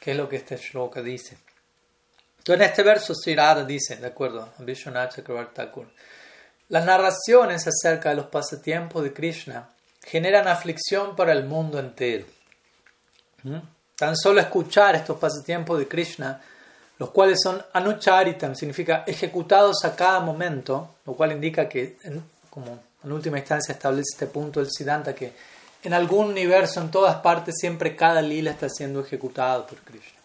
qué 0.00 0.12
es 0.12 0.16
lo 0.16 0.30
que 0.30 0.36
este 0.36 0.56
shloka 0.56 1.02
dice. 1.02 1.36
Entonces, 2.38 2.62
en 2.64 2.70
este 2.70 2.82
verso, 2.82 3.14
Sri 3.14 3.36
dice, 3.66 3.96
de 3.96 4.06
acuerdo 4.06 4.48
Vishwanath 4.56 5.18
las 6.70 6.86
narraciones 6.86 7.66
acerca 7.66 8.08
de 8.08 8.16
los 8.16 8.26
pasatiempos 8.28 9.04
de 9.04 9.12
Krishna 9.12 9.68
generan 10.02 10.48
aflicción 10.48 11.14
para 11.16 11.32
el 11.32 11.44
mundo 11.44 11.78
entero. 11.78 12.24
¿Mm? 13.42 13.58
Tan 13.94 14.16
solo 14.16 14.40
escuchar 14.40 14.94
estos 14.94 15.18
pasatiempos 15.18 15.78
de 15.78 15.86
Krishna, 15.86 16.40
los 16.98 17.10
cuales 17.10 17.38
son 17.42 17.62
anucharitam, 17.72 18.54
significa 18.54 19.04
ejecutados 19.06 19.84
a 19.84 19.96
cada 19.96 20.20
momento, 20.20 20.96
lo 21.06 21.14
cual 21.14 21.32
indica 21.32 21.68
que, 21.68 21.96
como 22.50 22.78
en 23.02 23.12
última 23.12 23.38
instancia 23.38 23.72
establece 23.72 24.14
este 24.14 24.26
punto 24.26 24.60
del 24.60 24.70
Siddhanta, 24.70 25.14
que 25.14 25.32
en 25.82 25.92
algún 25.92 26.26
universo, 26.26 26.80
en 26.80 26.90
todas 26.90 27.16
partes, 27.16 27.56
siempre 27.58 27.94
cada 27.94 28.22
lila 28.22 28.52
está 28.52 28.68
siendo 28.68 29.00
ejecutado 29.00 29.66
por 29.66 29.78
Krishna. 29.80 30.18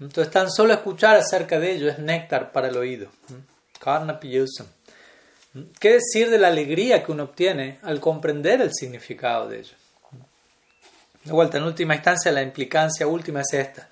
Entonces, 0.00 0.32
tan 0.32 0.50
solo 0.50 0.72
escuchar 0.72 1.16
acerca 1.16 1.60
de 1.60 1.72
ello 1.72 1.88
es 1.88 1.98
néctar 1.98 2.50
para 2.50 2.68
el 2.68 2.76
oído. 2.76 3.08
Karna 3.78 4.18
¿Qué 5.78 5.92
decir 5.92 6.30
de 6.30 6.38
la 6.38 6.48
alegría 6.48 7.04
que 7.04 7.12
uno 7.12 7.24
obtiene 7.24 7.78
al 7.82 8.00
comprender 8.00 8.60
el 8.60 8.72
significado 8.72 9.48
de 9.48 9.60
ello? 9.60 9.74
De 11.24 11.32
vuelta, 11.32 11.58
en 11.58 11.64
última 11.64 11.94
instancia, 11.94 12.32
la 12.32 12.42
implicancia 12.42 13.06
última 13.06 13.42
es 13.42 13.52
esta. 13.52 13.88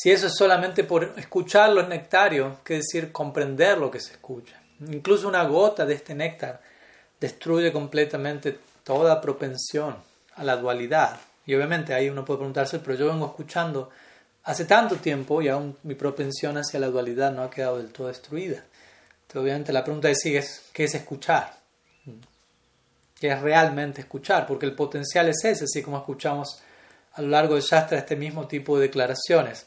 Si 0.00 0.12
eso 0.12 0.28
es 0.28 0.36
solamente 0.36 0.84
por 0.84 1.14
escucharlo 1.16 1.80
es 1.80 1.88
nectario, 1.88 2.58
¿qué 2.62 2.74
decir 2.74 3.10
comprender 3.10 3.78
lo 3.78 3.90
que 3.90 3.98
se 3.98 4.12
escucha? 4.12 4.54
Incluso 4.86 5.26
una 5.26 5.42
gota 5.42 5.84
de 5.84 5.94
este 5.94 6.14
néctar 6.14 6.60
destruye 7.18 7.72
completamente 7.72 8.60
toda 8.84 9.20
propensión 9.20 9.96
a 10.36 10.44
la 10.44 10.54
dualidad. 10.54 11.18
Y 11.44 11.56
obviamente 11.56 11.94
ahí 11.94 12.08
uno 12.08 12.24
puede 12.24 12.38
preguntarse, 12.38 12.78
pero 12.78 12.94
yo 12.96 13.08
vengo 13.08 13.26
escuchando 13.26 13.90
hace 14.44 14.66
tanto 14.66 14.94
tiempo 14.94 15.42
y 15.42 15.48
aún 15.48 15.76
mi 15.82 15.96
propensión 15.96 16.56
hacia 16.58 16.78
la 16.78 16.90
dualidad 16.90 17.32
no 17.32 17.42
ha 17.42 17.50
quedado 17.50 17.78
del 17.78 17.90
todo 17.90 18.06
destruida. 18.06 18.62
Entonces, 19.22 19.42
obviamente 19.42 19.72
la 19.72 19.82
pregunta 19.82 20.08
es, 20.08 20.22
¿qué 20.72 20.84
es 20.84 20.94
escuchar? 20.94 21.58
¿Qué 23.18 23.32
es 23.32 23.40
realmente 23.42 24.02
escuchar? 24.02 24.46
Porque 24.46 24.66
el 24.66 24.76
potencial 24.76 25.28
es 25.28 25.44
ese, 25.44 25.64
así 25.64 25.82
como 25.82 25.98
escuchamos 25.98 26.62
a 27.14 27.20
lo 27.20 27.30
largo 27.30 27.54
del 27.54 27.64
Shastra 27.64 27.98
este 27.98 28.14
mismo 28.14 28.46
tipo 28.46 28.78
de 28.78 28.86
declaraciones. 28.86 29.66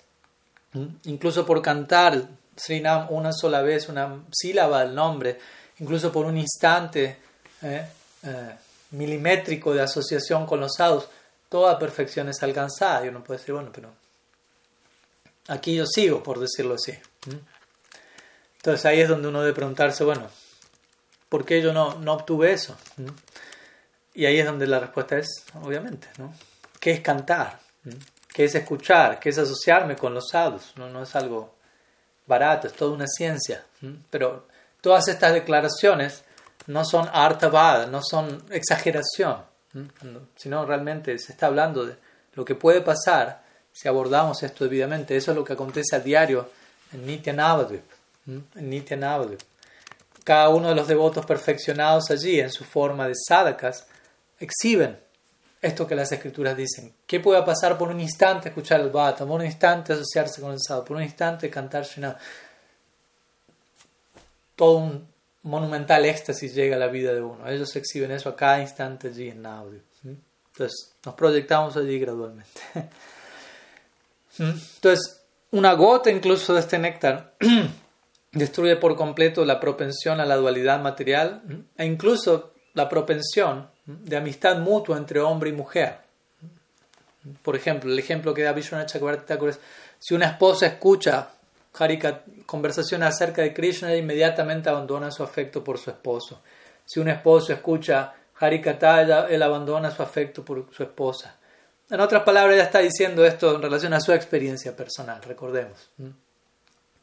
Incluso 1.04 1.46
por 1.46 1.62
cantar 1.62 2.28
Srinam 2.58 3.08
una 3.10 3.34
sola 3.34 3.62
vez, 3.62 3.90
una 3.90 4.24
sílaba 4.32 4.86
del 4.86 4.96
nombre, 4.96 5.40
incluso 5.80 6.12
por 6.12 6.26
un 6.26 6.38
instante 6.38 7.18
eh, 7.62 7.86
eh, 8.24 8.56
milimétrico 8.92 9.74
de 9.74 9.82
asociación 9.82 10.46
con 10.46 10.60
los 10.60 10.76
sadhus, 10.78 11.08
toda 11.50 11.78
perfección 11.78 12.30
es 12.30 12.42
alcanzada. 12.44 13.06
Y 13.06 13.10
uno 13.10 13.24
puede 13.24 13.40
decir, 13.40 13.54
bueno, 13.54 13.72
pero 13.74 13.90
aquí 15.48 15.76
yo 15.76 15.86
sigo, 15.86 16.24
por 16.24 16.40
decirlo 16.40 16.76
así. 16.76 16.94
Entonces 18.58 18.86
ahí 18.86 19.02
es 19.02 19.10
donde 19.10 19.28
uno 19.28 19.42
debe 19.42 19.54
preguntarse, 19.54 20.04
bueno, 20.04 20.30
¿por 21.30 21.46
qué 21.46 21.62
yo 21.62 21.74
no, 21.74 21.96
no 21.96 22.14
obtuve 22.14 22.54
eso? 22.54 22.78
Y 24.14 24.26
ahí 24.26 24.40
es 24.40 24.46
donde 24.46 24.68
la 24.68 24.80
respuesta 24.80 25.18
es, 25.18 25.46
obviamente, 25.62 26.08
¿no? 26.18 26.34
¿Qué 26.80 26.92
es 26.92 27.02
cantar? 27.02 27.60
¿Qué 28.34 28.46
es 28.46 28.56
escuchar? 28.56 29.20
¿Qué 29.20 29.30
es 29.30 29.38
asociarme 29.38 29.96
con 29.96 30.14
los 30.14 30.30
sadhus? 30.30 30.74
No, 30.78 30.90
no 30.90 31.04
es 31.04 31.16
algo 31.16 31.56
barato, 32.26 32.68
es 32.68 32.74
toda 32.74 32.92
una 32.92 33.08
ciencia. 33.08 33.66
Pero 34.10 34.48
todas 34.80 35.08
estas 35.08 35.34
declaraciones 35.34 36.24
no 36.68 36.86
son 36.86 37.10
artavad, 37.12 37.88
no 37.88 38.02
son 38.02 38.44
exageración, 38.50 39.44
sino 40.36 40.66
realmente 40.66 41.18
se 41.20 41.34
está 41.34 41.48
hablando 41.48 41.86
de 41.86 41.96
lo 42.34 42.46
que 42.46 42.56
puede 42.56 42.82
pasar 42.82 43.44
si 43.74 43.88
abordamos 43.88 44.44
esto 44.44 44.64
debidamente. 44.64 45.16
Eso 45.16 45.32
es 45.32 45.38
lo 45.38 45.44
que 45.44 45.54
acontece 45.54 45.96
a 45.96 46.00
diario 46.00 46.50
en 46.94 47.06
Nitya 47.06 47.34
Navadvip. 47.34 47.84
En 48.28 48.86
Cada 50.24 50.50
uno 50.50 50.70
de 50.70 50.76
los 50.76 50.88
devotos 50.88 51.26
perfeccionados 51.26 52.12
allí, 52.12 52.40
en 52.40 52.52
su 52.52 52.64
forma 52.64 53.08
de 53.08 53.16
sadhakas, 53.16 53.88
exhiben 54.40 55.00
esto 55.62 55.88
que 55.88 55.95
las 55.95 56.12
escrituras 56.12 56.57
dicen. 56.57 56.93
¿Qué 57.05 57.20
puede 57.20 57.41
pasar 57.43 57.78
por 57.78 57.89
un 57.89 57.99
instante 57.99 58.49
escuchar 58.49 58.82
el 58.82 58.89
bhata, 58.89 59.26
por 59.26 59.39
un 59.39 59.45
instante 59.45 59.93
asociarse 59.93 60.41
con 60.41 60.51
el 60.51 60.59
sadhu, 60.59 60.86
por 60.86 60.97
un 60.97 61.03
instante 61.03 61.49
cantar 61.49 61.84
Shinam? 61.84 62.16
Todo 64.55 64.78
un 64.78 65.07
monumental 65.43 66.05
éxtasis 66.05 66.53
llega 66.53 66.76
a 66.76 66.80
la 66.80 66.88
vida 66.88 67.14
de 67.14 67.22
uno. 67.22 67.47
Ellos 67.47 67.76
exhiben 67.76 68.12
eso 68.12 68.30
a 68.30 68.36
cada 68.36 68.59
instante 68.59 69.09
allí 69.09 69.30
en 69.30 69.41
Navadvip. 69.41 69.84
Entonces, 70.03 70.93
nos 71.05 71.16
proyectamos 71.16 71.78
allí 71.78 71.99
gradualmente. 71.99 72.62
Entonces, 74.39 75.22
una 75.51 75.74
gota 75.74 76.09
incluso 76.09 76.53
de 76.53 76.59
este 76.59 76.80
néctar 76.80 77.36
destruye 78.32 78.76
por 78.78 78.95
completo 78.95 79.45
la 79.45 79.59
propensión 79.59 80.20
a 80.20 80.26
la 80.26 80.38
dualidad 80.38 80.82
material 80.82 81.66
e 81.78 81.86
incluso 81.86 82.51
la 82.74 82.88
propensión 82.88 83.70
de 83.86 84.18
amistad 84.18 84.58
mutua 84.58 84.98
entre 84.98 85.20
hombre 85.20 85.50
y 85.50 85.54
mujer. 85.54 85.98
Por 87.44 87.56
ejemplo, 87.56 87.92
el 87.92 88.00
ejemplo 88.00 88.34
que 88.34 88.44
da 88.44 88.54
Vishwanath 88.54 88.90
Chakrabarti 88.90 89.34
es 89.50 89.60
si 90.00 90.16
una 90.16 90.28
esposa 90.28 90.66
escucha 90.66 91.30
conversación 92.46 93.04
acerca 93.04 93.42
de 93.42 93.54
Krishna, 93.54 93.96
inmediatamente 93.96 94.70
abandona 94.70 95.12
su 95.12 95.24
afecto 95.24 95.64
por 95.64 95.78
su 95.78 95.90
esposo. 95.90 96.42
Si 96.86 97.00
un 97.00 97.08
esposo 97.08 97.54
escucha 97.54 98.14
Harikata, 98.40 99.28
él 99.30 99.44
abandona 99.44 99.92
su 99.92 100.02
afecto 100.02 100.44
por 100.44 100.68
su 100.74 100.84
esposa. 100.84 101.36
En 101.90 102.00
otras 102.00 102.24
palabras, 102.24 102.56
ella 102.56 102.64
está 102.64 102.80
diciendo 102.80 103.24
esto 103.24 103.56
en 103.56 103.62
relación 103.62 103.94
a 103.94 104.02
su 104.02 104.12
experiencia 104.12 104.76
personal, 104.76 105.22
recordemos. 105.22 105.90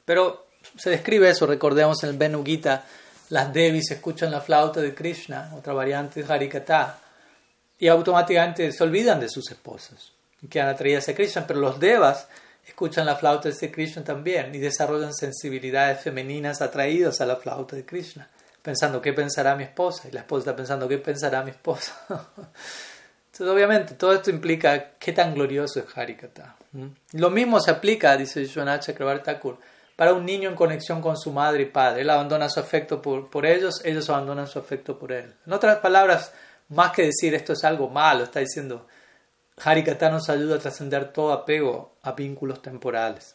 Pero 0.05 0.47
se 0.77 0.91
describe 0.91 1.31
eso, 1.31 1.47
recordemos 1.47 2.03
en 2.03 2.11
el 2.11 2.17
Benu 2.17 2.45
Gita, 2.45 2.85
las 3.31 3.53
Devis 3.53 3.91
escuchan 3.91 4.31
la 4.31 4.41
flauta 4.41 4.81
de 4.81 4.95
Krishna, 4.95 5.53
otra 5.57 5.73
variante 5.73 6.23
de 6.23 6.33
Harikata, 6.33 6.99
y 7.79 7.89
automáticamente 7.89 8.73
se 8.73 8.83
olvidan 8.83 9.21
de 9.21 9.29
sus 9.29 9.51
esposos 9.51 10.13
y 10.43 10.49
quedan 10.49 10.69
atraídas 10.69 11.09
a 11.09 11.15
Krishna, 11.15 11.47
pero 11.47 11.61
los 11.61 11.79
Devas 11.79 12.29
escuchan 12.67 13.07
la 13.07 13.17
flauta 13.17 13.49
de 13.49 13.71
Krishna 13.71 14.05
también 14.05 14.55
y 14.55 14.59
desarrollan 14.59 15.15
sensibilidades 15.15 16.01
femeninas 16.01 16.61
atraídas 16.61 17.21
a 17.21 17.27
la 17.27 17.37
flauta 17.37 17.77
de 17.77 17.85
Krishna, 17.85 18.29
pensando 18.63 19.01
qué 19.01 19.13
pensará 19.13 19.55
mi 19.55 19.65
esposa, 19.65 20.09
y 20.09 20.13
la 20.13 20.21
esposa 20.21 20.41
está 20.41 20.57
pensando 20.57 20.89
qué 20.89 20.99
pensará 20.99 21.43
mi 21.43 21.51
esposa. 21.51 21.95
Entonces, 22.09 23.55
obviamente, 23.55 23.95
todo 23.95 24.13
esto 24.13 24.31
implica 24.31 24.95
qué 24.99 25.13
tan 25.13 25.35
glorioso 25.35 25.79
es 25.79 25.87
Harikata. 25.97 26.57
Lo 27.13 27.31
mismo 27.31 27.61
se 27.61 27.71
aplica, 27.71 28.17
dice 28.17 28.41
Vishwanath 28.41 28.87
Chakrabarti 28.87 29.25
Thakur, 29.25 29.59
para 29.99 30.15
un 30.15 30.25
niño 30.25 30.49
en 30.49 30.55
conexión 30.55 31.01
con 31.03 31.19
su 31.19 31.33
madre 31.33 31.63
y 31.63 31.67
padre. 31.67 32.03
Él 32.03 32.11
abandona 32.11 32.49
su 32.49 32.61
afecto 32.61 33.03
por, 33.03 33.29
por 33.29 33.45
ellos, 33.45 33.81
ellos 33.85 34.09
abandonan 34.09 34.47
su 34.47 34.61
afecto 34.61 34.97
por 34.97 35.11
él. 35.11 35.35
En 35.45 35.53
otras 35.53 35.79
palabras, 35.79 36.33
más 36.69 36.93
que 36.93 37.07
decir 37.07 37.35
esto 37.35 37.53
es 37.53 37.65
algo 37.65 37.89
malo, 37.89 38.23
está 38.23 38.39
diciendo 38.39 38.87
Harikata 39.57 40.09
nos 40.09 40.29
ayuda 40.29 40.55
a 40.55 40.59
trascender 40.61 41.13
todo 41.13 41.33
apego 41.33 41.97
a 42.03 42.13
vínculos 42.13 42.63
temporales. 42.63 43.35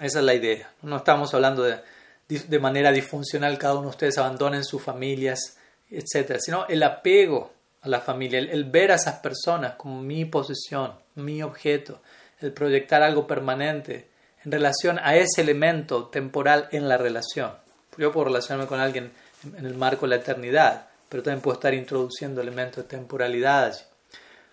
Esa 0.00 0.18
es 0.20 0.24
la 0.24 0.32
idea. 0.32 0.72
No 0.80 0.96
estamos 0.96 1.34
hablando 1.34 1.62
de, 1.62 1.80
de 2.26 2.58
manera 2.58 2.90
disfuncional, 2.90 3.58
cada 3.58 3.74
uno 3.74 3.82
de 3.82 3.88
ustedes 3.88 4.16
abandonen 4.16 4.64
sus 4.64 4.80
familias, 4.80 5.58
etc. 5.90 6.38
Sino 6.38 6.66
el 6.68 6.82
apego 6.84 7.52
a 7.82 7.88
la 7.90 8.00
familia, 8.00 8.38
el 8.38 8.64
ver 8.64 8.92
a 8.92 8.94
esas 8.94 9.16
personas 9.16 9.74
como 9.74 10.00
mi 10.00 10.24
posesión, 10.24 10.94
mi 11.16 11.42
objeto, 11.42 12.00
el 12.40 12.54
proyectar 12.54 13.02
algo 13.02 13.26
permanente 13.26 14.13
en 14.44 14.52
relación 14.52 14.98
a 14.98 15.16
ese 15.16 15.40
elemento 15.40 16.06
temporal 16.06 16.68
en 16.70 16.88
la 16.88 16.96
relación. 16.96 17.52
Yo 17.96 18.12
puedo 18.12 18.26
relacionarme 18.26 18.68
con 18.68 18.80
alguien 18.80 19.12
en 19.56 19.66
el 19.66 19.74
marco 19.74 20.06
de 20.06 20.10
la 20.10 20.22
eternidad, 20.22 20.88
pero 21.08 21.22
también 21.22 21.40
puedo 21.40 21.54
estar 21.54 21.74
introduciendo 21.74 22.40
elementos 22.40 22.84
de 22.84 22.88
temporalidad 22.88 23.64
allí. 23.64 23.82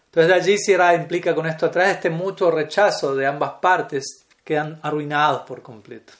Entonces 0.05 0.33
allí 0.33 0.57
si 0.57 0.73
implica 0.73 1.33
con 1.33 1.45
esto 1.47 1.67
atrás 1.67 1.89
este 1.89 2.09
mutuo 2.09 2.51
rechazo 2.51 3.15
de 3.15 3.25
ambas 3.25 3.53
partes 3.61 4.25
quedan 4.43 4.79
arruinados 4.81 5.43
por 5.43 5.61
completo. 5.61 6.13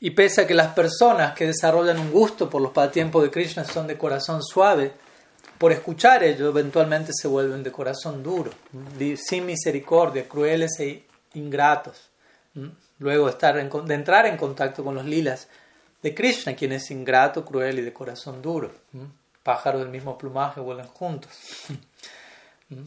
Y 0.00 0.10
pese 0.10 0.42
a 0.42 0.46
que 0.46 0.52
las 0.52 0.74
personas 0.74 1.34
que 1.34 1.46
desarrollan 1.46 1.98
un 1.98 2.12
gusto 2.12 2.50
por 2.50 2.60
los 2.60 2.72
pasatiempos 2.72 3.22
de 3.22 3.30
Krishna 3.30 3.64
son 3.64 3.86
de 3.86 3.96
corazón 3.96 4.42
suave, 4.42 4.92
por 5.56 5.72
escuchar 5.72 6.22
ello 6.22 6.50
eventualmente 6.50 7.12
se 7.14 7.28
vuelven 7.28 7.62
de 7.62 7.72
corazón 7.72 8.22
duro, 8.22 8.50
sin 9.16 9.46
misericordia, 9.46 10.28
crueles 10.28 10.78
e 10.80 11.05
ingratos. 11.36 12.10
Luego 12.98 13.28
estar 13.28 13.54
de 13.54 13.94
entrar 13.94 14.26
en 14.26 14.36
contacto 14.36 14.82
con 14.82 14.94
los 14.94 15.04
lilas 15.04 15.48
de 16.02 16.14
Krishna, 16.14 16.54
quien 16.54 16.72
es 16.72 16.90
ingrato, 16.90 17.44
cruel 17.44 17.78
y 17.78 17.82
de 17.82 17.92
corazón 17.92 18.40
duro. 18.40 18.72
Pájaros 19.42 19.82
del 19.82 19.90
mismo 19.90 20.16
plumaje 20.16 20.60
vuelan 20.60 20.88
juntos. 20.88 21.30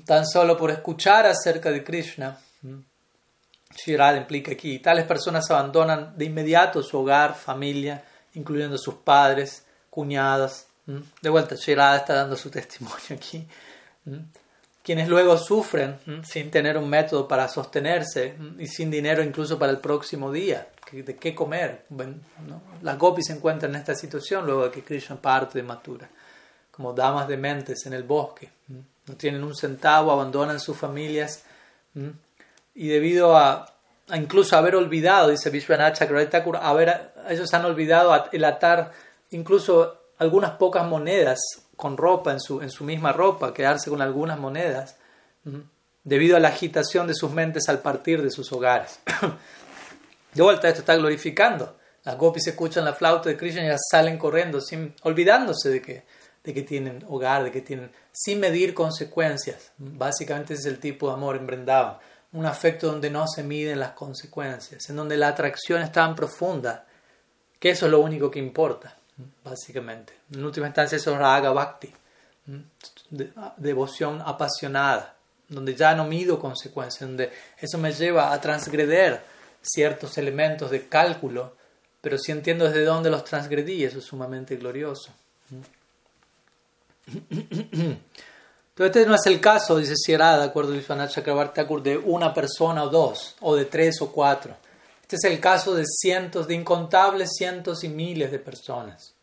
Tan 0.05 0.25
solo 0.25 0.57
por 0.57 0.71
escuchar 0.71 1.25
acerca 1.25 1.71
de 1.71 1.83
Krishna, 1.83 2.37
Shirada 3.75 4.17
implica 4.17 4.51
aquí, 4.51 4.79
tales 4.79 5.05
personas 5.05 5.49
abandonan 5.51 6.17
de 6.17 6.25
inmediato 6.25 6.81
su 6.81 6.97
hogar, 6.97 7.35
familia, 7.35 8.03
incluyendo 8.33 8.77
sus 8.77 8.95
padres, 8.95 9.63
cuñadas. 9.89 10.67
De 11.21 11.29
vuelta, 11.29 11.55
Shirada 11.55 11.97
está 11.97 12.15
dando 12.15 12.35
su 12.35 12.49
testimonio 12.49 13.15
aquí 13.15 13.47
quienes 14.89 15.07
luego 15.07 15.37
sufren 15.37 15.99
sin 16.23 16.49
tener 16.49 16.75
un 16.75 16.89
método 16.89 17.27
para 17.27 17.47
sostenerse 17.47 18.33
y 18.57 18.65
sin 18.65 18.89
dinero 18.89 19.21
incluso 19.21 19.59
para 19.59 19.71
el 19.71 19.77
próximo 19.77 20.31
día, 20.31 20.67
de 20.91 21.15
qué 21.15 21.35
comer. 21.35 21.85
Las 22.81 22.97
gopis 22.97 23.27
se 23.27 23.33
encuentran 23.33 23.69
en 23.75 23.81
esta 23.81 23.93
situación 23.93 24.47
luego 24.47 24.63
de 24.63 24.71
que 24.71 24.83
Krishna 24.83 25.17
parte 25.17 25.59
de 25.59 25.63
Mathura, 25.63 26.09
como 26.71 26.91
damas 26.91 27.27
de 27.27 27.37
mentes 27.37 27.85
en 27.85 27.93
el 27.93 28.01
bosque. 28.01 28.49
No 29.05 29.15
tienen 29.15 29.43
un 29.43 29.55
centavo, 29.55 30.11
abandonan 30.11 30.59
sus 30.59 30.75
familias 30.75 31.43
y 32.73 32.87
debido 32.87 33.37
a, 33.37 33.71
incluso 34.15 34.57
haber 34.57 34.75
olvidado, 34.75 35.29
dice 35.29 35.51
Vishwanath 35.51 35.99
Chakravarti 35.99 36.37
haber, 36.63 37.13
ellos 37.29 37.53
han 37.53 37.63
olvidado 37.63 38.25
el 38.31 38.43
atar 38.43 38.91
incluso 39.29 39.99
algunas 40.17 40.53
pocas 40.53 40.83
monedas 40.87 41.37
con 41.79 41.95
ropa, 41.95 42.33
en 42.33 42.41
su, 42.41 42.61
en 42.61 42.69
su 42.69 42.83
misma 42.83 43.13
ropa, 43.13 43.53
quedarse 43.53 43.89
con 43.89 44.01
algunas 44.01 44.37
monedas, 44.37 44.97
debido 46.03 46.35
a 46.35 46.41
la 46.41 46.49
agitación 46.49 47.07
de 47.07 47.13
sus 47.15 47.31
mentes 47.31 47.69
al 47.69 47.79
partir 47.79 48.21
de 48.21 48.31
sus 48.31 48.51
hogares. 48.51 48.99
de 50.33 50.43
vuelta, 50.43 50.67
esto 50.67 50.81
está 50.81 50.97
glorificando. 50.97 51.77
Las 52.03 52.17
gopis 52.17 52.47
escuchan 52.47 52.83
la 52.83 52.91
flauta 52.91 53.29
de 53.29 53.37
Krishna 53.37 53.63
y 53.63 53.67
ya 53.67 53.77
salen 53.77 54.17
corriendo, 54.17 54.59
sin, 54.59 54.93
olvidándose 55.03 55.69
de 55.69 55.81
que, 55.81 56.03
de 56.43 56.53
que 56.53 56.63
tienen 56.63 57.05
hogar, 57.07 57.45
de 57.45 57.51
que 57.51 57.61
tienen, 57.61 57.89
sin 58.11 58.41
medir 58.41 58.73
consecuencias. 58.73 59.71
Básicamente 59.77 60.55
ese 60.55 60.67
es 60.67 60.73
el 60.73 60.81
tipo 60.81 61.07
de 61.07 61.13
amor 61.13 61.37
en 61.37 61.47
Un 62.33 62.45
afecto 62.45 62.87
donde 62.87 63.09
no 63.09 63.25
se 63.25 63.41
miden 63.41 63.79
las 63.79 63.91
consecuencias, 63.91 64.89
en 64.89 64.97
donde 64.97 65.15
la 65.15 65.29
atracción 65.29 65.81
es 65.81 65.93
tan 65.93 66.13
profunda 66.13 66.85
que 67.57 67.69
eso 67.69 67.85
es 67.85 67.91
lo 67.93 68.01
único 68.01 68.29
que 68.29 68.39
importa 68.39 68.98
básicamente. 69.43 70.13
En 70.31 70.43
última 70.43 70.67
instancia 70.67 70.97
eso 70.97 71.13
es 71.13 71.17
raga 71.17 71.51
bhakti, 71.51 71.91
devoción 73.57 74.21
apasionada, 74.25 75.15
donde 75.47 75.75
ya 75.75 75.95
no 75.95 76.05
mido 76.05 76.39
consecuencias, 76.39 77.07
donde 77.07 77.31
eso 77.57 77.77
me 77.77 77.91
lleva 77.91 78.31
a 78.33 78.41
transgreder 78.41 79.21
ciertos 79.61 80.17
elementos 80.17 80.71
de 80.71 80.87
cálculo, 80.87 81.55
pero 82.01 82.17
si 82.17 82.31
entiendo 82.31 82.65
desde 82.65 82.85
dónde 82.85 83.09
los 83.09 83.23
transgredí, 83.23 83.83
eso 83.83 83.99
es 83.99 84.05
sumamente 84.05 84.55
glorioso. 84.55 85.11
Entonces 88.79 88.95
este 88.95 89.05
no 89.05 89.15
es 89.15 89.25
el 89.25 89.41
caso, 89.41 89.77
dice 89.77 89.95
Sierra, 89.95 90.37
de 90.37 90.45
acuerdo 90.45 90.71
a 90.71 90.75
Vishwanath 90.75 91.13
de 91.83 91.97
una 91.97 92.33
persona 92.33 92.83
o 92.83 92.89
dos, 92.89 93.35
o 93.41 93.55
de 93.55 93.65
tres 93.65 94.01
o 94.01 94.11
cuatro. 94.11 94.55
Este 95.11 95.27
es 95.27 95.33
el 95.33 95.39
caso 95.39 95.73
de 95.73 95.85
cientos, 95.87 96.47
de 96.47 96.53
incontables 96.53 97.31
cientos 97.35 97.83
y 97.83 97.89
miles 97.89 98.31
de 98.31 98.37
personas. 98.37 99.15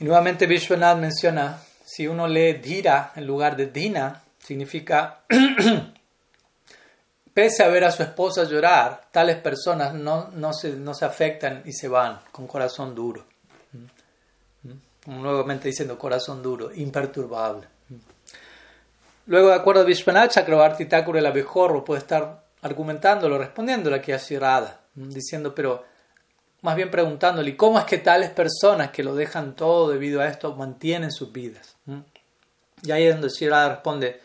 Y 0.00 0.04
nuevamente 0.04 0.46
Vishwanath 0.46 0.96
menciona, 0.96 1.62
si 1.84 2.06
uno 2.06 2.26
lee 2.26 2.54
Dhira 2.54 3.12
en 3.14 3.26
lugar 3.26 3.56
de 3.56 3.66
Dina, 3.66 4.22
significa, 4.38 5.20
pese 7.34 7.62
a 7.62 7.68
ver 7.68 7.84
a 7.84 7.90
su 7.90 8.04
esposa 8.04 8.44
llorar, 8.44 9.08
tales 9.10 9.36
personas 9.36 9.92
no, 9.92 10.30
no, 10.30 10.54
se, 10.54 10.76
no 10.76 10.94
se 10.94 11.04
afectan 11.04 11.62
y 11.66 11.74
se 11.74 11.88
van 11.88 12.20
con 12.32 12.46
corazón 12.46 12.94
duro. 12.94 13.26
Nuevamente 15.04 15.68
diciendo 15.68 15.98
corazón 15.98 16.42
duro, 16.42 16.72
imperturbable. 16.74 17.68
Luego, 19.26 19.50
de 19.50 19.56
acuerdo 19.56 19.82
a 19.82 19.84
Vishwanath, 19.84 20.30
Chakrabarti 20.30 20.86
Thakur 20.86 21.18
el 21.18 21.26
abejorro 21.26 21.84
puede 21.84 22.00
estar 22.00 22.41
argumentándolo, 22.62 23.38
respondiéndole 23.38 23.96
aquí 23.96 24.12
a 24.12 24.16
Shirada, 24.16 24.80
diciendo, 24.94 25.54
pero 25.54 25.84
más 26.62 26.76
bien 26.76 26.90
preguntándole, 26.90 27.56
¿cómo 27.56 27.78
es 27.78 27.84
que 27.84 27.98
tales 27.98 28.30
personas 28.30 28.90
que 28.90 29.02
lo 29.02 29.14
dejan 29.14 29.54
todo 29.54 29.90
debido 29.90 30.20
a 30.20 30.28
esto 30.28 30.54
mantienen 30.54 31.10
sus 31.10 31.32
vidas? 31.32 31.76
Y 32.82 32.90
ahí 32.92 33.04
es 33.04 33.14
donde 33.14 33.28
Shirada 33.28 33.68
responde, 33.68 34.20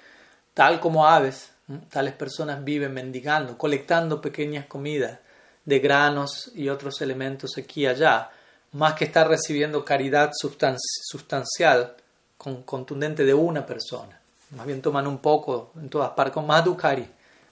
tal 0.54 0.80
como 0.80 1.08
aves, 1.08 1.52
tales 1.90 2.14
personas 2.14 2.64
viven 2.64 2.94
mendigando, 2.94 3.58
colectando 3.58 4.22
pequeñas 4.22 4.66
comidas 4.68 5.20
de 5.66 5.80
granos 5.80 6.52
y 6.56 6.70
otros 6.70 7.02
elementos 7.02 7.58
aquí 7.58 7.82
y 7.82 7.88
allá, 7.88 8.30
más 8.72 8.94
que 8.94 9.06
estar 9.06 9.28
recibiendo 9.28 9.84
caridad 9.84 10.32
sustancial, 10.34 11.96
contundente 12.38 13.26
de 13.26 13.34
una 13.34 13.66
persona. 13.66 14.22
Más 14.52 14.66
bien 14.66 14.82
toman 14.82 15.08
un 15.08 15.18
poco 15.18 15.72
en 15.76 15.90
todas 15.90 16.12
partes, 16.12 16.34
con 16.34 16.46
madhukari, 16.48 17.08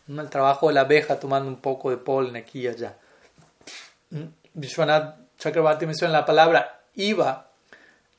el 0.08 0.30
trabajo 0.30 0.68
de 0.68 0.74
la 0.76 0.82
abeja 0.82 1.20
tomando 1.20 1.50
un 1.50 1.58
poco 1.58 1.90
de 1.90 1.98
polen 1.98 2.36
aquí 2.36 2.62
y 2.62 2.68
allá. 2.68 2.96
Mm, 4.12 4.26
Vishwanath 4.54 5.18
Chakrabarti 5.38 5.86
menciona 5.86 6.14
la 6.14 6.26
palabra 6.26 6.82
iva 6.96 7.50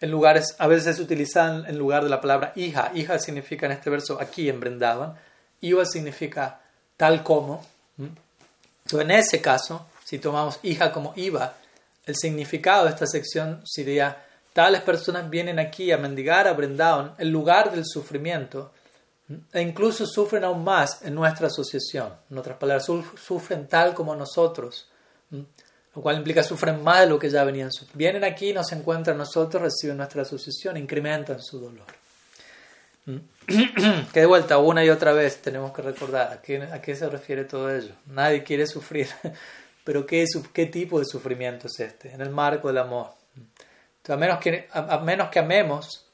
en 0.00 0.10
lugares, 0.10 0.54
a 0.58 0.66
veces 0.66 0.96
se 0.96 1.02
utilizan 1.02 1.64
en 1.66 1.78
lugar 1.78 2.04
de 2.04 2.10
la 2.10 2.20
palabra 2.20 2.52
hija. 2.54 2.90
Hija 2.94 3.18
significa 3.18 3.66
en 3.66 3.72
este 3.72 3.88
verso 3.88 4.20
aquí 4.20 4.48
en 4.48 4.60
Brindavan. 4.60 5.14
Iva 5.60 5.86
significa 5.86 6.60
tal 6.96 7.22
como. 7.22 7.64
Mm. 7.96 8.08
Entonces, 8.84 9.08
en 9.08 9.10
ese 9.10 9.40
caso, 9.40 9.86
si 10.04 10.18
tomamos 10.18 10.58
hija 10.62 10.92
como 10.92 11.12
iva, 11.16 11.54
el 12.04 12.14
significado 12.14 12.84
de 12.84 12.90
esta 12.90 13.06
sección 13.06 13.62
sería 13.64 14.22
tales 14.52 14.82
personas 14.82 15.28
vienen 15.28 15.58
aquí 15.58 15.90
a 15.92 15.98
mendigar 15.98 16.46
a 16.46 16.52
Brindavan, 16.52 17.14
el 17.18 17.30
lugar 17.30 17.72
del 17.72 17.84
sufrimiento, 17.84 18.72
E 19.52 19.60
incluso 19.60 20.06
sufren 20.06 20.44
aún 20.44 20.62
más 20.62 21.02
en 21.02 21.14
nuestra 21.14 21.48
asociación. 21.48 22.14
En 22.30 22.38
otras 22.38 22.56
palabras, 22.58 22.86
sufren 22.86 23.66
tal 23.66 23.92
como 23.94 24.14
nosotros. 24.14 24.88
Lo 25.30 26.02
cual 26.02 26.18
implica 26.18 26.42
sufren 26.42 26.82
más 26.84 27.00
de 27.00 27.06
lo 27.08 27.18
que 27.18 27.28
ya 27.28 27.42
venían 27.42 27.72
sufriendo. 27.72 27.98
Vienen 27.98 28.24
aquí, 28.24 28.52
nos 28.52 28.70
encuentran 28.72 29.18
nosotros, 29.18 29.62
reciben 29.62 29.96
nuestra 29.96 30.22
asociación, 30.22 30.76
incrementan 30.76 31.42
su 31.42 31.58
dolor. 31.58 31.86
Que 34.12 34.20
de 34.20 34.26
vuelta, 34.26 34.58
una 34.58 34.84
y 34.84 34.90
otra 34.90 35.12
vez 35.12 35.40
tenemos 35.40 35.72
que 35.72 35.80
recordar 35.80 36.32
a 36.32 36.42
qué, 36.42 36.62
a 36.62 36.80
qué 36.82 36.96
se 36.96 37.08
refiere 37.08 37.44
todo 37.44 37.72
ello. 37.74 37.94
Nadie 38.06 38.42
quiere 38.42 38.66
sufrir, 38.66 39.08
pero 39.84 40.04
¿qué, 40.04 40.24
qué 40.52 40.66
tipo 40.66 40.98
de 40.98 41.04
sufrimiento 41.04 41.68
es 41.68 41.78
este? 41.78 42.12
En 42.12 42.20
el 42.20 42.30
marco 42.30 42.66
del 42.68 42.78
amor. 42.78 43.10
a, 44.08 44.16
menos 44.16 44.38
que, 44.40 44.68
a 44.72 44.98
menos 44.98 45.30
que 45.30 45.38
amemos, 45.38 46.05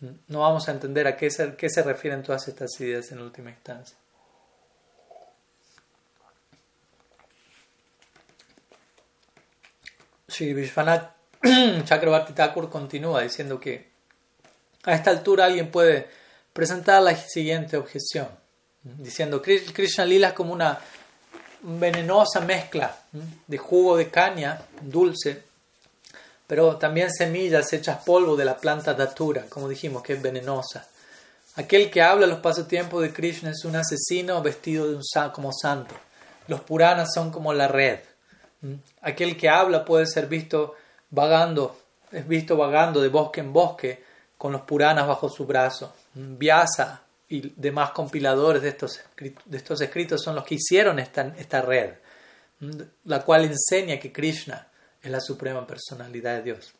no 0.00 0.40
vamos 0.40 0.68
a 0.68 0.72
entender 0.72 1.06
a 1.06 1.16
qué 1.16 1.30
se, 1.30 1.54
qué 1.56 1.68
se 1.68 1.82
refieren 1.82 2.22
todas 2.22 2.48
estas 2.48 2.80
ideas 2.80 3.12
en 3.12 3.20
última 3.20 3.50
instancia. 3.50 3.96
Sri 10.26 10.54
Vishwanath 10.54 11.10
Chakrabarti 11.84 12.32
Thakur 12.32 12.70
continúa 12.70 13.22
diciendo 13.22 13.58
que 13.58 13.90
a 14.84 14.94
esta 14.94 15.10
altura 15.10 15.46
alguien 15.46 15.70
puede 15.70 16.08
presentar 16.52 17.02
la 17.02 17.14
siguiente 17.14 17.76
objeción, 17.76 18.28
diciendo 18.82 19.42
Krishna 19.42 20.04
Lila 20.04 20.28
es 20.28 20.34
como 20.34 20.52
una 20.52 20.78
venenosa 21.62 22.40
mezcla 22.40 22.96
de 23.46 23.58
jugo 23.58 23.96
de 23.96 24.10
caña 24.10 24.62
dulce 24.80 25.49
pero 26.50 26.76
también 26.78 27.12
semillas 27.12 27.72
hechas 27.72 28.02
polvo 28.02 28.34
de 28.34 28.44
la 28.44 28.56
planta 28.56 28.92
datura, 28.92 29.44
como 29.48 29.68
dijimos, 29.68 30.02
que 30.02 30.14
es 30.14 30.20
venenosa. 30.20 30.84
Aquel 31.54 31.92
que 31.92 32.02
habla 32.02 32.26
los 32.26 32.40
pasatiempos 32.40 33.02
de 33.02 33.12
Krishna 33.12 33.50
es 33.50 33.64
un 33.64 33.76
asesino 33.76 34.42
vestido 34.42 34.88
de 34.88 34.96
un, 34.96 35.02
como 35.32 35.52
santo. 35.52 35.94
Los 36.48 36.62
Puranas 36.62 37.10
son 37.14 37.30
como 37.30 37.52
la 37.52 37.68
red. 37.68 38.00
¿Mm? 38.62 38.74
Aquel 39.02 39.36
que 39.36 39.48
habla 39.48 39.84
puede 39.84 40.06
ser 40.06 40.26
visto 40.26 40.74
vagando, 41.10 41.78
es 42.10 42.26
visto 42.26 42.56
vagando 42.56 43.00
de 43.00 43.10
bosque 43.10 43.38
en 43.38 43.52
bosque 43.52 44.02
con 44.36 44.50
los 44.50 44.62
Puranas 44.62 45.06
bajo 45.06 45.28
su 45.28 45.46
brazo. 45.46 45.94
¿Mm? 46.14 46.36
Vyasa 46.36 47.02
y 47.28 47.52
demás 47.54 47.92
compiladores 47.92 48.60
de 48.62 48.70
estos, 48.70 49.00
de 49.44 49.56
estos 49.56 49.80
escritos 49.82 50.20
son 50.20 50.34
los 50.34 50.42
que 50.42 50.56
hicieron 50.56 50.98
esta, 50.98 51.32
esta 51.38 51.62
red, 51.62 51.92
¿Mm? 52.58 52.70
la 53.04 53.22
cual 53.22 53.44
enseña 53.44 54.00
que 54.00 54.10
Krishna 54.10 54.66
es 55.02 55.10
la 55.10 55.20
suprema 55.20 55.66
personalidad 55.66 56.36
de 56.36 56.42
Dios. 56.42 56.72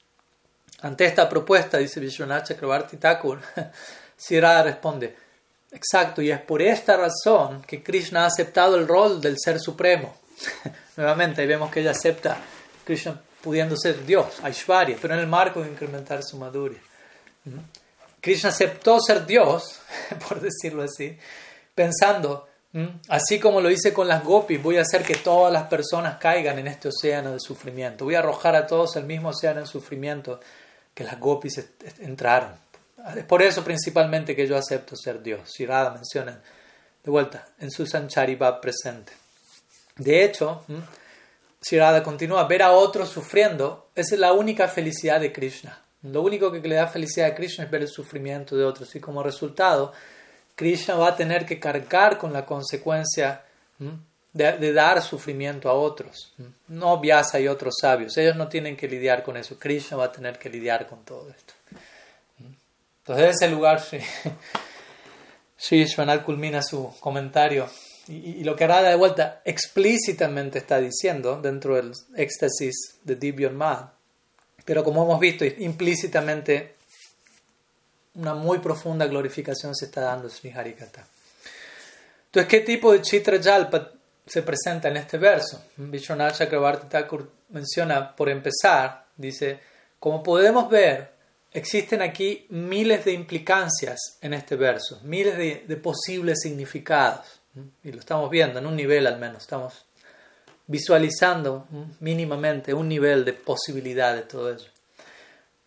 Ante 0.83 1.05
esta 1.05 1.29
propuesta, 1.29 1.79
dice 1.79 2.01
Vishwanath 2.01 2.49
Chakrabarti 2.49 2.97
Thakur, 2.97 3.41
Sirada 4.17 4.63
responde, 4.63 5.17
exacto, 5.71 6.21
y 6.21 6.31
es 6.31 6.41
por 6.41 6.61
esta 6.61 6.97
razón 6.97 7.63
que 7.63 7.83
Krishna 7.83 8.25
ha 8.25 8.27
aceptado 8.27 8.77
el 8.77 8.87
rol 8.87 9.21
del 9.21 9.37
Ser 9.39 9.59
Supremo. 9.59 10.17
Nuevamente, 10.97 11.41
ahí 11.41 11.47
vemos 11.47 11.71
que 11.71 11.81
ella 11.81 11.93
acepta 11.93 12.39
Krishna 12.85 13.21
pudiendo 13.43 13.77
ser 13.77 14.05
Dios, 14.05 14.41
Aishwarya, 14.43 14.99
pero 15.01 15.15
en 15.15 15.21
el 15.21 15.27
marco 15.27 15.63
de 15.63 15.71
incrementar 15.71 16.23
su 16.23 16.37
madurez. 16.37 16.81
Krishna 18.21 18.51
aceptó 18.51 19.01
ser 19.01 19.25
Dios, 19.25 19.81
por 20.29 20.41
decirlo 20.41 20.83
así, 20.83 21.19
pensando. 21.75 22.50
Así 23.09 23.41
como 23.41 23.61
lo 23.61 23.71
hice 23.71 23.93
con 23.93 24.07
las 24.07 24.23
gopis, 24.23 24.63
voy 24.63 24.77
a 24.77 24.83
hacer 24.83 25.03
que 25.03 25.17
todas 25.17 25.53
las 25.53 25.65
personas 25.65 26.19
caigan 26.19 26.59
en 26.59 26.69
este 26.69 26.89
océano 26.89 27.33
de 27.33 27.41
sufrimiento. 27.41 28.05
Voy 28.05 28.15
a 28.15 28.21
arrojar 28.21 28.55
a 28.55 28.67
todos 28.67 28.95
el 28.97 29.05
mismo 29.05 29.31
océano 29.31 29.61
de 29.61 29.67
sufrimiento 29.67 30.41
que 30.95 31.03
las 31.03 31.19
gopis 31.19 31.65
entraron. 31.99 32.55
Es 33.17 33.25
por 33.25 33.43
eso 33.43 33.65
principalmente 33.65 34.37
que 34.37 34.47
yo 34.47 34.57
acepto 34.57 34.95
ser 34.95 35.23
Dios. 35.23 35.51
Si 35.51 35.67
menciona 35.67 36.41
de 37.03 37.11
vuelta 37.11 37.49
en 37.59 37.71
su 37.71 37.87
Sancharibha 37.87 38.61
presente. 38.61 39.13
De 39.97 40.23
hecho, 40.23 40.65
si 41.61 41.79
Radha 41.79 42.03
continúa, 42.03 42.45
ver 42.45 42.63
a 42.63 42.73
otros 42.73 43.09
sufriendo 43.09 43.89
es 43.95 44.13
la 44.13 44.33
única 44.33 44.69
felicidad 44.69 45.21
de 45.21 45.33
Krishna. 45.33 45.81
Lo 46.03 46.23
único 46.23 46.51
que 46.53 46.61
le 46.61 46.77
da 46.77 46.87
felicidad 46.87 47.31
a 47.31 47.35
Krishna 47.35 47.65
es 47.65 47.71
ver 47.71 47.83
el 47.83 47.89
sufrimiento 47.89 48.57
de 48.57 48.65
otros 48.65 48.95
y 48.95 49.01
como 49.01 49.23
resultado 49.23 49.93
Krishna 50.61 50.95
va 50.95 51.09
a 51.09 51.17
tener 51.17 51.47
que 51.47 51.59
cargar 51.59 52.19
con 52.19 52.35
la 52.35 52.45
consecuencia 52.45 53.43
de, 54.35 54.73
dar 54.75 55.01
sufrimiento 55.01 55.71
a 55.71 55.73
otros. 55.73 56.35
No 56.69 57.01
Vyasa 57.01 57.41
y 57.41 57.49
otros 57.49 57.77
sabios. 57.81 58.15
Ellos 58.19 58.37
no 58.37 58.47
tienen 58.47 58.77
que 58.77 58.87
lidiar 58.87 59.23
con 59.23 59.39
eso. 59.39 59.59
Krishna 59.59 59.97
va 59.97 60.05
a 60.05 60.13
tener 60.13 60.39
que 60.39 60.51
lidiar 60.51 60.87
con 60.87 61.03
todo 61.03 61.31
esto. 61.31 61.55
Entonces, 62.99 63.25
en 63.25 63.31
ese 63.31 63.49
lugar, 63.49 63.81
Sri 65.57 65.85
Shvanal 65.87 66.23
culmina 66.23 66.61
su 66.63 66.95
comentario. 67.01 67.67
Y, 68.07 68.45
lo 68.45 68.55
que 68.55 68.65
hará 68.65 68.83
de 68.83 68.97
vuelta 68.97 69.41
explícitamente 69.47 70.59
está 70.59 70.79
diciendo 70.79 71.41
dentro 71.41 71.77
del 71.77 71.95
éxtasis 72.17 72.99
de 73.03 73.17
Divya 73.17 73.51
pero 74.67 74.85
como 74.85 75.05
hemos 75.05 75.19
visto, 75.21 75.47
implícitamente 75.47 76.75
una 78.15 78.35
muy 78.35 78.59
profunda 78.59 79.07
glorificación 79.07 79.75
se 79.75 79.87
está 79.87 80.03
dando 80.03 80.29
Sri 80.29 80.51
Harikata. 80.51 81.07
Entonces, 82.27 82.49
¿qué 82.49 82.61
tipo 82.61 82.93
de 82.93 83.03
Chitra 83.03 83.43
Jalpa 83.43 83.93
se 84.27 84.43
presenta 84.43 84.89
en 84.89 84.97
este 84.97 85.19
verso? 85.19 85.65
Vishwanath 85.77 86.39
Chakrabarti 86.39 86.87
Thakur 86.89 87.31
menciona, 87.49 88.15
por 88.15 88.29
empezar, 88.29 89.07
dice, 89.17 89.61
como 89.99 90.23
podemos 90.23 90.71
ver, 90.71 91.13
existen 91.53 92.03
aquí 92.03 92.47
miles 92.51 93.05
de 93.05 93.13
implicancias 93.13 94.19
en 94.21 94.35
este 94.35 94.57
verso, 94.57 95.01
miles 95.03 95.37
de, 95.37 95.65
de 95.67 95.77
posibles 95.77 96.41
significados. 96.41 97.41
Y 97.83 97.91
lo 97.91 97.99
estamos 97.99 98.31
viendo 98.31 98.61
en 98.61 98.67
un 98.67 98.77
nivel 98.77 99.07
al 99.07 99.19
menos, 99.19 99.43
estamos 99.43 99.85
visualizando 100.69 101.67
mínimamente 101.99 102.73
un 102.73 102.89
nivel 102.89 103.25
de 103.25 103.33
posibilidad 103.33 104.15
de 104.15 104.23
todo 104.23 104.53
eso. 104.53 104.69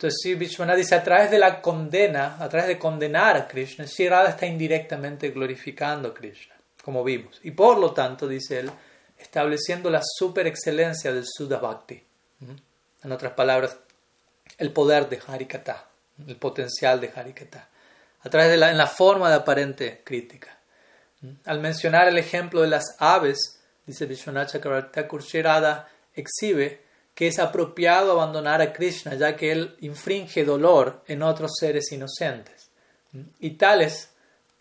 Entonces, 0.04 0.20
si 0.22 0.36
Vishwanath 0.36 0.76
dice, 0.76 0.96
a 0.96 1.04
través 1.04 1.32
de 1.32 1.40
la 1.40 1.62
condena, 1.62 2.36
a 2.38 2.50
través 2.50 2.68
de 2.68 2.78
condenar 2.78 3.38
a 3.38 3.48
Krishna, 3.48 3.88
Sri 3.88 4.08
está 4.08 4.46
indirectamente 4.46 5.30
glorificando 5.30 6.10
a 6.10 6.14
Krishna, 6.14 6.56
como 6.84 7.06
vimos. 7.06 7.40
Y 7.42 7.52
por 7.52 7.78
lo 7.78 7.94
tanto, 7.94 8.28
dice 8.28 8.60
él, 8.60 8.72
estableciendo 9.18 9.90
la 9.90 10.02
super 10.04 10.46
excelencia 10.46 11.14
del 11.14 11.24
Sudha 11.26 11.58
Bhakti. 11.58 12.04
En 13.02 13.12
otras 13.14 13.32
palabras, 13.32 13.78
el 14.58 14.74
poder 14.74 15.08
de 15.08 15.22
Harikata, 15.26 15.88
el 16.28 16.36
potencial 16.36 17.00
de 17.00 17.10
Harikata, 17.16 17.70
a 18.24 18.30
través 18.30 18.52
de 18.52 18.58
la, 18.58 18.72
en 18.72 18.78
la 18.78 18.88
forma 18.88 19.30
de 19.30 19.36
aparente 19.36 20.02
crítica. 20.04 20.60
Al 21.46 21.62
mencionar 21.62 22.10
el 22.10 22.18
ejemplo 22.18 22.60
de 22.60 22.68
las 22.68 22.98
aves, 23.00 23.62
dice 23.86 24.06
Vishwanath 24.06 24.52
Chakravarti 24.52 25.00
exhibe 26.14 26.83
que 27.16 27.28
es 27.28 27.40
apropiado 27.40 28.12
abandonar 28.12 28.62
a 28.62 28.74
Krishna, 28.74 29.16
ya 29.16 29.36
que 29.36 29.52
él 29.52 29.76
infringe 29.82 30.46
dolor 30.46 31.04
en 31.08 31.22
otros 31.22 31.54
seres 31.60 31.92
inocentes. 31.92 32.70
Y 33.40 33.52
tales 33.52 34.10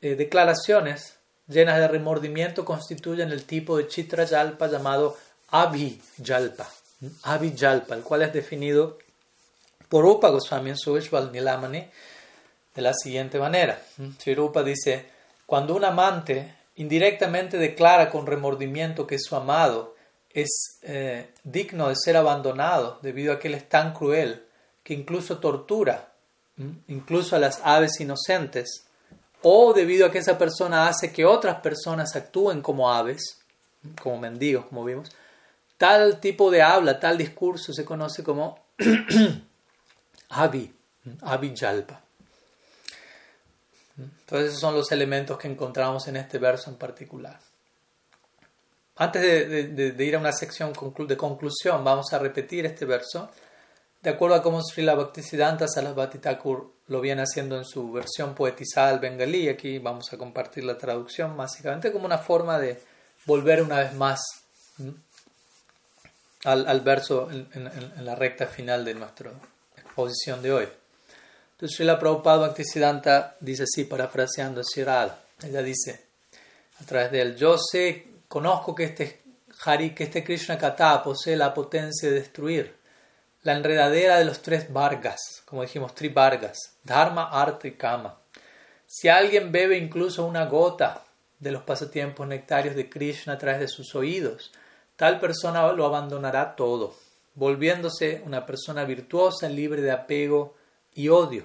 eh, 0.02 0.14
declaraciones 0.14 1.16
llenas 1.48 1.78
de 1.78 1.88
remordimiento 1.88 2.64
constituyen 2.64 3.30
el 3.30 3.44
tipo 3.44 3.76
de 3.76 3.88
Chitra 3.88 4.24
Yalpa 4.24 4.66
llamado 4.66 5.16
Abhijalpa, 5.48 6.68
Abhijalpa, 7.22 7.94
el 7.94 8.02
cual 8.02 8.22
es 8.22 8.32
definido 8.32 8.98
por 9.88 10.04
Rupa 10.04 10.32
en 10.64 10.76
su 10.76 10.98
Nilamani 11.32 11.90
de 12.74 12.82
la 12.82 12.94
siguiente 12.94 13.38
manera. 13.38 13.80
Sri 14.18 14.34
Rupa 14.34 14.62
dice, 14.62 15.06
cuando 15.46 15.74
un 15.74 15.84
amante 15.84 16.54
indirectamente 16.76 17.58
declara 17.58 18.10
con 18.10 18.26
remordimiento 18.26 19.06
que 19.06 19.18
su 19.18 19.36
amado 19.36 19.91
es 20.34 20.78
eh, 20.82 21.30
digno 21.44 21.88
de 21.88 21.96
ser 21.96 22.16
abandonado 22.16 22.98
debido 23.02 23.32
a 23.32 23.38
que 23.38 23.48
él 23.48 23.54
es 23.54 23.68
tan 23.68 23.92
cruel 23.92 24.44
que 24.82 24.94
incluso 24.94 25.38
tortura, 25.38 26.12
incluso 26.88 27.36
a 27.36 27.38
las 27.38 27.60
aves 27.62 28.00
inocentes, 28.00 28.84
o 29.42 29.72
debido 29.72 30.06
a 30.06 30.10
que 30.10 30.18
esa 30.18 30.38
persona 30.38 30.88
hace 30.88 31.12
que 31.12 31.24
otras 31.24 31.60
personas 31.60 32.14
actúen 32.16 32.62
como 32.62 32.92
aves, 32.92 33.38
como 34.00 34.18
mendigos, 34.18 34.66
como 34.66 34.84
vimos, 34.84 35.10
tal 35.76 36.20
tipo 36.20 36.50
de 36.50 36.62
habla, 36.62 37.00
tal 37.00 37.18
discurso 37.18 37.72
se 37.72 37.84
conoce 37.84 38.22
como 38.22 38.58
Avi, 40.28 40.72
Jalpa. 41.56 42.00
Entonces 43.98 44.48
esos 44.48 44.60
son 44.60 44.74
los 44.74 44.90
elementos 44.92 45.36
que 45.38 45.48
encontramos 45.48 46.06
en 46.08 46.16
este 46.16 46.38
verso 46.38 46.70
en 46.70 46.76
particular. 46.76 47.38
Antes 48.96 49.22
de, 49.22 50.04
ir 50.04 50.16
a 50.16 50.18
una 50.18 50.32
sección 50.32 50.72
de 51.06 51.16
conclusión, 51.16 51.82
vamos 51.82 52.12
a 52.12 52.18
repetir 52.18 52.66
este 52.66 52.84
verso, 52.84 53.30
de 54.02 54.10
acuerdo 54.10 54.36
a 54.36 54.42
cómo 54.42 54.60
Srila 54.62 54.94
Bhaktisiddhanta 54.94 55.66
Sarasvati 55.68 56.18
Thakur 56.18 56.72
lo 56.88 57.00
viene 57.00 57.22
haciendo 57.22 57.56
en 57.56 57.64
su 57.64 57.90
versión 57.92 58.34
poetizada 58.34 58.90
al 58.90 58.98
bengalí. 58.98 59.48
Aquí 59.48 59.78
vamos 59.78 60.12
a 60.12 60.18
compartir 60.18 60.64
la 60.64 60.76
traducción, 60.76 61.36
básicamente 61.36 61.92
como 61.92 62.04
una 62.04 62.18
forma 62.18 62.58
de 62.58 62.80
volver 63.24 63.62
una 63.62 63.78
vez 63.78 63.94
más 63.94 64.20
al, 66.44 66.80
verso 66.80 67.30
en, 67.30 68.04
la 68.04 68.14
recta 68.14 68.46
final 68.46 68.84
de 68.84 68.94
nuestra 68.94 69.30
exposición 69.76 70.42
de 70.42 70.52
hoy. 70.52 70.68
Entonces, 71.52 71.76
Srila 71.76 71.98
Prabhupada 71.98 72.48
Bhaktisiddhanta 72.48 73.36
dice 73.40 73.62
así, 73.62 73.84
parafraseando 73.84 74.62
Shirada. 74.62 75.22
ella 75.44 75.62
dice 75.62 76.06
a 76.80 76.84
través 76.84 77.12
de 77.12 77.20
él, 77.20 77.36
yo 77.36 77.56
sé, 77.56 78.11
conozco 78.32 78.74
que 78.74 78.84
este 78.84 79.20
Hari, 79.62 79.94
que 79.94 80.04
este 80.04 80.24
Krishna 80.24 80.56
Kata 80.56 81.02
posee 81.02 81.36
la 81.36 81.52
potencia 81.52 82.08
de 82.08 82.14
destruir 82.14 82.74
la 83.42 83.52
enredadera 83.52 84.16
de 84.16 84.24
los 84.24 84.40
tres 84.40 84.72
Vargas, 84.72 85.42
como 85.44 85.60
dijimos, 85.60 85.92
Vargas, 86.14 86.78
Dharma, 86.82 87.28
Artha 87.28 87.68
y 87.68 87.72
Kama. 87.72 88.18
Si 88.86 89.10
alguien 89.10 89.52
bebe 89.52 89.76
incluso 89.76 90.24
una 90.24 90.46
gota 90.46 91.04
de 91.40 91.50
los 91.50 91.62
pasatiempos 91.64 92.26
nectarios 92.26 92.74
de 92.74 92.88
Krishna 92.88 93.34
a 93.34 93.38
través 93.38 93.60
de 93.60 93.68
sus 93.68 93.94
oídos, 93.94 94.50
tal 94.96 95.20
persona 95.20 95.70
lo 95.70 95.84
abandonará 95.84 96.56
todo, 96.56 96.96
volviéndose 97.34 98.22
una 98.24 98.46
persona 98.46 98.84
virtuosa, 98.84 99.46
libre 99.50 99.82
de 99.82 99.90
apego 99.90 100.54
y 100.94 101.10
odio, 101.10 101.44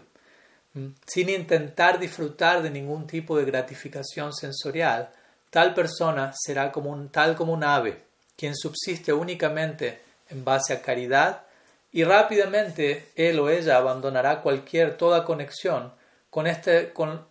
sin 1.06 1.28
intentar 1.28 2.00
disfrutar 2.00 2.62
de 2.62 2.70
ningún 2.70 3.08
tipo 3.08 3.38
de 3.38 3.44
gratificación 3.44 4.32
sensorial. 4.32 5.10
Tal 5.50 5.74
persona 5.74 6.34
será 6.38 6.72
como 6.72 6.92
un, 6.92 7.10
tal 7.10 7.36
como 7.36 7.54
un 7.54 7.64
ave, 7.64 8.04
quien 8.36 8.56
subsiste 8.56 9.14
únicamente 9.14 10.02
en 10.30 10.44
base 10.44 10.74
a 10.74 10.82
caridad 10.82 11.44
y 11.92 12.04
rápidamente 12.04 13.12
él 13.16 13.40
o 13.40 13.50
ella 13.50 13.78
abandonará 13.78 14.42
cualquier, 14.42 14.98
toda 14.98 15.26
conexión 15.26 15.94
con, 16.30 16.48
este, 16.48 16.92
con, 16.94 17.26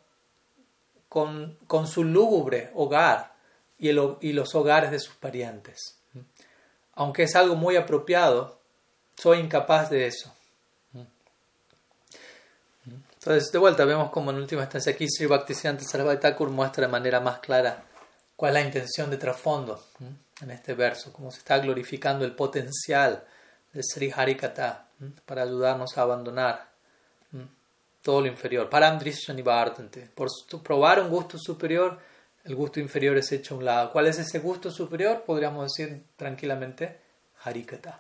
con, 1.09 1.59
con 1.67 1.87
su 1.87 2.05
lúgubre 2.05 2.71
hogar 2.75 3.35
y, 3.79 3.91
el, 3.91 4.17
y 4.21 4.33
los 4.33 4.55
hogares 4.55 4.91
de 4.91 4.99
sus 4.99 5.15
parientes. 5.15 5.99
Aunque 6.95 7.25
es 7.25 7.37
algo 7.37 7.55
muy 7.55 7.77
apropiado, 7.77 8.59
soy 9.17 9.39
incapaz 9.39 9.91
de 9.91 10.07
eso. 10.07 10.33
Entonces, 12.87 13.51
de 13.51 13.59
vuelta, 13.59 13.85
vemos 13.85 14.11
como 14.11 14.31
en 14.31 14.37
última 14.37 14.63
instancia 14.63 14.93
aquí 14.93 15.07
Sri 15.09 15.27
Bhaktisiddhanta 15.27 15.85
Sarasvati 15.85 16.21
Thakur 16.21 16.49
muestra 16.49 16.87
de 16.87 16.93
manera 16.93 17.21
más 17.21 17.41
clara 17.41 17.86
cuál 18.37 18.57
es 18.57 18.63
la 18.63 18.67
intención 18.67 19.11
de 19.11 19.17
trasfondo 19.17 19.83
en 20.41 20.51
este 20.51 20.75
verso, 20.75 21.13
cómo 21.13 21.31
se 21.31 21.39
está 21.39 21.59
glorificando 21.59 22.25
el 22.25 22.35
potencial 22.35 23.25
de 23.73 23.83
Sri 23.83 24.13
Harikata 24.15 24.89
para 25.25 25.43
ayudarnos 25.43 25.97
a 25.97 26.03
abandonar 26.03 26.69
todo 28.03 28.21
lo 28.21 28.29
inferior. 28.29 28.71
Paramdrishya 28.71 29.35
Nivartante. 29.35 30.09
Por 30.15 30.29
probar 30.63 31.01
un 31.01 31.09
gusto 31.09 31.39
superior, 31.39 31.99
el 32.45 32.55
gusto 32.55 32.79
inferior 32.79 33.17
es 33.17 33.33
hecho 33.33 33.55
a 33.55 33.59
un 33.59 33.65
lado. 33.65 33.93
¿Cuál 33.93 34.07
es 34.07 34.19
ese 34.19 34.39
gusto 34.39 34.71
superior? 34.71 35.25
Podríamos 35.27 35.73
decir 35.73 36.05
tranquilamente 36.15 37.01
Harikata. 37.43 37.99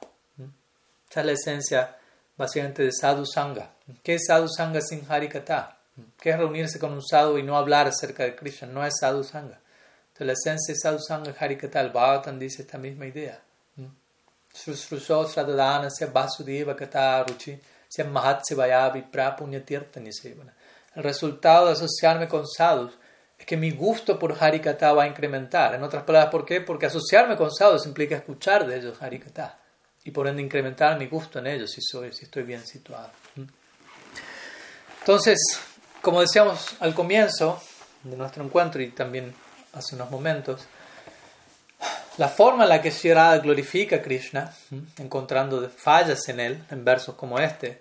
Esa 1.10 1.20
es 1.20 1.26
la 1.26 1.32
esencia 1.32 1.96
básicamente 2.36 2.84
de 2.84 2.92
Sadhu 2.92 3.26
Sangha. 3.26 3.72
¿Qué 4.02 4.14
es 4.14 4.26
Sadhu 4.26 4.48
Sangha 4.48 4.80
sin 4.80 5.04
Harikata? 5.08 5.78
¿Qué 6.20 6.30
es 6.30 6.38
reunirse 6.38 6.78
con 6.78 6.92
un 6.92 7.02
sadhu 7.02 7.38
y 7.38 7.42
no 7.42 7.56
hablar 7.56 7.86
acerca 7.86 8.24
de 8.24 8.36
Krishna? 8.36 8.68
No 8.68 8.84
es 8.84 8.94
Sadhu 9.00 9.24
Sangha. 9.24 9.60
Entonces 10.18 10.26
la 10.26 10.32
esencia 10.32 10.72
de 10.72 10.80
Sadhu 10.80 10.98
Sangha 10.98 11.34
Harikata, 11.38 11.78
el 11.82 11.90
Bhagavatam 11.90 12.38
dice 12.38 12.62
esta 12.62 12.78
misma 12.78 13.04
idea. 13.04 13.38
Vasudeva 16.10 16.74
El 20.94 21.02
resultado 21.02 21.66
de 21.66 21.72
asociarme 21.72 22.28
con 22.28 22.46
sadhus 22.46 22.94
es 23.38 23.44
que 23.44 23.58
mi 23.58 23.72
gusto 23.72 24.18
por 24.18 24.42
Harikata 24.42 24.94
va 24.94 25.02
a 25.02 25.06
incrementar. 25.06 25.74
En 25.74 25.82
otras 25.82 26.04
palabras, 26.04 26.30
¿por 26.30 26.46
qué? 26.46 26.62
Porque 26.62 26.86
asociarme 26.86 27.36
con 27.36 27.52
sadhus 27.52 27.84
implica 27.84 28.16
escuchar 28.16 28.66
de 28.66 28.78
ellos 28.78 29.02
Harikata 29.02 29.58
y 30.02 30.12
por 30.12 30.28
ende 30.28 30.40
incrementar 30.40 30.98
mi 30.98 31.08
gusto 31.08 31.40
en 31.40 31.48
ellos 31.48 31.70
si, 31.72 31.82
soy, 31.82 32.14
si 32.14 32.24
estoy 32.24 32.44
bien 32.44 32.66
situado. 32.66 33.10
Entonces, 35.00 35.38
como 36.00 36.22
decíamos 36.22 36.74
al 36.80 36.94
comienzo 36.94 37.60
de 38.02 38.16
nuestro 38.16 38.42
encuentro 38.42 38.80
y 38.80 38.88
también 38.92 39.34
hace 39.76 39.94
unos 39.94 40.10
momentos, 40.10 40.66
la 42.16 42.28
forma 42.28 42.62
en 42.64 42.70
la 42.70 42.80
que 42.80 42.90
Shirada 42.90 43.38
glorifica 43.38 43.96
a 43.96 44.02
Krishna, 44.02 44.52
encontrando 44.98 45.68
fallas 45.68 46.28
en 46.28 46.40
él, 46.40 46.64
en 46.70 46.84
versos 46.84 47.14
como 47.14 47.38
este, 47.38 47.80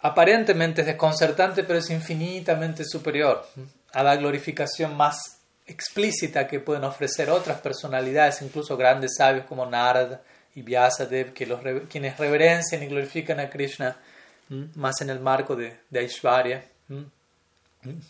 aparentemente 0.00 0.80
es 0.80 0.86
desconcertante, 0.86 1.62
pero 1.64 1.78
es 1.78 1.90
infinitamente 1.90 2.84
superior 2.84 3.46
a 3.92 4.02
la 4.02 4.16
glorificación 4.16 4.96
más 4.96 5.40
explícita 5.66 6.48
que 6.48 6.60
pueden 6.60 6.84
ofrecer 6.84 7.28
otras 7.30 7.60
personalidades, 7.60 8.40
incluso 8.40 8.76
grandes 8.76 9.16
sabios 9.16 9.44
como 9.46 9.66
Narada 9.66 10.22
y 10.54 10.62
Vyasadev, 10.62 11.32
que 11.34 11.46
los, 11.46 11.60
quienes 11.88 12.18
reverencian 12.18 12.82
y 12.82 12.86
glorifican 12.86 13.40
a 13.40 13.50
Krishna 13.50 13.96
más 14.74 15.00
en 15.00 15.10
el 15.10 15.20
marco 15.20 15.54
de, 15.54 15.78
de 15.90 16.00
Aishwarya. 16.00 16.64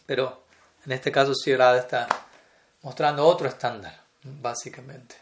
Pero 0.07 0.40
en 0.87 0.93
este 0.93 1.13
caso 1.13 1.33
Shirada 1.35 1.79
está 1.79 2.09
mostrando 2.83 3.27
otro 3.27 3.49
estándar 3.49 4.01
básicamente. 4.23 5.17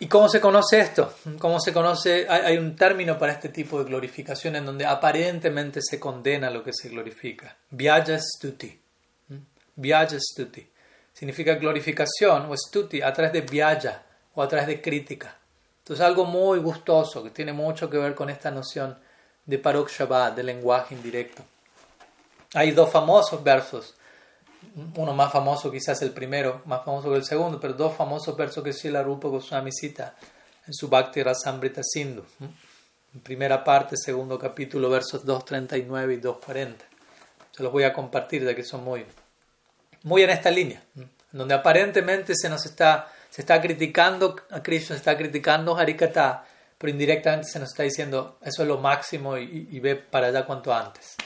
¿Y 0.00 0.06
cómo 0.06 0.28
se 0.28 0.40
conoce 0.40 0.78
esto? 0.78 1.12
¿Cómo 1.38 1.58
se 1.60 1.72
conoce? 1.72 2.28
Hay, 2.28 2.56
un 2.56 2.76
término 2.76 3.18
para 3.18 3.32
este 3.32 3.48
tipo 3.48 3.78
de 3.78 3.84
glorificación 3.86 4.54
en 4.54 4.64
donde 4.64 4.86
aparentemente 4.86 5.80
se 5.82 5.98
condena 5.98 6.50
lo 6.50 6.62
que 6.62 6.72
se 6.72 6.88
glorifica. 6.88 7.56
Vyaja 7.70 8.18
stuti. 8.20 8.80
Vyaja 9.74 10.16
stuti. 10.20 10.70
Significa 11.12 11.56
glorificación 11.56 12.46
o 12.48 12.56
stuti 12.56 13.02
a 13.02 13.12
través 13.12 13.32
de 13.32 13.40
vyaja 13.40 14.04
o 14.34 14.42
a 14.42 14.46
través 14.46 14.68
de 14.68 14.80
crítica. 14.80 15.36
Entonces 15.78 16.06
algo 16.06 16.24
muy 16.24 16.60
gustoso 16.60 17.24
que 17.24 17.30
tiene 17.30 17.52
mucho 17.52 17.90
que 17.90 17.98
ver 17.98 18.14
con 18.14 18.30
esta 18.30 18.52
noción 18.52 18.96
de 19.48 19.58
parok 19.58 19.90
shabbat, 19.90 20.36
de 20.36 20.44
lenguaje 20.44 20.94
indirecto. 20.94 21.42
Hay 22.54 22.70
dos 22.70 22.88
famosos 22.90 23.42
versos 23.42 23.96
uno 24.96 25.12
más 25.12 25.32
famoso 25.32 25.70
quizás 25.70 26.00
el 26.02 26.10
primero, 26.10 26.62
más 26.66 26.84
famoso 26.84 27.10
que 27.10 27.16
el 27.16 27.24
segundo, 27.24 27.60
pero 27.60 27.74
dos 27.74 27.96
famosos 27.96 28.36
versos 28.36 28.62
que 28.62 28.72
Srila 28.72 29.02
Rupa 29.02 29.28
Goswami 29.28 29.72
cita 29.72 30.14
en 30.66 30.74
su 30.74 30.88
Bhakti 30.88 31.22
Rasamrita 31.22 31.82
Sindhu. 31.82 32.24
En 33.14 33.20
primera 33.20 33.64
parte, 33.64 33.96
segundo 33.96 34.38
capítulo, 34.38 34.90
versos 34.90 35.24
2.39 35.24 36.18
y 36.18 36.20
2.40. 36.20 36.74
Se 37.52 37.62
los 37.62 37.72
voy 37.72 37.84
a 37.84 37.92
compartir 37.92 38.44
ya 38.44 38.54
que 38.54 38.64
son 38.64 38.84
muy, 38.84 39.04
muy 40.02 40.22
en 40.22 40.30
esta 40.30 40.50
línea, 40.50 40.82
donde 41.32 41.54
aparentemente 41.54 42.34
se 42.36 42.48
nos 42.48 42.64
está, 42.66 43.10
se 43.30 43.42
está 43.42 43.60
criticando 43.60 44.36
a 44.50 44.62
Krishna, 44.62 44.94
se 44.94 45.00
está 45.00 45.16
criticando 45.16 45.76
a 45.76 45.80
Harikata, 45.80 46.44
pero 46.78 46.92
indirectamente 46.92 47.48
se 47.48 47.58
nos 47.58 47.70
está 47.70 47.82
diciendo 47.82 48.38
eso 48.42 48.62
es 48.62 48.68
lo 48.68 48.78
máximo 48.78 49.36
y, 49.36 49.78
ve 49.80 49.96
para 49.96 50.28
allá 50.28 50.46
cuanto 50.46 50.72
antes. 50.72 51.16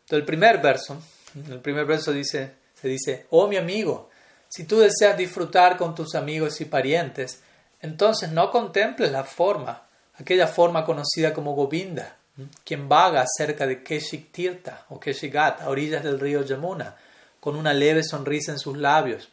Entonces 0.00 0.18
el 0.18 0.24
primer 0.24 0.60
verso, 0.60 1.00
el 1.48 1.60
primer 1.60 1.84
verso 1.84 2.12
dice 2.12 2.64
dice, 2.88 3.26
oh 3.30 3.48
mi 3.48 3.56
amigo, 3.56 4.10
si 4.48 4.64
tú 4.64 4.78
deseas 4.78 5.16
disfrutar 5.16 5.76
con 5.76 5.94
tus 5.94 6.14
amigos 6.14 6.60
y 6.60 6.64
parientes, 6.64 7.42
entonces 7.80 8.30
no 8.30 8.50
contemples 8.50 9.10
la 9.10 9.24
forma, 9.24 9.82
aquella 10.14 10.46
forma 10.46 10.84
conocida 10.84 11.34
como 11.34 11.54
Govinda, 11.54 12.16
quien 12.64 12.88
vaga 12.88 13.24
cerca 13.36 13.66
de 13.66 13.82
Keshik 13.82 14.32
Tirtha 14.32 14.84
o 14.88 14.98
Keshigat, 14.98 15.62
a 15.62 15.68
orillas 15.68 16.02
del 16.02 16.20
río 16.20 16.42
Yamuna, 16.42 16.96
con 17.40 17.56
una 17.56 17.74
leve 17.74 18.02
sonrisa 18.02 18.52
en 18.52 18.58
sus 18.58 18.76
labios, 18.76 19.30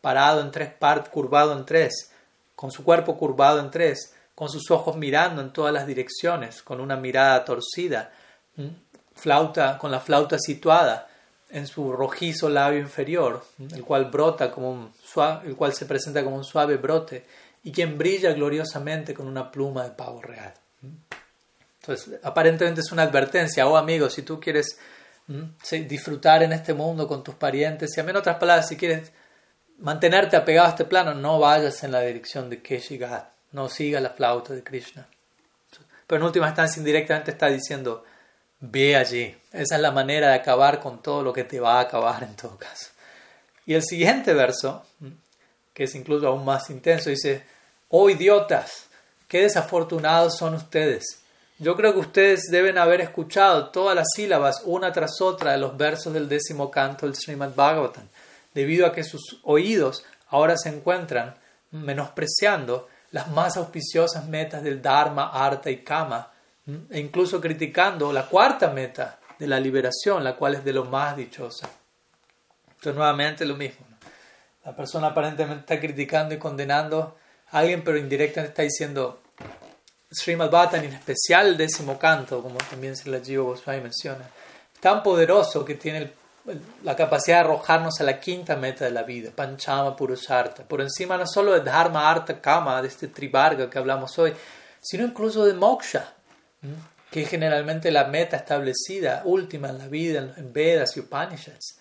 parado 0.00 0.40
en 0.40 0.50
tres 0.50 0.72
partes, 0.72 1.12
curvado 1.12 1.56
en 1.56 1.64
tres, 1.64 2.10
con 2.56 2.70
su 2.70 2.84
cuerpo 2.84 3.16
curvado 3.16 3.60
en 3.60 3.70
tres, 3.70 4.14
con 4.34 4.48
sus 4.48 4.70
ojos 4.70 4.96
mirando 4.96 5.40
en 5.40 5.52
todas 5.52 5.72
las 5.72 5.86
direcciones, 5.86 6.62
con 6.62 6.80
una 6.80 6.96
mirada 6.96 7.44
torcida, 7.44 8.12
flauta, 9.14 9.78
con 9.78 9.90
la 9.90 10.00
flauta 10.00 10.38
situada, 10.38 11.08
en 11.50 11.68
su 11.68 11.92
rojizo 11.92 12.48
labio 12.48 12.80
inferior, 12.80 13.44
el 13.72 13.84
cual 13.84 14.06
brota 14.06 14.50
como 14.50 14.72
un 14.72 14.92
suave, 15.04 15.46
el 15.48 15.54
cual 15.54 15.72
se 15.72 15.86
presenta 15.86 16.24
como 16.24 16.36
un 16.36 16.44
suave 16.44 16.78
brote 16.78 17.24
y 17.62 17.70
quien 17.70 17.96
brilla 17.96 18.32
gloriosamente 18.32 19.14
con 19.14 19.28
una 19.28 19.52
pluma 19.52 19.84
de 19.84 19.90
pavo 19.90 20.20
real. 20.20 20.52
Entonces, 21.80 22.18
aparentemente 22.24 22.80
es 22.80 22.90
una 22.90 23.04
advertencia, 23.04 23.68
oh 23.68 23.76
amigo, 23.76 24.10
si 24.10 24.22
tú 24.22 24.40
quieres 24.40 24.78
disfrutar 25.86 26.42
en 26.42 26.52
este 26.52 26.74
mundo 26.74 27.06
con 27.06 27.22
tus 27.22 27.36
parientes, 27.36 27.96
y 27.96 28.00
en 28.00 28.16
otras 28.16 28.36
palabras, 28.36 28.68
si 28.68 28.76
quieres 28.76 29.12
mantenerte 29.78 30.36
apegado 30.36 30.66
a 30.66 30.70
este 30.70 30.86
plano, 30.86 31.14
no 31.14 31.38
vayas 31.38 31.84
en 31.84 31.92
la 31.92 32.00
dirección 32.00 32.50
de 32.50 32.62
Keshigat, 32.62 33.28
no 33.54 33.68
sigas 33.70 34.02
la 34.02 34.10
flauta 34.10 34.52
de 34.52 34.62
Krishna. 34.62 35.08
Pero 36.06 36.20
en 36.20 36.26
última 36.26 36.48
instancia, 36.48 36.80
indirectamente 36.80 37.30
está 37.30 37.46
diciendo, 37.46 38.04
Ve 38.66 38.96
allí. 38.96 39.34
Esa 39.52 39.76
es 39.76 39.80
la 39.80 39.90
manera 39.90 40.28
de 40.28 40.34
acabar 40.36 40.80
con 40.80 41.02
todo 41.02 41.22
lo 41.22 41.32
que 41.32 41.44
te 41.44 41.60
va 41.60 41.78
a 41.78 41.80
acabar 41.80 42.22
en 42.22 42.34
todo 42.34 42.56
caso. 42.56 42.88
Y 43.66 43.74
el 43.74 43.82
siguiente 43.82 44.32
verso, 44.32 44.86
que 45.74 45.84
es 45.84 45.94
incluso 45.94 46.28
aún 46.28 46.44
más 46.44 46.70
intenso, 46.70 47.10
dice, 47.10 47.44
oh 47.88 48.08
idiotas, 48.08 48.86
qué 49.28 49.42
desafortunados 49.42 50.38
son 50.38 50.54
ustedes. 50.54 51.20
Yo 51.58 51.76
creo 51.76 51.92
que 51.92 52.00
ustedes 52.00 52.44
deben 52.50 52.78
haber 52.78 53.02
escuchado 53.02 53.68
todas 53.68 53.94
las 53.94 54.08
sílabas 54.14 54.62
una 54.64 54.92
tras 54.92 55.20
otra 55.20 55.52
de 55.52 55.58
los 55.58 55.76
versos 55.76 56.12
del 56.14 56.28
décimo 56.28 56.70
canto 56.70 57.06
del 57.06 57.16
Srimad 57.16 57.54
Bhagavatam, 57.54 58.08
debido 58.54 58.86
a 58.86 58.92
que 58.92 59.04
sus 59.04 59.40
oídos 59.42 60.04
ahora 60.28 60.56
se 60.56 60.70
encuentran 60.70 61.34
menospreciando 61.70 62.88
las 63.14 63.30
más 63.30 63.56
auspiciosas 63.56 64.26
metas 64.26 64.64
del 64.64 64.82
Dharma, 64.82 65.30
Artha 65.32 65.70
y 65.70 65.84
Kama, 65.84 66.32
e 66.90 66.98
incluso 66.98 67.40
criticando 67.40 68.12
la 68.12 68.26
cuarta 68.26 68.70
meta 68.70 69.20
de 69.38 69.46
la 69.46 69.60
liberación, 69.60 70.24
la 70.24 70.34
cual 70.34 70.56
es 70.56 70.64
de 70.64 70.72
lo 70.72 70.84
más 70.86 71.16
dichosa. 71.16 71.70
Entonces, 72.70 72.96
nuevamente 72.96 73.44
lo 73.44 73.54
mismo. 73.54 73.86
La 74.64 74.74
persona 74.74 75.06
aparentemente 75.08 75.60
está 75.60 75.78
criticando 75.78 76.34
y 76.34 76.38
condenando 76.38 77.16
a 77.52 77.58
alguien, 77.58 77.84
pero 77.84 77.98
indirectamente 77.98 78.48
está 78.50 78.62
diciendo 78.62 79.22
Srimad 80.10 80.50
Bhattan, 80.50 80.84
en 80.84 80.94
especial 80.94 81.46
el 81.46 81.56
décimo 81.56 81.96
canto, 81.96 82.42
como 82.42 82.58
también 82.68 82.96
se 82.96 83.08
la 83.10 83.20
Jiva 83.20 83.44
Goswami 83.44 83.80
menciona, 83.80 84.28
tan 84.80 85.04
poderoso 85.04 85.64
que 85.64 85.76
tiene 85.76 86.12
la 86.82 86.94
capacidad 86.94 87.38
de 87.38 87.44
arrojarnos 87.44 88.00
a 88.00 88.04
la 88.04 88.20
quinta 88.20 88.56
meta 88.56 88.84
de 88.84 88.90
la 88.90 89.02
vida, 89.02 89.30
Panchama 89.34 89.96
Purusharta, 89.96 90.64
por 90.64 90.80
encima 90.80 91.16
no 91.16 91.26
solo 91.26 91.52
de 91.52 91.60
Dharma, 91.60 92.10
Artha, 92.10 92.40
Kama, 92.40 92.82
de 92.82 92.88
este 92.88 93.08
Trivarga 93.08 93.70
que 93.70 93.78
hablamos 93.78 94.18
hoy, 94.18 94.34
sino 94.80 95.04
incluso 95.04 95.44
de 95.46 95.54
Moksha, 95.54 96.12
que 97.10 97.22
es 97.22 97.28
generalmente 97.28 97.90
la 97.90 98.04
meta 98.04 98.36
establecida, 98.36 99.22
última 99.24 99.70
en 99.70 99.78
la 99.78 99.88
vida, 99.88 100.34
en 100.36 100.52
Vedas 100.52 100.96
y 100.96 101.00
Upanishads. 101.00 101.78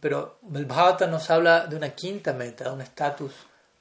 Pero 0.00 0.40
el 0.54 0.64
Bhagavata 0.64 1.06
nos 1.06 1.28
habla 1.30 1.66
de 1.66 1.76
una 1.76 1.90
quinta 1.90 2.32
meta, 2.32 2.64
de 2.64 2.70
un 2.70 2.80
estatus 2.80 3.32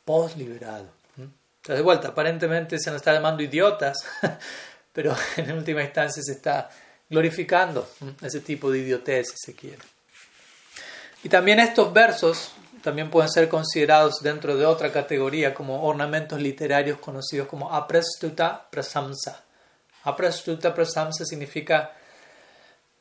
post-liberado. 0.04 0.88
Entonces, 1.18 1.78
de 1.78 1.82
vuelta, 1.82 2.10
aparentemente 2.10 2.80
se 2.80 2.90
nos 2.92 2.98
está 2.98 3.14
llamando 3.14 3.44
idiotas, 3.44 3.98
pero 4.94 5.16
en 5.38 5.52
última 5.54 5.82
instancia 5.82 6.22
se 6.22 6.34
está 6.34 6.70
glorificando 7.10 7.90
ese 8.22 8.42
tipo 8.42 8.70
de 8.70 8.80
idiotez, 8.80 9.30
si 9.30 9.52
se 9.52 9.56
quiere. 9.56 9.97
Y 11.24 11.30
también 11.30 11.60
estos 11.60 11.92
versos 11.94 12.52
también 12.82 13.10
pueden 13.10 13.30
ser 13.30 13.50
considerados 13.50 14.22
dentro 14.22 14.56
de 14.56 14.66
otra 14.66 14.92
categoría 14.92 15.54
como 15.54 15.84
ornamentos 15.84 16.40
literarios 16.40 17.00
conocidos 17.00 17.48
como 17.48 17.74
aprestuta 17.74 18.68
prasamsa. 18.70 19.44
Aprestuta 20.04 20.74
prasamsa 20.74 21.26
significa 21.26 21.92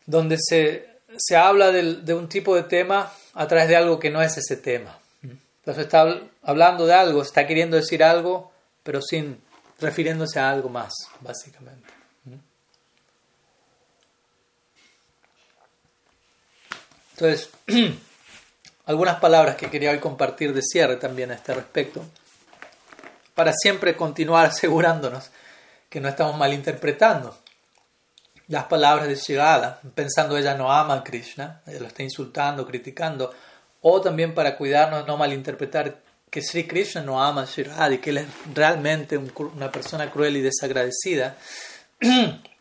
donde 0.06 0.38
se, 0.40 0.88
se 1.16 1.36
habla 1.36 1.70
de, 1.70 1.96
de 1.96 2.14
un 2.14 2.28
tipo 2.28 2.56
de 2.56 2.64
tema 2.64 3.12
a 3.34 3.46
través 3.46 3.68
de 3.68 3.76
algo 3.76 3.98
que 3.98 4.10
no 4.10 4.22
es 4.22 4.36
ese 4.36 4.56
tema. 4.56 4.98
Entonces 5.22 5.84
está 5.84 6.20
hablando 6.42 6.86
de 6.86 6.94
algo, 6.94 7.22
está 7.22 7.46
queriendo 7.46 7.76
decir 7.76 8.02
algo 8.02 8.52
pero 8.86 9.02
sin 9.02 9.42
refiriéndose 9.80 10.38
a 10.38 10.48
algo 10.48 10.68
más, 10.68 10.92
básicamente. 11.20 11.95
Entonces, 17.18 17.50
algunas 18.86 19.18
palabras 19.20 19.56
que 19.56 19.70
quería 19.70 19.90
hoy 19.90 19.98
compartir 19.98 20.52
de 20.52 20.60
cierre 20.62 20.96
también 20.96 21.30
a 21.30 21.34
este 21.34 21.54
respecto, 21.54 22.04
para 23.34 23.52
siempre 23.52 23.96
continuar 23.96 24.46
asegurándonos 24.50 25.30
que 25.88 26.00
no 26.00 26.08
estamos 26.08 26.36
malinterpretando 26.36 27.38
las 28.48 28.64
palabras 28.64 29.08
de 29.08 29.16
llegada, 29.16 29.80
pensando 29.94 30.36
ella 30.36 30.54
no 30.54 30.70
ama 30.70 30.94
a 30.94 31.04
Krishna, 31.04 31.62
ella 31.66 31.80
lo 31.80 31.86
está 31.86 32.02
insultando, 32.02 32.66
criticando, 32.66 33.34
o 33.80 34.00
también 34.00 34.34
para 34.34 34.56
cuidarnos 34.56 35.00
de 35.00 35.06
no 35.06 35.16
malinterpretar 35.16 35.96
que 36.30 36.42
Sri 36.42 36.66
Krishna 36.66 37.02
no 37.02 37.22
ama 37.22 37.42
a 37.42 37.46
Shri 37.46 37.98
que 37.98 38.10
él 38.10 38.18
es 38.18 38.26
realmente 38.54 39.16
una 39.16 39.72
persona 39.72 40.10
cruel 40.10 40.36
y 40.36 40.42
desagradecida. 40.42 41.36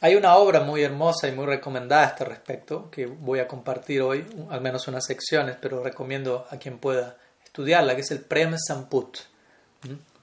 Hay 0.00 0.14
una 0.14 0.36
obra 0.36 0.60
muy 0.60 0.82
hermosa 0.82 1.28
y 1.28 1.32
muy 1.32 1.46
recomendada 1.46 2.02
a 2.02 2.08
este 2.08 2.24
respecto 2.24 2.90
que 2.90 3.06
voy 3.06 3.38
a 3.38 3.46
compartir 3.46 4.02
hoy, 4.02 4.26
al 4.50 4.60
menos 4.60 4.88
unas 4.88 5.04
secciones, 5.04 5.56
pero 5.60 5.82
recomiendo 5.82 6.46
a 6.50 6.56
quien 6.56 6.78
pueda 6.78 7.16
estudiarla, 7.44 7.94
que 7.94 8.00
es 8.00 8.10
el 8.10 8.20
Prema 8.20 8.56
Samput. 8.58 9.18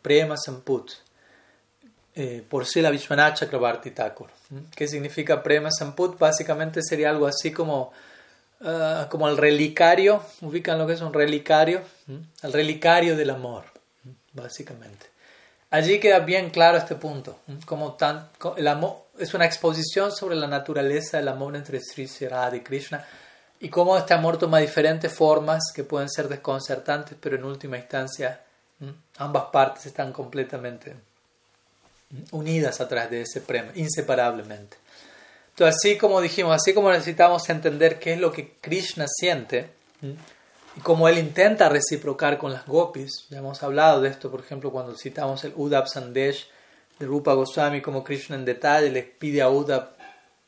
Prema 0.01 0.35
Samput, 0.37 0.91
eh, 2.15 2.43
por 2.47 2.65
Srila 2.65 2.89
Vishwanath 2.89 3.39
Chakrabarti 3.39 3.91
Thakur. 3.91 4.29
¿Qué 4.75 4.87
significa 4.87 5.43
Prema 5.43 5.69
Samput? 5.71 6.17
Básicamente 6.17 6.81
sería 6.81 7.09
algo 7.09 7.27
así 7.27 7.51
como 7.51 7.91
Ah, 8.61 9.07
como 9.09 9.29
el 9.29 9.37
relicario, 9.37 10.23
ubican 10.41 10.79
lo 10.79 10.87
que 10.87 10.93
es 10.93 11.01
un 11.01 11.13
relicario, 11.13 11.81
el 12.41 12.53
relicario 12.53 13.15
del 13.15 13.29
amor, 13.29 13.65
básicamente. 14.33 15.05
Allí 15.69 15.99
queda 15.99 16.19
bien 16.19 16.49
claro 16.49 16.77
este 16.77 16.95
punto, 16.95 17.39
como 17.65 17.93
tan, 17.93 18.29
el 18.55 18.67
amor 18.67 19.03
es 19.19 19.33
una 19.33 19.45
exposición 19.45 20.11
sobre 20.11 20.35
la 20.35 20.47
naturaleza 20.47 21.17
del 21.17 21.27
amor 21.27 21.55
entre 21.55 21.79
Sri 21.79 22.07
Radha 22.27 22.55
y 22.55 22.61
Krishna 22.61 23.05
y 23.59 23.69
cómo 23.69 23.97
este 23.97 24.13
amor 24.13 24.37
toma 24.37 24.59
diferentes 24.59 25.11
formas 25.13 25.71
que 25.73 25.83
pueden 25.83 26.09
ser 26.09 26.27
desconcertantes, 26.27 27.17
pero 27.19 27.35
en 27.35 27.43
última 27.43 27.77
instancia 27.77 28.41
ambas 29.17 29.45
partes 29.45 29.87
están 29.87 30.13
completamente 30.13 30.95
unidas 32.31 32.79
a 32.79 32.87
través 32.87 33.09
de 33.09 33.21
ese 33.21 33.41
premio, 33.41 33.71
inseparablemente. 33.75 34.77
Entonces, 35.49 35.75
así 35.75 35.97
como 35.97 36.21
dijimos, 36.21 36.55
así 36.55 36.73
como 36.73 36.91
necesitamos 36.91 37.49
entender 37.49 37.97
qué 37.99 38.13
es 38.13 38.19
lo 38.19 38.31
que 38.31 38.53
Krishna 38.61 39.07
siente 39.07 39.71
y 40.01 40.79
cómo 40.81 41.09
él 41.09 41.17
intenta 41.17 41.67
reciprocar 41.67 42.37
con 42.37 42.53
las 42.53 42.67
gopis, 42.67 43.25
ya 43.29 43.39
hemos 43.39 43.63
hablado 43.63 44.01
de 44.01 44.09
esto, 44.09 44.29
por 44.29 44.41
ejemplo, 44.41 44.71
cuando 44.71 44.95
citamos 44.95 45.43
el 45.43 45.53
Udab 45.55 45.87
Sandesh 45.87 46.47
de 46.99 47.05
Rupa 47.05 47.33
Goswami, 47.33 47.81
como 47.81 48.03
Krishna 48.03 48.35
en 48.35 48.45
detalle 48.45 48.89
le 48.89 49.03
pide 49.03 49.41
a 49.41 49.49
Udab, 49.49 49.95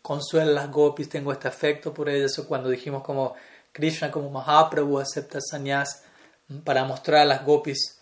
consuela 0.01 0.51
las 0.51 0.71
gopis, 0.71 1.09
tengo 1.09 1.31
este 1.31 1.47
afecto 1.47 1.93
por 1.93 2.09
ellas, 2.09 2.37
o 2.39 2.47
cuando 2.47 2.69
dijimos 2.69 3.03
como 3.03 3.35
Krishna 3.71 4.09
como 4.11 4.29
Mahaprabhu 4.29 4.99
acepta 4.99 5.39
sannyas 5.41 6.03
para 6.63 6.83
mostrar 6.85 7.21
a 7.21 7.25
las 7.25 7.45
gopis 7.45 7.99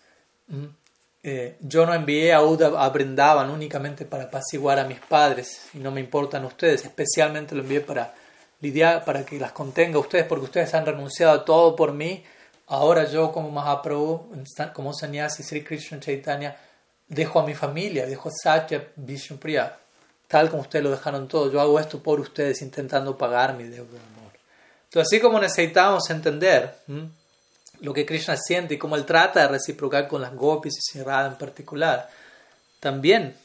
eh, 1.24 1.58
yo 1.60 1.86
no 1.86 1.94
envié 1.94 2.32
a 2.32 2.42
Uda 2.42 2.82
a 2.82 2.90
Brindavan 2.90 3.50
únicamente 3.50 4.06
para 4.06 4.26
apaciguar 4.26 4.80
a 4.80 4.86
mis 4.86 5.00
padres 5.00 5.68
y 5.74 5.80
no 5.80 5.92
me 5.92 6.00
importan 6.00 6.46
ustedes, 6.46 6.86
especialmente 6.86 7.54
lo 7.54 7.64
envié 7.64 7.82
para 7.82 8.14
lidiar, 8.62 9.04
para 9.04 9.26
que 9.26 9.38
las 9.38 9.52
contenga 9.52 9.98
a 9.98 10.00
ustedes, 10.00 10.26
porque 10.26 10.46
ustedes 10.46 10.74
han 10.74 10.86
renunciado 10.86 11.34
a 11.34 11.44
todo 11.44 11.76
por 11.76 11.92
mí. 11.92 12.24
Ahora 12.68 13.06
yo 13.06 13.32
como 13.32 13.52
Mahaprabhu, 13.52 14.32
como 14.74 14.94
Sannyasi 14.94 15.44
Sri 15.44 15.64
Krishna 15.64 16.00
Chaitanya, 16.00 16.56
dejo 17.08 17.40
a 17.40 17.46
mi 17.46 17.54
familia, 17.54 18.06
dejo 18.06 18.30
a 18.30 18.32
Satya 18.32 18.88
Vishnupriya, 18.96 19.78
tal 20.28 20.50
como 20.50 20.62
ustedes 20.64 20.84
lo 20.84 20.92
dejaron 20.92 21.28
todo. 21.28 21.52
Yo 21.52 21.62
hago 21.62 21.80
esto 21.80 22.00
por 22.04 22.20
ustedes 22.20 22.62
intentando 22.62 23.18
pagar 23.18 23.54
mi 23.54 23.64
deuda 23.64 23.94
de 23.94 24.00
amor. 24.00 24.34
Entonces, 24.86 25.08
así 25.08 25.22
como 25.22 25.40
necesitamos 25.40 26.10
entender 26.10 26.80
lo 27.82 27.94
que 27.94 28.06
Krishna 28.06 28.36
siente 28.38 28.74
y 28.74 28.78
cómo 28.78 28.96
él 28.96 29.06
trata 29.06 29.42
de 29.42 29.48
reciprocar 29.48 30.08
con 30.08 30.22
las 30.22 30.34
gopis 30.34 30.78
y 30.78 30.82
Sri 30.82 31.02
en 31.02 31.36
particular. 31.36 32.10
También, 32.80 33.36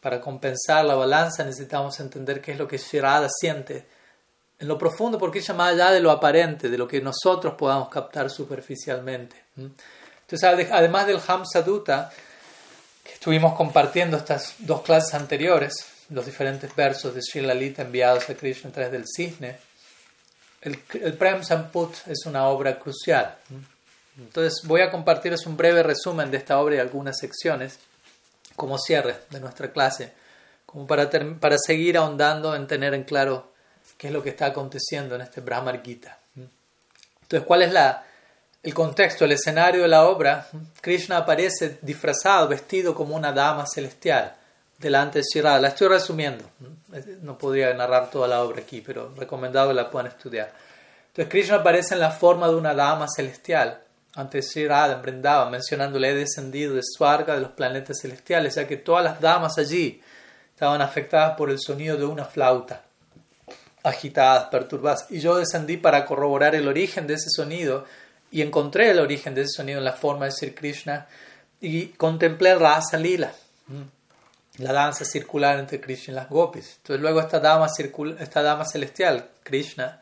para 0.00 0.20
compensar 0.20 0.84
la 0.84 0.94
balanza, 0.94 1.44
necesitamos 1.44 1.98
entender 2.00 2.40
qué 2.40 2.52
es 2.52 2.58
lo 2.58 2.66
que 2.66 2.78
Sri 2.78 3.00
siente 3.28 3.86
en 4.58 4.68
lo 4.68 4.78
profundo, 4.78 5.18
porque 5.18 5.40
ella 5.40 5.54
más 5.54 5.72
allá 5.72 5.90
de 5.90 6.00
lo 6.00 6.10
aparente, 6.10 6.68
de 6.68 6.78
lo 6.78 6.86
que 6.86 7.00
nosotros 7.00 7.54
podamos 7.54 7.88
captar 7.88 8.30
superficialmente. 8.30 9.36
Entonces, 9.56 10.68
además 10.70 11.06
del 11.06 11.20
Hamsaduta, 11.26 12.12
que 13.02 13.14
estuvimos 13.14 13.54
compartiendo 13.54 14.16
estas 14.16 14.54
dos 14.58 14.82
clases 14.82 15.14
anteriores, 15.14 15.86
los 16.10 16.26
diferentes 16.26 16.74
versos 16.74 17.14
de 17.14 17.22
Sri 17.22 17.40
Lalita 17.40 17.82
enviados 17.82 18.28
a 18.28 18.34
Krishna 18.34 18.70
a 18.70 18.72
través 18.72 18.92
del 18.92 19.04
cisne, 19.06 19.56
el, 20.60 20.78
el 21.02 21.14
Prem 21.14 21.42
Samput 21.42 21.94
es 22.06 22.24
una 22.26 22.46
obra 22.46 22.78
crucial. 22.78 23.36
Entonces 24.16 24.60
voy 24.64 24.82
a 24.82 24.90
compartirles 24.90 25.46
un 25.46 25.56
breve 25.56 25.82
resumen 25.82 26.30
de 26.30 26.36
esta 26.36 26.58
obra 26.58 26.76
y 26.76 26.78
algunas 26.78 27.18
secciones 27.18 27.78
como 28.54 28.78
cierre 28.78 29.16
de 29.30 29.40
nuestra 29.40 29.72
clase, 29.72 30.12
como 30.66 30.86
para, 30.86 31.10
para 31.40 31.56
seguir 31.58 31.96
ahondando 31.96 32.54
en 32.54 32.66
tener 32.66 32.94
en 32.94 33.04
claro 33.04 33.52
qué 33.96 34.08
es 34.08 34.12
lo 34.12 34.22
que 34.22 34.30
está 34.30 34.46
aconteciendo 34.46 35.14
en 35.14 35.22
este 35.22 35.40
Brahma 35.40 35.80
Gita. 35.82 36.18
Entonces, 37.22 37.46
¿cuál 37.46 37.62
es 37.62 37.72
la, 37.72 38.04
el 38.62 38.74
contexto, 38.74 39.24
el 39.24 39.32
escenario 39.32 39.82
de 39.82 39.88
la 39.88 40.04
obra? 40.04 40.46
Krishna 40.80 41.18
aparece 41.18 41.78
disfrazado, 41.82 42.48
vestido 42.48 42.94
como 42.94 43.16
una 43.16 43.32
dama 43.32 43.64
celestial 43.66 44.34
delante 44.78 45.20
de 45.20 45.24
Shirada. 45.24 45.60
La 45.60 45.68
estoy 45.68 45.88
resumiendo, 45.88 46.44
no 47.22 47.38
podría 47.38 47.72
narrar 47.74 48.10
toda 48.10 48.28
la 48.28 48.42
obra 48.42 48.60
aquí, 48.60 48.80
pero 48.80 49.12
recomendado 49.16 49.72
la 49.72 49.90
puedan 49.90 50.08
estudiar. 50.08 50.52
Entonces, 51.08 51.30
Krishna 51.30 51.56
aparece 51.56 51.94
en 51.94 52.00
la 52.00 52.10
forma 52.10 52.48
de 52.48 52.54
una 52.54 52.74
dama 52.74 53.06
celestial 53.08 53.82
ante 54.14 54.42
Sri 54.42 54.68
Radha 54.68 55.00
en 55.04 55.50
mencionándole 55.50 56.10
he 56.10 56.14
descendido 56.14 56.74
de 56.74 56.82
Swarga, 56.82 57.34
de 57.34 57.40
los 57.40 57.52
planetas 57.52 57.98
celestiales, 58.00 58.56
ya 58.56 58.66
que 58.66 58.76
todas 58.76 59.04
las 59.04 59.20
damas 59.20 59.56
allí 59.58 60.02
estaban 60.54 60.82
afectadas 60.82 61.36
por 61.36 61.50
el 61.50 61.58
sonido 61.58 61.96
de 61.96 62.04
una 62.04 62.24
flauta, 62.24 62.82
agitadas, 63.82 64.44
perturbadas. 64.44 65.06
Y 65.10 65.20
yo 65.20 65.36
descendí 65.36 65.78
para 65.78 66.04
corroborar 66.04 66.54
el 66.54 66.68
origen 66.68 67.06
de 67.06 67.14
ese 67.14 67.30
sonido 67.30 67.86
y 68.32 68.40
encontré 68.40 68.90
el 68.90 68.98
origen 68.98 69.34
de 69.34 69.42
ese 69.42 69.52
sonido 69.58 69.78
en 69.78 69.84
la 69.84 69.92
forma 69.92 70.24
de 70.24 70.32
Sri 70.32 70.52
Krishna 70.52 71.06
y 71.60 71.88
contemplé 71.88 72.54
Rasa 72.54 72.96
Lila, 72.96 73.32
la 74.58 74.72
danza 74.72 75.04
circular 75.04 75.58
entre 75.58 75.80
Krishna 75.80 76.12
y 76.12 76.16
las 76.16 76.28
gopis. 76.28 76.76
Entonces 76.78 77.02
luego 77.02 77.20
esta 77.20 77.38
dama, 77.38 77.66
esta 78.18 78.42
dama 78.42 78.64
celestial, 78.64 79.28
Krishna, 79.42 80.00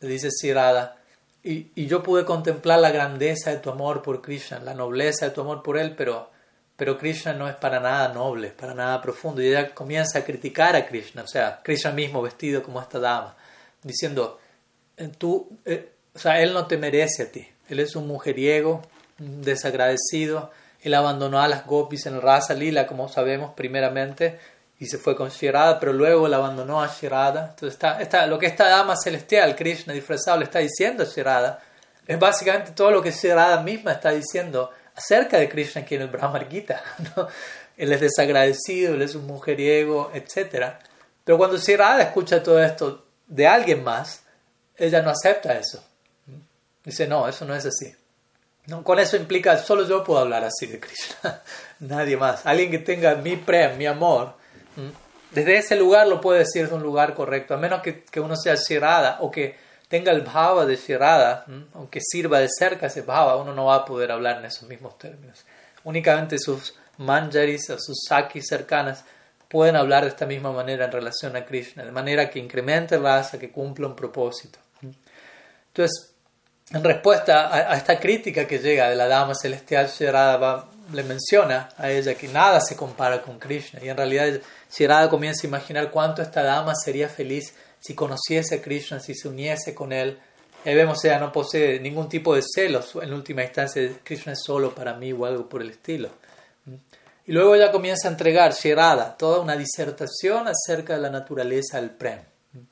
le 0.00 0.08
dice 0.08 0.30
Sri 0.30 0.52
Radha, 0.52 0.96
y, 1.42 1.86
yo 1.86 2.02
pude 2.02 2.24
contemplar 2.24 2.78
la 2.78 2.90
grandeza 2.90 3.50
de 3.50 3.58
tu 3.58 3.68
amor 3.70 4.02
por 4.02 4.22
Krishna, 4.22 4.60
la 4.60 4.72
nobleza 4.72 5.26
de 5.26 5.32
tu 5.32 5.42
amor 5.42 5.62
por 5.62 5.76
él, 5.76 5.94
pero, 5.94 6.30
pero 6.76 6.96
Krishna 6.96 7.34
no 7.34 7.48
es 7.48 7.56
para 7.56 7.80
nada 7.80 8.14
noble, 8.14 8.48
para 8.50 8.72
nada 8.72 9.02
profundo. 9.02 9.42
Y 9.42 9.48
ella 9.48 9.74
comienza 9.74 10.20
a 10.20 10.24
criticar 10.24 10.74
a 10.74 10.86
Krishna, 10.86 11.22
o 11.22 11.26
sea, 11.26 11.60
Krishna 11.62 11.90
mismo 11.90 12.22
vestido 12.22 12.62
como 12.62 12.80
esta 12.80 12.98
dama. 12.98 13.36
diciendo, 13.82 14.40
eh, 14.96 15.10
tú, 15.18 15.58
eh, 15.66 15.92
o 16.14 16.18
sea, 16.18 16.40
él 16.40 16.54
no 16.54 16.66
te 16.66 16.78
merece 16.78 17.24
a 17.24 17.30
ti. 17.30 17.46
Él 17.68 17.80
es 17.80 17.96
un 17.96 18.06
mujeriego, 18.06 18.82
desagradecido. 19.18 20.50
Él 20.82 20.94
abandonó 20.94 21.40
a 21.40 21.48
las 21.48 21.66
gopis 21.66 22.06
en 22.06 22.20
Rasa 22.20 22.54
Lila, 22.54 22.86
como 22.86 23.08
sabemos, 23.08 23.52
primeramente, 23.54 24.38
y 24.78 24.86
se 24.86 24.98
fue 24.98 25.16
con 25.16 25.30
Shirada, 25.30 25.80
pero 25.80 25.92
luego 25.92 26.28
la 26.28 26.36
abandonó 26.36 26.82
a 26.82 26.88
Shirada. 26.88 27.50
Entonces, 27.50 27.78
está, 28.00 28.26
lo 28.26 28.38
que 28.38 28.46
esta 28.46 28.68
dama 28.68 28.96
celestial, 28.96 29.56
Krishna 29.56 29.94
disfrazado, 29.94 30.38
le 30.38 30.44
está 30.44 30.58
diciendo 30.58 31.04
a 31.04 31.06
Shirada, 31.06 31.62
es 32.06 32.18
básicamente 32.18 32.72
todo 32.72 32.90
lo 32.90 33.02
que 33.02 33.12
Shirada 33.12 33.62
misma 33.62 33.92
está 33.92 34.10
diciendo 34.10 34.70
acerca 34.94 35.38
de 35.38 35.48
Krishna 35.48 35.82
aquí 35.82 35.94
en 35.94 36.02
el 36.02 36.08
Brahmar 36.08 36.48
Gita. 36.50 36.82
¿no? 37.16 37.28
Él 37.76 37.92
es 37.92 38.00
desagradecido, 38.00 38.94
él 38.94 39.02
es 39.02 39.14
un 39.14 39.26
mujeriego, 39.26 40.10
etc. 40.12 40.74
Pero 41.24 41.38
cuando 41.38 41.56
Shirada 41.56 42.02
escucha 42.02 42.42
todo 42.42 42.62
esto 42.62 43.06
de 43.26 43.46
alguien 43.46 43.82
más, 43.82 44.22
ella 44.76 45.02
no 45.02 45.10
acepta 45.10 45.58
eso. 45.58 45.82
Dice, 46.84 47.06
no, 47.06 47.26
eso 47.26 47.44
no 47.44 47.54
es 47.54 47.64
así. 47.66 47.94
No, 48.66 48.82
con 48.82 48.98
eso 48.98 49.16
implica, 49.16 49.58
solo 49.58 49.86
yo 49.86 50.04
puedo 50.04 50.20
hablar 50.20 50.44
así 50.44 50.66
de 50.66 50.80
Krishna, 50.80 51.42
nadie 51.80 52.16
más. 52.16 52.46
Alguien 52.46 52.70
que 52.70 52.78
tenga 52.78 53.14
mi 53.16 53.36
prem, 53.36 53.76
mi 53.76 53.86
amor, 53.86 54.34
desde 55.32 55.58
ese 55.58 55.76
lugar 55.76 56.06
lo 56.06 56.20
puede 56.20 56.40
decir 56.40 56.68
de 56.68 56.74
un 56.74 56.82
lugar 56.82 57.14
correcto, 57.14 57.54
a 57.54 57.56
menos 57.58 57.82
que, 57.82 58.04
que 58.04 58.20
uno 58.20 58.36
sea 58.36 58.54
Shirada 58.54 59.18
o 59.20 59.30
que 59.30 59.56
tenga 59.88 60.12
el 60.12 60.22
bhava 60.22 60.64
de 60.64 60.76
Shirada, 60.76 61.44
aunque 61.74 62.00
sirva 62.00 62.38
de 62.38 62.48
cerca 62.48 62.86
ese 62.86 63.02
bhava, 63.02 63.36
uno 63.36 63.54
no 63.54 63.66
va 63.66 63.76
a 63.76 63.84
poder 63.84 64.10
hablar 64.12 64.38
en 64.38 64.46
esos 64.46 64.68
mismos 64.68 64.96
términos. 64.98 65.44
Únicamente 65.84 66.38
sus 66.38 66.74
manjaris 66.98 67.68
o 67.70 67.78
sus 67.78 67.98
sakis 68.08 68.46
cercanas 68.46 69.04
pueden 69.48 69.76
hablar 69.76 70.04
de 70.04 70.08
esta 70.08 70.26
misma 70.26 70.52
manera 70.52 70.86
en 70.86 70.92
relación 70.92 71.36
a 71.36 71.44
Krishna, 71.44 71.84
de 71.84 71.92
manera 71.92 72.30
que 72.30 72.38
incremente 72.38 72.96
raza, 72.96 73.38
que 73.38 73.52
cumpla 73.52 73.86
un 73.86 73.94
propósito. 73.94 74.58
Entonces, 75.68 76.13
en 76.74 76.82
respuesta 76.82 77.54
a, 77.54 77.76
esta 77.76 78.00
crítica 78.00 78.48
que 78.48 78.58
llega 78.58 78.90
de 78.90 78.96
la 78.96 79.06
dama 79.06 79.34
celestial, 79.36 79.88
Shirada 79.88 80.66
le 80.92 81.04
menciona 81.04 81.68
a 81.78 81.88
ella 81.88 82.14
que 82.14 82.26
nada 82.26 82.60
se 82.60 82.74
compara 82.74 83.22
con 83.22 83.38
Krishna. 83.38 83.78
Y 83.80 83.88
en 83.88 83.96
realidad 83.96 84.40
Shirada 84.72 85.08
comienza 85.08 85.46
a 85.46 85.48
imaginar 85.48 85.92
cuánto 85.92 86.20
esta 86.20 86.42
dama 86.42 86.74
sería 86.74 87.08
feliz 87.08 87.54
si 87.78 87.94
conociese 87.94 88.56
a 88.56 88.62
Krishna, 88.62 88.98
si 88.98 89.14
se 89.14 89.28
uniese 89.28 89.72
con 89.72 89.92
él. 89.92 90.18
Y 90.64 90.74
vemos 90.74 91.00
que 91.00 91.08
ella 91.08 91.20
no 91.20 91.30
posee 91.30 91.78
ningún 91.78 92.08
tipo 92.08 92.34
de 92.34 92.42
celos. 92.42 92.96
En 93.00 93.12
última 93.12 93.44
instancia, 93.44 93.88
Krishna 94.02 94.32
es 94.32 94.42
solo 94.42 94.74
para 94.74 94.94
mí 94.94 95.12
o 95.12 95.26
algo 95.26 95.48
por 95.48 95.62
el 95.62 95.70
estilo. 95.70 96.08
Y 97.24 97.32
luego 97.32 97.54
ella 97.54 97.70
comienza 97.70 98.08
a 98.08 98.10
entregar, 98.10 98.52
Shirada, 98.52 99.16
toda 99.16 99.38
una 99.38 99.56
disertación 99.56 100.48
acerca 100.48 100.94
de 100.96 101.02
la 101.02 101.10
naturaleza 101.10 101.80
del 101.80 101.90
Prem. 101.90 102.18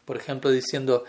Por 0.05 0.17
ejemplo, 0.17 0.51
diciendo 0.51 1.05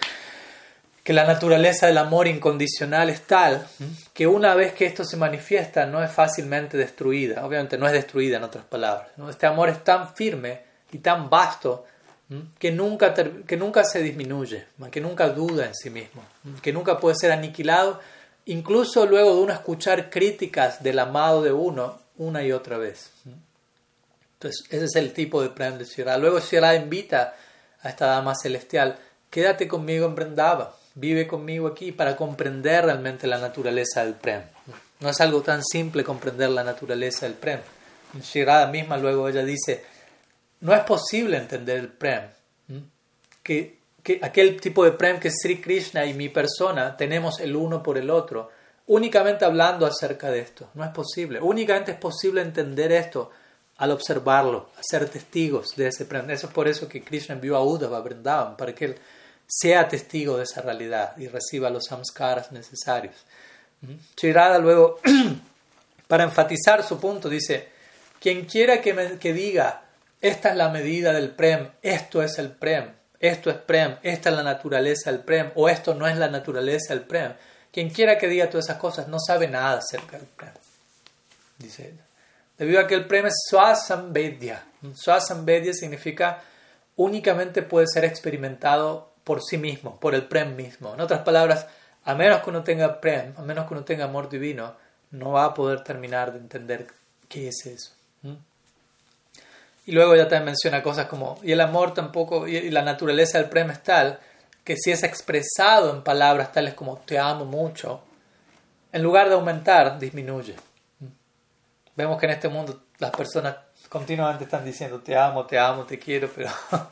que 1.03 1.11
la 1.11 1.25
naturaleza 1.25 1.87
del 1.87 1.97
amor 1.97 2.27
incondicional 2.27 3.09
es 3.09 3.23
tal 3.23 3.67
que 4.13 4.25
una 4.25 4.55
vez 4.55 4.73
que 4.73 4.85
esto 4.85 5.03
se 5.03 5.17
manifiesta 5.17 5.85
no 5.85 6.01
es 6.01 6.09
fácilmente 6.09 6.77
destruida. 6.77 7.45
Obviamente 7.45 7.77
no 7.77 7.85
es 7.85 7.91
destruida 7.91 8.37
en 8.37 8.43
otras 8.43 8.63
palabras. 8.63 9.09
Este 9.29 9.45
amor 9.45 9.67
es 9.67 9.83
tan 9.83 10.15
firme 10.15 10.61
y 10.93 10.99
tan 10.99 11.29
vasto 11.29 11.85
que 12.57 12.71
nunca, 12.71 13.13
que 13.13 13.57
nunca 13.57 13.83
se 13.83 14.01
disminuye, 14.01 14.65
que 14.89 15.01
nunca 15.01 15.27
duda 15.29 15.65
en 15.65 15.75
sí 15.75 15.89
mismo, 15.89 16.23
que 16.61 16.71
nunca 16.71 16.97
puede 16.97 17.17
ser 17.17 17.33
aniquilado, 17.33 17.99
incluso 18.45 19.05
luego 19.05 19.35
de 19.35 19.41
uno 19.41 19.53
escuchar 19.53 20.09
críticas 20.09 20.81
del 20.81 20.99
amado 20.99 21.43
de 21.43 21.51
uno 21.51 21.99
una 22.17 22.43
y 22.43 22.53
otra 22.53 22.77
vez. 22.77 23.11
Entonces, 24.35 24.65
ese 24.69 24.85
es 24.85 24.95
el 24.95 25.11
tipo 25.11 25.41
de 25.41 25.49
Prem 25.49 25.77
de 25.77 25.85
Shira. 25.85 26.17
Luego 26.17 26.39
Shira 26.39 26.75
invita 26.75 27.35
a 27.81 27.89
esta 27.89 28.07
dama 28.07 28.33
celestial, 28.35 28.97
quédate 29.29 29.67
conmigo 29.67 30.05
en 30.05 30.15
Brendava 30.15 30.75
vive 30.95 31.27
conmigo 31.27 31.67
aquí 31.67 31.91
para 31.91 32.15
comprender 32.15 32.85
realmente 32.85 33.27
la 33.27 33.37
naturaleza 33.37 34.03
del 34.03 34.13
Prem. 34.15 34.43
No 34.99 35.09
es 35.09 35.19
algo 35.21 35.41
tan 35.41 35.63
simple 35.63 36.03
comprender 36.03 36.49
la 36.49 36.63
naturaleza 36.63 37.25
del 37.25 37.35
Prem. 37.35 37.59
Shirada 38.21 38.67
misma 38.67 38.97
luego 38.97 39.27
ella 39.27 39.43
dice, 39.43 39.83
no 40.61 40.73
es 40.73 40.81
posible 40.83 41.37
entender 41.37 41.79
el 41.79 41.89
Prem. 41.89 42.23
Que, 43.41 43.79
que 44.01 44.19
aquel 44.21 44.61
tipo 44.61 44.85
de 44.85 44.91
Prem 44.91 45.19
que 45.19 45.31
Sri 45.31 45.59
Krishna 45.59 46.05
y 46.05 46.13
mi 46.13 46.29
persona 46.29 46.95
tenemos 46.95 47.39
el 47.39 47.55
uno 47.55 47.83
por 47.83 47.97
el 47.97 48.09
otro, 48.09 48.49
únicamente 48.87 49.43
hablando 49.43 49.85
acerca 49.85 50.29
de 50.29 50.39
esto. 50.39 50.69
No 50.75 50.83
es 50.83 50.91
posible. 50.91 51.41
Únicamente 51.41 51.91
es 51.91 51.97
posible 51.97 52.41
entender 52.41 52.91
esto 52.91 53.31
al 53.77 53.91
observarlo, 53.91 54.69
a 54.77 54.83
ser 54.83 55.09
testigos 55.09 55.75
de 55.75 55.87
ese 55.87 56.05
Prem. 56.05 56.29
Eso 56.29 56.47
es 56.47 56.53
por 56.53 56.67
eso 56.67 56.87
que 56.87 57.03
Krishna 57.03 57.35
envió 57.35 57.57
a 57.57 57.63
Uddhava 57.63 57.97
a 57.97 58.01
Vrindavan, 58.01 58.55
para 58.55 58.73
que 58.73 58.85
él 58.85 58.95
sea 59.47 59.87
testigo 59.87 60.37
de 60.37 60.43
esa 60.43 60.61
realidad 60.61 61.15
y 61.17 61.27
reciba 61.27 61.69
los 61.69 61.85
samskaras 61.85 62.51
necesarios. 62.51 63.15
Chirada 64.15 64.57
luego, 64.59 64.99
para 66.07 66.23
enfatizar 66.23 66.83
su 66.83 66.99
punto, 66.99 67.29
dice, 67.29 67.69
quien 68.19 68.45
quiera 68.45 68.81
que, 68.81 69.17
que 69.19 69.33
diga, 69.33 69.83
esta 70.21 70.49
es 70.51 70.55
la 70.55 70.69
medida 70.69 71.11
del 71.11 71.31
prem, 71.31 71.69
esto 71.81 72.23
es 72.23 72.39
el 72.39 72.51
prem, 72.51 72.91
esto 73.19 73.49
es 73.49 73.57
prem, 73.57 73.97
esta 74.03 74.29
es 74.29 74.35
la 74.35 74.43
naturaleza 74.43 75.11
del 75.11 75.19
prem, 75.19 75.51
o 75.55 75.67
esto 75.67 75.93
no 75.93 76.07
es 76.07 76.17
la 76.17 76.29
naturaleza 76.29 76.93
del 76.93 77.03
prem, 77.03 77.33
quien 77.71 77.89
quiera 77.89 78.17
que 78.17 78.27
diga 78.27 78.49
todas 78.49 78.65
esas 78.65 78.77
cosas 78.77 79.07
no 79.07 79.17
sabe 79.19 79.47
nada 79.47 79.79
acerca 79.79 80.17
del 80.17 80.27
prem, 80.27 80.53
dice 81.57 81.89
ella. 81.89 82.03
Debido 82.57 82.79
a 82.79 82.87
que 82.87 82.95
el 82.95 83.07
prem 83.07 83.25
es 83.25 83.33
swasambedya. 83.49 84.63
Swasambedya 84.95 85.73
significa 85.73 86.41
únicamente 86.95 87.63
puede 87.63 87.87
ser 87.87 88.05
experimentado 88.05 89.12
por 89.23 89.41
sí 89.41 89.57
mismo, 89.57 89.99
por 89.99 90.15
el 90.15 90.27
prem 90.27 90.55
mismo. 90.55 90.93
En 90.93 91.01
otras 91.01 91.21
palabras, 91.21 91.67
a 92.03 92.15
menos 92.15 92.41
que 92.41 92.49
uno 92.49 92.63
tenga 92.63 92.99
prem, 92.99 93.33
a 93.37 93.41
menos 93.41 93.67
que 93.67 93.73
uno 93.73 93.83
tenga 93.83 94.05
amor 94.05 94.29
divino, 94.29 94.75
no 95.11 95.31
va 95.31 95.45
a 95.45 95.53
poder 95.53 95.83
terminar 95.83 96.33
de 96.33 96.39
entender 96.39 96.87
qué 97.29 97.47
es 97.47 97.65
eso. 97.65 97.91
Y 99.85 99.91
luego 99.91 100.13
ella 100.13 100.29
también 100.29 100.45
menciona 100.45 100.81
cosas 100.81 101.07
como, 101.07 101.39
y 101.43 101.51
el 101.51 101.59
amor 101.59 101.93
tampoco, 101.93 102.47
y 102.47 102.69
la 102.69 102.83
naturaleza 102.83 103.37
del 103.37 103.49
prem 103.49 103.69
es 103.69 103.83
tal, 103.83 104.19
que 104.63 104.77
si 104.77 104.91
es 104.91 105.03
expresado 105.03 105.93
en 105.93 106.03
palabras 106.03 106.51
tales 106.53 106.73
como 106.73 106.97
te 106.99 107.19
amo 107.19 107.43
mucho, 107.43 108.01
en 108.93 109.03
lugar 109.03 109.27
de 109.27 109.35
aumentar, 109.35 109.99
disminuye. 109.99 110.55
Vemos 111.95 112.17
que 112.17 112.25
en 112.27 112.31
este 112.31 112.47
mundo 112.47 112.83
las 112.99 113.11
personas 113.11 113.55
continuamente 113.89 114.45
están 114.45 114.63
diciendo 114.63 115.01
te 115.01 115.17
amo, 115.17 115.45
te 115.45 115.59
amo, 115.59 115.83
te 115.83 115.99
quiero, 115.99 116.29
pero 116.33 116.49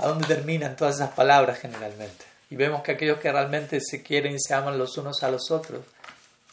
a 0.00 0.08
dónde 0.08 0.26
terminan 0.26 0.76
todas 0.76 0.96
esas 0.96 1.10
palabras 1.10 1.58
generalmente. 1.58 2.24
Y 2.50 2.56
vemos 2.56 2.82
que 2.82 2.92
aquellos 2.92 3.18
que 3.18 3.30
realmente 3.30 3.80
se 3.80 4.02
quieren 4.02 4.34
y 4.34 4.40
se 4.40 4.54
aman 4.54 4.78
los 4.78 4.96
unos 4.98 5.22
a 5.22 5.30
los 5.30 5.50
otros 5.50 5.80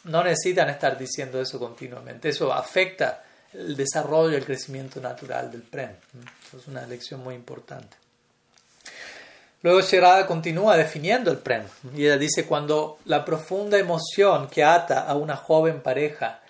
no 0.04 0.22
necesitan 0.22 0.70
estar 0.70 0.96
diciendo 0.96 1.40
eso 1.40 1.58
continuamente. 1.58 2.28
Eso 2.28 2.52
afecta 2.52 3.24
el 3.52 3.76
desarrollo 3.76 4.36
el 4.36 4.44
crecimiento 4.44 5.00
natural 5.00 5.50
del 5.50 5.62
Prem. 5.62 5.90
es 6.56 6.66
una 6.66 6.86
lección 6.86 7.22
muy 7.22 7.34
importante. 7.34 7.96
Luego 9.62 9.80
Sherada 9.80 10.26
continúa 10.26 10.76
definiendo 10.76 11.30
el 11.30 11.38
Prem 11.38 11.64
y 11.94 12.04
ella 12.04 12.16
dice 12.16 12.46
cuando 12.46 12.98
la 13.06 13.24
profunda 13.24 13.76
emoción 13.76 14.48
que 14.48 14.62
ata 14.62 15.00
a 15.00 15.16
una 15.16 15.36
joven 15.36 15.80
pareja 15.80 16.40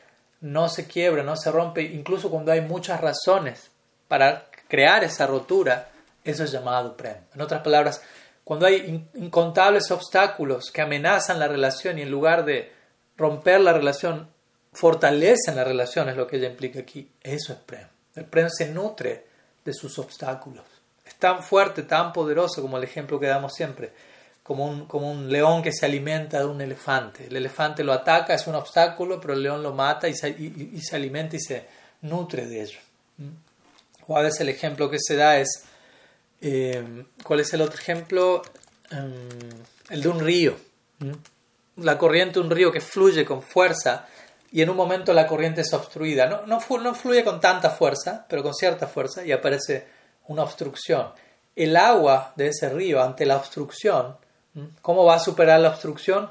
no 0.40 0.68
se 0.68 0.86
quiebra, 0.86 1.22
no 1.22 1.36
se 1.36 1.50
rompe, 1.50 1.82
incluso 1.82 2.30
cuando 2.30 2.52
hay 2.52 2.60
muchas 2.60 3.00
razones 3.00 3.70
para 4.08 4.46
crear 4.68 5.04
esa 5.04 5.26
rotura, 5.26 5.88
eso 6.24 6.44
es 6.44 6.52
llamado 6.52 6.96
prem. 6.96 7.16
En 7.34 7.40
otras 7.40 7.62
palabras, 7.62 8.02
cuando 8.44 8.66
hay 8.66 9.06
incontables 9.14 9.90
obstáculos 9.90 10.70
que 10.70 10.80
amenazan 10.80 11.38
la 11.38 11.48
relación 11.48 11.98
y 11.98 12.02
en 12.02 12.10
lugar 12.10 12.44
de 12.44 12.72
romper 13.16 13.60
la 13.60 13.72
relación, 13.72 14.28
fortalecen 14.72 15.56
la 15.56 15.64
relación, 15.64 16.08
es 16.08 16.16
lo 16.16 16.26
que 16.26 16.36
ella 16.36 16.48
implica 16.48 16.80
aquí. 16.80 17.10
Eso 17.20 17.52
es 17.52 17.58
prem. 17.58 17.86
El 18.14 18.24
prem 18.24 18.48
se 18.48 18.70
nutre 18.70 19.26
de 19.64 19.74
sus 19.74 19.98
obstáculos. 19.98 20.64
Es 21.04 21.14
tan 21.16 21.42
fuerte, 21.42 21.82
tan 21.82 22.12
poderoso 22.12 22.62
como 22.62 22.78
el 22.78 22.84
ejemplo 22.84 23.20
que 23.20 23.26
damos 23.26 23.54
siempre, 23.54 23.92
como 24.42 24.66
un, 24.66 24.86
como 24.86 25.10
un 25.10 25.30
león 25.30 25.62
que 25.62 25.72
se 25.72 25.84
alimenta 25.84 26.38
de 26.38 26.46
un 26.46 26.60
elefante. 26.60 27.26
El 27.26 27.36
elefante 27.36 27.84
lo 27.84 27.92
ataca, 27.92 28.34
es 28.34 28.46
un 28.46 28.54
obstáculo, 28.54 29.20
pero 29.20 29.34
el 29.34 29.42
león 29.42 29.62
lo 29.62 29.74
mata 29.74 30.08
y 30.08 30.14
se, 30.14 30.30
y 30.30 30.80
se 30.80 30.96
alimenta 30.96 31.36
y 31.36 31.40
se 31.40 31.66
nutre 32.02 32.46
de 32.46 32.62
ello. 32.62 32.78
¿Mm? 33.18 33.28
O 34.06 34.16
a 34.16 34.22
veces 34.22 34.40
el 34.40 34.48
ejemplo 34.48 34.88
que 34.88 34.98
se 34.98 35.16
da 35.16 35.36
es 35.38 35.64
eh, 36.40 37.04
¿Cuál 37.22 37.40
es 37.40 37.52
el 37.52 37.62
otro 37.62 37.78
ejemplo? 37.78 38.42
Em, 38.90 39.28
el 39.90 40.02
de 40.02 40.08
un 40.08 40.20
río. 40.20 40.56
La 41.76 41.98
corriente 41.98 42.34
de 42.34 42.44
un 42.44 42.50
río 42.50 42.72
que 42.72 42.80
fluye 42.80 43.24
con 43.24 43.42
fuerza 43.42 44.06
y 44.50 44.62
en 44.62 44.70
un 44.70 44.76
momento 44.76 45.12
la 45.12 45.26
corriente 45.26 45.60
es 45.60 45.72
obstruida. 45.72 46.26
No, 46.26 46.46
no, 46.46 46.60
no 46.78 46.94
fluye 46.94 47.24
con 47.24 47.40
tanta 47.40 47.70
fuerza, 47.70 48.26
pero 48.28 48.42
con 48.42 48.54
cierta 48.54 48.86
fuerza 48.86 49.24
y 49.24 49.32
aparece 49.32 49.86
una 50.28 50.42
obstrucción. 50.42 51.08
El 51.54 51.76
agua 51.76 52.32
de 52.36 52.48
ese 52.48 52.68
río 52.68 53.02
ante 53.02 53.26
la 53.26 53.36
obstrucción, 53.36 54.16
¿cómo 54.80 55.04
va 55.04 55.16
a 55.16 55.20
superar 55.20 55.60
la 55.60 55.70
obstrucción? 55.70 56.30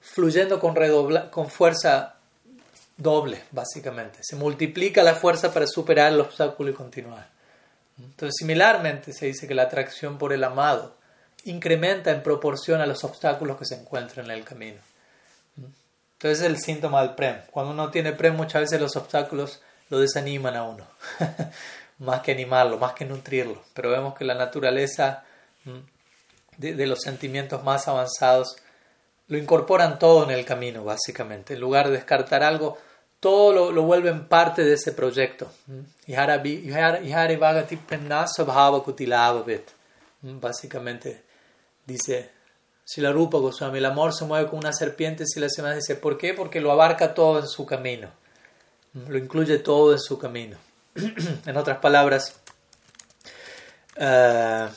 Fluyendo 0.00 0.58
con, 0.58 0.74
con 1.30 1.48
fuerza 1.48 2.16
doble, 2.96 3.44
básicamente. 3.50 4.18
Se 4.22 4.36
multiplica 4.36 5.02
la 5.02 5.14
fuerza 5.14 5.52
para 5.52 5.66
superar 5.66 6.12
el 6.12 6.20
obstáculo 6.20 6.70
y 6.70 6.74
continuar. 6.74 7.33
Entonces, 7.98 8.34
similarmente 8.38 9.12
se 9.12 9.26
dice 9.26 9.46
que 9.46 9.54
la 9.54 9.64
atracción 9.64 10.18
por 10.18 10.32
el 10.32 10.44
amado 10.44 10.96
incrementa 11.44 12.10
en 12.10 12.22
proporción 12.22 12.80
a 12.80 12.86
los 12.86 13.04
obstáculos 13.04 13.58
que 13.58 13.66
se 13.66 13.76
encuentran 13.76 14.26
en 14.26 14.32
el 14.32 14.44
camino. 14.44 14.80
Entonces 16.24 16.40
es 16.40 16.46
el 16.46 16.58
síntoma 16.58 17.02
del 17.02 17.14
prem. 17.14 17.36
Cuando 17.50 17.72
uno 17.72 17.90
tiene 17.90 18.12
prem 18.12 18.34
muchas 18.34 18.62
veces 18.62 18.80
los 18.80 18.96
obstáculos 18.96 19.60
lo 19.90 19.98
desaniman 19.98 20.56
a 20.56 20.64
uno, 20.64 20.86
más 21.98 22.20
que 22.22 22.32
animarlo, 22.32 22.78
más 22.78 22.94
que 22.94 23.04
nutrirlo. 23.04 23.62
Pero 23.74 23.90
vemos 23.90 24.14
que 24.14 24.24
la 24.24 24.34
naturaleza 24.34 25.24
de, 26.56 26.86
los 26.86 27.00
sentimientos 27.00 27.62
más 27.62 27.88
avanzados 27.88 28.56
lo 29.28 29.38
incorporan 29.38 29.98
todo 29.98 30.24
en 30.24 30.30
el 30.30 30.44
camino, 30.44 30.84
básicamente. 30.84 31.54
En 31.54 31.60
lugar 31.60 31.86
de 31.86 31.96
descartar 31.96 32.42
algo, 32.42 32.78
todo 33.24 33.54
lo, 33.54 33.72
lo 33.72 33.84
vuelven 33.84 34.28
parte 34.28 34.62
de 34.62 34.74
ese 34.74 34.92
proyecto. 34.92 35.50
Básicamente 40.20 41.22
dice 41.86 42.30
si 42.84 43.00
la 43.00 43.12
Rupa 43.12 43.38
Goswami, 43.38 43.78
el 43.78 43.86
amor 43.86 44.12
se 44.12 44.26
mueve 44.26 44.46
como 44.46 44.60
una 44.60 44.74
serpiente, 44.74 45.24
si 45.24 45.40
la 45.40 45.48
semana 45.48 45.74
dice, 45.74 45.94
¿por 45.94 46.18
qué? 46.18 46.34
Porque 46.34 46.60
lo 46.60 46.70
abarca 46.70 47.14
todo 47.14 47.38
en 47.38 47.46
su 47.46 47.64
camino, 47.64 48.10
lo 48.92 49.16
incluye 49.16 49.56
todo 49.56 49.92
en 49.92 50.00
su 50.00 50.18
camino. 50.18 50.58
en 51.46 51.56
otras 51.56 51.78
palabras, 51.78 52.38
uh, 53.96 54.68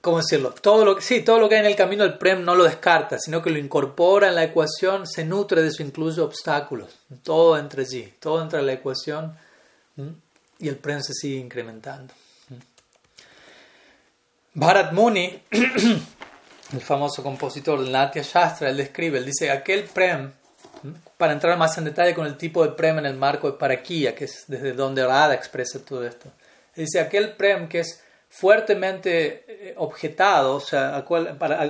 ¿cómo 0.00 0.18
decirlo? 0.18 0.52
Todo 0.52 0.84
lo, 0.84 1.00
sí, 1.00 1.22
todo 1.22 1.38
lo 1.38 1.48
que 1.48 1.56
hay 1.56 1.60
en 1.60 1.66
el 1.66 1.76
camino 1.76 2.04
el 2.04 2.18
Prem 2.18 2.44
no 2.44 2.54
lo 2.54 2.64
descarta, 2.64 3.18
sino 3.18 3.42
que 3.42 3.50
lo 3.50 3.58
incorpora 3.58 4.28
en 4.28 4.34
la 4.34 4.44
ecuación, 4.44 5.06
se 5.06 5.24
nutre 5.24 5.62
de 5.62 5.68
eso, 5.68 5.82
incluye 5.82 6.20
obstáculos, 6.20 6.98
todo 7.22 7.58
entra 7.58 7.82
allí, 7.82 8.14
todo 8.18 8.42
entra 8.42 8.60
en 8.60 8.66
la 8.66 8.72
ecuación 8.72 9.36
y 10.58 10.68
el 10.68 10.76
Prem 10.76 11.02
se 11.02 11.12
sigue 11.12 11.38
incrementando. 11.38 12.14
Bharat 14.52 14.92
Muni, 14.92 15.42
el 15.50 16.80
famoso 16.80 17.22
compositor 17.22 17.80
del 17.80 17.92
Natya 17.92 18.22
Shastra, 18.22 18.70
él 18.70 18.76
describe, 18.76 19.18
él 19.18 19.24
dice, 19.24 19.48
aquel 19.48 19.84
prem, 19.84 20.32
para 21.16 21.32
entrar 21.32 21.56
más 21.56 21.78
en 21.78 21.84
detalle 21.84 22.14
con 22.14 22.26
el 22.26 22.36
tipo 22.36 22.66
de 22.66 22.72
prem 22.72 22.98
en 22.98 23.06
el 23.06 23.16
marco 23.16 23.48
de 23.48 23.56
Parakia, 23.56 24.14
que 24.14 24.24
es 24.24 24.44
desde 24.48 24.72
donde 24.72 25.06
Radha 25.06 25.34
expresa 25.34 25.78
todo 25.84 26.04
esto. 26.04 26.32
Él 26.74 26.84
dice, 26.86 26.98
aquel 26.98 27.36
prem 27.36 27.68
que 27.68 27.80
es 27.80 28.02
fuertemente 28.30 29.44
eh, 29.48 29.74
objetado, 29.76 30.54
o 30.54 30.60
sea, 30.60 31.04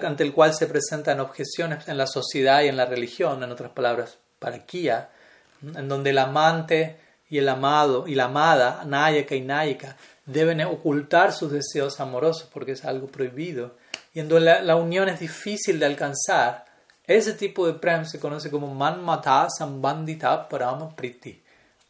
ante 0.03 0.23
el 0.23 0.33
cual 0.33 0.55
se 0.55 0.67
presentan 0.67 1.19
objeciones 1.19 1.89
en 1.89 1.97
la 1.97 2.07
sociedad 2.07 2.63
y 2.63 2.69
en 2.69 2.77
la 2.77 2.85
religión, 2.85 3.43
en 3.43 3.51
otras 3.51 3.73
palabras, 3.73 4.19
Parakia, 4.39 5.09
en 5.63 5.89
donde 5.89 6.11
el 6.11 6.19
amante 6.19 6.99
y 7.29 7.39
el 7.39 7.49
amado 7.49 8.07
y 8.07 8.15
la 8.15 8.25
amada, 8.25 8.85
Nayaka 8.85 9.35
y 9.35 9.41
Nayika, 9.41 9.97
deben 10.27 10.61
ocultar 10.63 11.33
sus 11.33 11.51
deseos 11.51 11.99
amorosos 11.99 12.49
porque 12.53 12.73
es 12.73 12.85
algo 12.85 13.07
prohibido. 13.07 13.77
Y 14.13 14.21
en 14.21 14.29
donde 14.29 14.63
la, 14.63 14.77
unión 14.77 15.09
es 15.09 15.21
difícil 15.21 15.79
de 15.79 15.87
alcanzar, 15.87 16.67
ese 17.07 17.33
tipo 17.35 17.67
de 17.67 17.75
prem 17.75 18.05
se 18.05 18.21
conoce 18.21 18.51
como 18.51 18.73
manmata 18.73 19.49
sambandita 19.51 20.49
parama 20.49 20.95
priti 20.95 21.43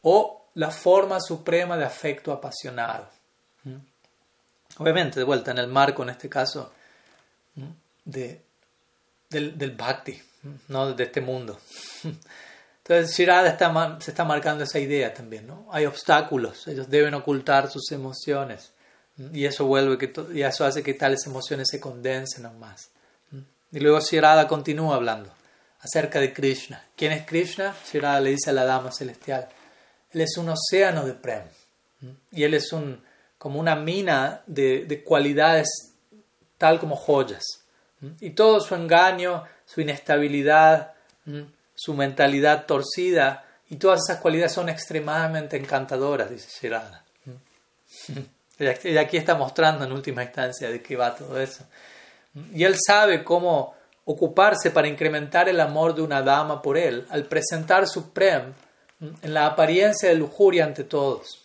o 0.03 0.47
la 0.55 0.71
forma 0.71 1.21
suprema 1.21 1.77
de 1.77 1.85
afecto 1.85 2.33
apasionado. 2.33 3.20
Obviamente, 4.81 5.20
de 5.20 5.24
vuelta 5.24 5.51
en 5.51 5.59
el 5.59 5.66
marco, 5.66 6.03
en 6.03 6.09
este 6.09 6.31
caso, 6.31 6.72
de, 8.03 8.41
del, 9.28 9.59
del 9.59 9.72
bhakti, 9.72 10.18
no 10.68 10.95
de 10.95 11.05
este 11.05 11.20
mundo. 11.20 11.61
Entonces 12.83 13.14
Shirada 13.14 13.99
se 14.01 14.11
está 14.11 14.24
marcando 14.24 14.64
esa 14.64 14.78
idea 14.78 15.12
también, 15.12 15.47
¿no? 15.47 15.68
Hay 15.70 15.85
obstáculos, 15.85 16.66
ellos 16.66 16.89
deben 16.89 17.12
ocultar 17.12 17.70
sus 17.70 17.93
emociones 17.93 18.72
y 19.35 19.45
eso 19.45 19.66
vuelve 19.66 19.99
que 19.99 20.12
y 20.33 20.41
eso 20.41 20.64
hace 20.64 20.83
que 20.83 20.95
tales 20.95 21.26
emociones 21.26 21.68
se 21.70 21.78
condensen 21.78 22.47
aún 22.47 22.59
más. 22.59 22.89
Y 23.70 23.81
luego 23.81 24.01
Shirada 24.01 24.49
continúa 24.49 24.97
hablando 24.97 25.31
acerca 25.81 26.20
de 26.20 26.33
Krishna. 26.33 26.83
¿Quién 26.97 27.12
es 27.12 27.26
Krishna? 27.26 27.76
Shirada 27.93 28.18
le 28.20 28.31
dice 28.31 28.49
a 28.49 28.55
la 28.55 28.64
dama 28.64 28.91
celestial. 28.93 29.47
Él 30.11 30.22
es 30.22 30.39
un 30.39 30.49
océano 30.49 31.05
de 31.05 31.12
prem 31.12 31.45
y 32.33 32.45
él 32.45 32.55
es 32.55 32.72
un 32.72 33.09
como 33.41 33.59
una 33.59 33.74
mina 33.74 34.43
de, 34.47 34.84
de 34.84 35.03
cualidades 35.03 35.95
tal 36.59 36.78
como 36.78 36.95
joyas. 36.95 37.43
Y 38.20 38.30
todo 38.30 38.61
su 38.61 38.74
engaño, 38.74 39.45
su 39.64 39.80
inestabilidad, 39.80 40.93
su 41.74 41.95
mentalidad 41.95 42.66
torcida 42.66 43.47
y 43.70 43.76
todas 43.76 44.01
esas 44.07 44.20
cualidades 44.20 44.53
son 44.53 44.68
extremadamente 44.68 45.57
encantadoras, 45.57 46.28
dice 46.28 46.51
Shirada. 46.61 47.03
Y 48.59 48.97
aquí 48.99 49.16
está 49.16 49.34
mostrando 49.36 49.86
en 49.86 49.93
última 49.93 50.22
instancia 50.22 50.70
de 50.70 50.82
qué 50.82 50.97
va 50.97 51.16
todo 51.16 51.41
eso. 51.41 51.64
Y 52.53 52.64
él 52.64 52.76
sabe 52.78 53.24
cómo 53.24 53.74
ocuparse 54.05 54.70
para 54.70 54.86
incrementar 54.86 55.49
el 55.49 55.61
amor 55.61 55.95
de 55.95 56.03
una 56.03 56.20
dama 56.20 56.61
por 56.61 56.76
él 56.76 57.07
al 57.09 57.24
presentar 57.24 57.88
su 57.88 58.11
prem 58.12 58.53
en 59.01 59.32
la 59.32 59.47
apariencia 59.47 60.11
de 60.11 60.16
lujuria 60.16 60.66
ante 60.66 60.84
todos. 60.84 61.39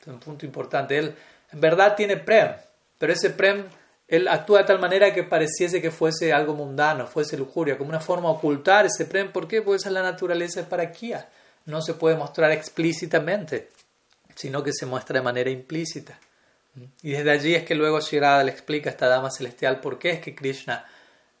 Es 0.00 0.06
un 0.06 0.20
punto 0.20 0.46
importante. 0.46 0.98
Él 0.98 1.14
en 1.52 1.60
verdad 1.60 1.94
tiene 1.96 2.16
prem, 2.16 2.52
pero 2.98 3.12
ese 3.12 3.30
prem 3.30 3.64
él 4.10 4.26
actúa 4.26 4.58
de 4.58 4.64
tal 4.64 4.80
manera 4.80 5.14
que 5.14 5.22
pareciese 5.22 5.80
que 5.80 5.92
fuese 5.92 6.32
algo 6.32 6.54
mundano, 6.54 7.06
fuese 7.06 7.36
lujuria, 7.36 7.78
como 7.78 7.90
una 7.90 8.00
forma 8.00 8.28
de 8.28 8.34
ocultar 8.34 8.86
ese 8.86 9.04
prem. 9.04 9.30
¿Por 9.30 9.46
qué? 9.46 9.62
Porque 9.62 9.76
esa 9.76 9.88
es 9.88 9.94
la 9.94 10.02
naturaleza 10.02 10.60
de 10.60 10.66
paraquía. 10.66 11.28
No 11.66 11.80
se 11.80 11.94
puede 11.94 12.16
mostrar 12.16 12.50
explícitamente, 12.50 13.68
sino 14.34 14.64
que 14.64 14.72
se 14.72 14.84
muestra 14.84 15.20
de 15.20 15.24
manera 15.24 15.48
implícita. 15.48 16.18
Y 17.02 17.10
desde 17.12 17.30
allí 17.30 17.54
es 17.54 17.64
que 17.64 17.76
luego 17.76 18.00
Shirada 18.00 18.42
le 18.42 18.50
explica 18.50 18.90
a 18.90 18.92
esta 18.92 19.06
dama 19.06 19.30
celestial 19.30 19.80
por 19.80 19.98
qué 19.98 20.10
es 20.10 20.20
que 20.20 20.34
Krishna 20.34 20.84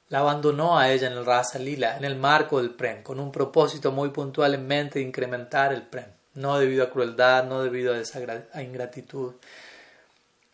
la 0.08 0.20
abandonó 0.20 0.78
a 0.78 0.90
ella 0.90 1.08
en 1.08 1.14
el 1.14 1.24
Rasa 1.24 1.58
Lila, 1.58 1.96
en 1.96 2.04
el 2.04 2.16
marco 2.16 2.60
del 2.60 2.70
prem, 2.70 3.02
con 3.02 3.18
un 3.18 3.32
propósito 3.32 3.92
muy 3.92 4.10
puntual 4.10 4.54
en 4.54 4.66
mente 4.66 4.98
de 4.98 5.04
incrementar 5.04 5.72
el 5.72 5.82
prem, 5.82 6.06
no 6.40 6.58
debido 6.58 6.84
a 6.84 6.90
crueldad, 6.90 7.44
no 7.44 7.62
debido 7.62 7.94
a 7.94 8.62
ingratitud. 8.62 9.34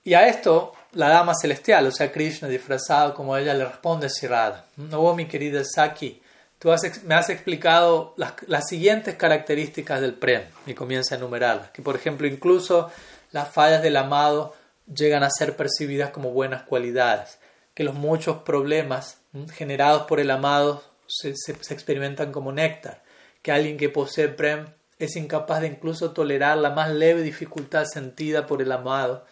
Y 0.04 0.14
a 0.14 0.28
esto 0.28 0.72
la 0.92 1.08
dama 1.08 1.34
celestial, 1.34 1.86
o 1.86 1.90
sea, 1.90 2.12
Krishna 2.12 2.48
disfrazado 2.48 3.12
como 3.14 3.36
ella, 3.36 3.54
le 3.54 3.64
responde 3.64 4.08
Shirada. 4.08 4.66
No, 4.76 5.14
mi 5.14 5.26
querida 5.26 5.62
Saki, 5.64 6.22
tú 6.58 6.70
me 7.04 7.14
has 7.14 7.28
explicado 7.28 8.14
las, 8.16 8.68
siguientes 8.68 9.16
características 9.16 10.00
del 10.00 10.14
prem 10.14 10.42
y 10.64 10.74
comienza 10.74 11.14
a 11.14 11.18
enumerarlas. 11.18 11.70
Que, 11.70 11.82
por 11.82 11.96
ejemplo, 11.96 12.26
incluso 12.26 12.90
las 13.32 13.48
fallas 13.48 13.82
del 13.82 13.96
amado 13.96 14.54
llegan 14.86 15.22
a 15.22 15.30
ser 15.30 15.56
percibidas 15.56 16.10
como 16.10 16.30
buenas 16.30 16.62
cualidades. 16.62 17.38
Que 17.74 17.84
los 17.84 17.94
muchos 17.94 18.38
problemas 18.38 19.18
generados 19.54 20.04
por 20.04 20.20
el 20.20 20.30
amado 20.30 20.82
se, 21.06 21.34
se 21.36 21.74
experimentan 21.74 22.32
como 22.32 22.52
néctar. 22.52 23.02
Que 23.42 23.52
alguien 23.52 23.76
que 23.76 23.88
posee 23.88 24.28
prem 24.28 24.66
es 24.98 25.16
incapaz 25.16 25.60
de 25.60 25.68
incluso 25.68 26.12
tolerar 26.12 26.58
la 26.58 26.70
más 26.70 26.90
leve 26.90 27.22
dificultad 27.22 27.84
sentida 27.84 28.46
por 28.46 28.62
el 28.62 28.72
amado 28.72 29.24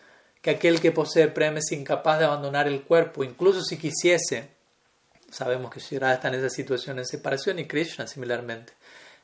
que 0.45 0.51
aquel 0.51 0.79
que 0.79 0.93
posee 0.93 1.29
prem 1.29 1.57
es 1.57 1.73
incapaz 1.73 2.19
de 2.19 2.27
abandonar 2.27 2.69
el 2.69 2.83
cuerpo, 2.83 3.25
incluso 3.25 3.63
si 3.63 3.79
quisiese. 3.79 4.51
Sabemos 5.31 5.73
que 5.73 5.81
Shirada 5.81 6.13
está 6.13 6.29
en 6.29 6.35
esa 6.35 6.51
situación 6.51 6.99
en 6.99 7.07
separación 7.07 7.59
y 7.59 7.67
Krishna 7.67 8.07
similarmente. 8.07 8.75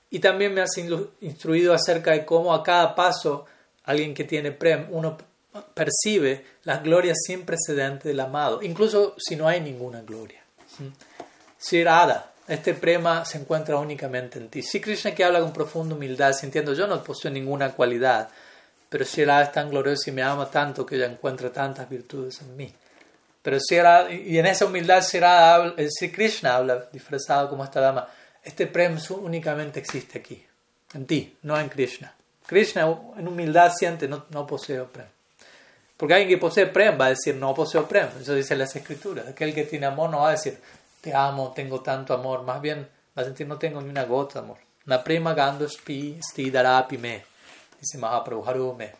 Y 0.09 0.21
también 0.21 0.55
me 0.55 0.63
has 0.63 0.71
instruido 1.21 1.75
acerca 1.75 2.13
de 2.13 2.25
cómo 2.25 2.55
a 2.55 2.63
cada 2.63 2.95
paso 2.95 3.45
alguien 3.85 4.15
que 4.15 4.25
tiene 4.25 4.51
prem, 4.51 4.87
uno 4.91 5.19
percibe 5.75 6.47
las 6.65 6.83
glorias 6.83 7.19
sin 7.27 7.45
precedente 7.45 8.09
del 8.09 8.21
amado, 8.21 8.63
incluso 8.63 9.15
si 9.19 9.37
no 9.37 9.47
hay 9.47 9.61
ninguna 9.61 10.01
gloria. 10.01 10.43
Shirada, 11.61 12.30
este 12.51 12.75
prema 12.75 13.25
se 13.25 13.39
encuentra 13.39 13.77
únicamente 13.77 14.39
en 14.39 14.49
ti. 14.49 14.63
Si 14.63 14.81
Krishna 14.81 15.15
que 15.15 15.25
habla 15.25 15.41
con 15.41 15.53
profunda 15.53 15.95
humildad, 15.95 16.33
sintiendo 16.33 16.75
yo 16.75 16.87
no 16.87 17.03
poseo 17.03 17.31
ninguna 17.31 17.73
cualidad, 17.73 18.29
pero 18.89 19.05
si 19.05 19.23
es 19.23 19.53
tan 19.53 19.71
gloriosa 19.71 20.11
y 20.11 20.13
me 20.13 20.23
ama 20.23 20.51
tanto 20.51 20.85
que 20.85 20.97
ella 20.97 21.07
encuentra 21.07 21.53
tantas 21.53 21.89
virtudes 21.89 22.41
en 22.41 22.57
mí. 22.57 22.75
Pero 23.41 23.59
si 23.61 23.77
y 23.77 24.39
en 24.39 24.47
esa 24.47 24.67
humildad 24.67 25.03
Shirada 25.03 25.75
si 25.89 26.11
Krishna 26.11 26.57
habla 26.57 26.89
disfrazado 26.93 27.49
como 27.49 27.63
esta 27.63 27.81
dama, 27.81 28.09
este 28.43 28.67
prem 28.67 28.99
únicamente 29.23 29.79
existe 29.79 30.19
aquí, 30.19 30.45
en 30.95 31.07
ti, 31.07 31.37
no 31.43 31.59
en 31.59 31.69
Krishna. 31.69 32.13
Krishna 32.47 32.83
en 33.17 33.29
humildad 33.29 33.73
siente, 33.73 34.09
no, 34.09 34.27
no 34.31 34.45
poseo 34.45 34.91
prem. 34.91 35.07
Porque 35.97 36.15
alguien 36.15 36.31
que 36.31 36.39
posee 36.39 36.67
prem 36.67 36.99
va 36.99 37.07
a 37.07 37.11
decir, 37.11 37.37
no 37.37 37.55
poseo 37.55 37.87
prem. 37.87 38.09
Eso 38.21 38.35
dice 38.35 38.57
las 38.57 38.75
escrituras. 38.75 39.29
Aquel 39.29 39.55
que 39.55 39.65
tiene 39.65 39.87
amor 39.87 40.11
no 40.11 40.21
va 40.21 40.29
a 40.29 40.33
decir, 40.33 40.59
te 41.01 41.15
amo, 41.15 41.53
tengo 41.55 41.81
tanto 41.81 42.15
amor. 42.15 42.43
Más 42.43 42.61
bien 42.61 42.89
va 43.17 43.23
a 43.23 43.25
sentir, 43.25 43.47
no 43.47 43.59
tengo 43.59 43.81
ni 43.81 43.91
una 43.91 44.05
gota 44.05 44.35
de 44.35 44.45
amor. 44.45 44.59
Na 44.87 45.03
prema 45.03 45.35
gando 45.35 45.69
sti 45.69 46.51
darapi 46.51 46.99
me 46.99 47.25
dice 47.81 47.99
Mahaprabhu 47.99 48.49
Harume. 48.49 48.95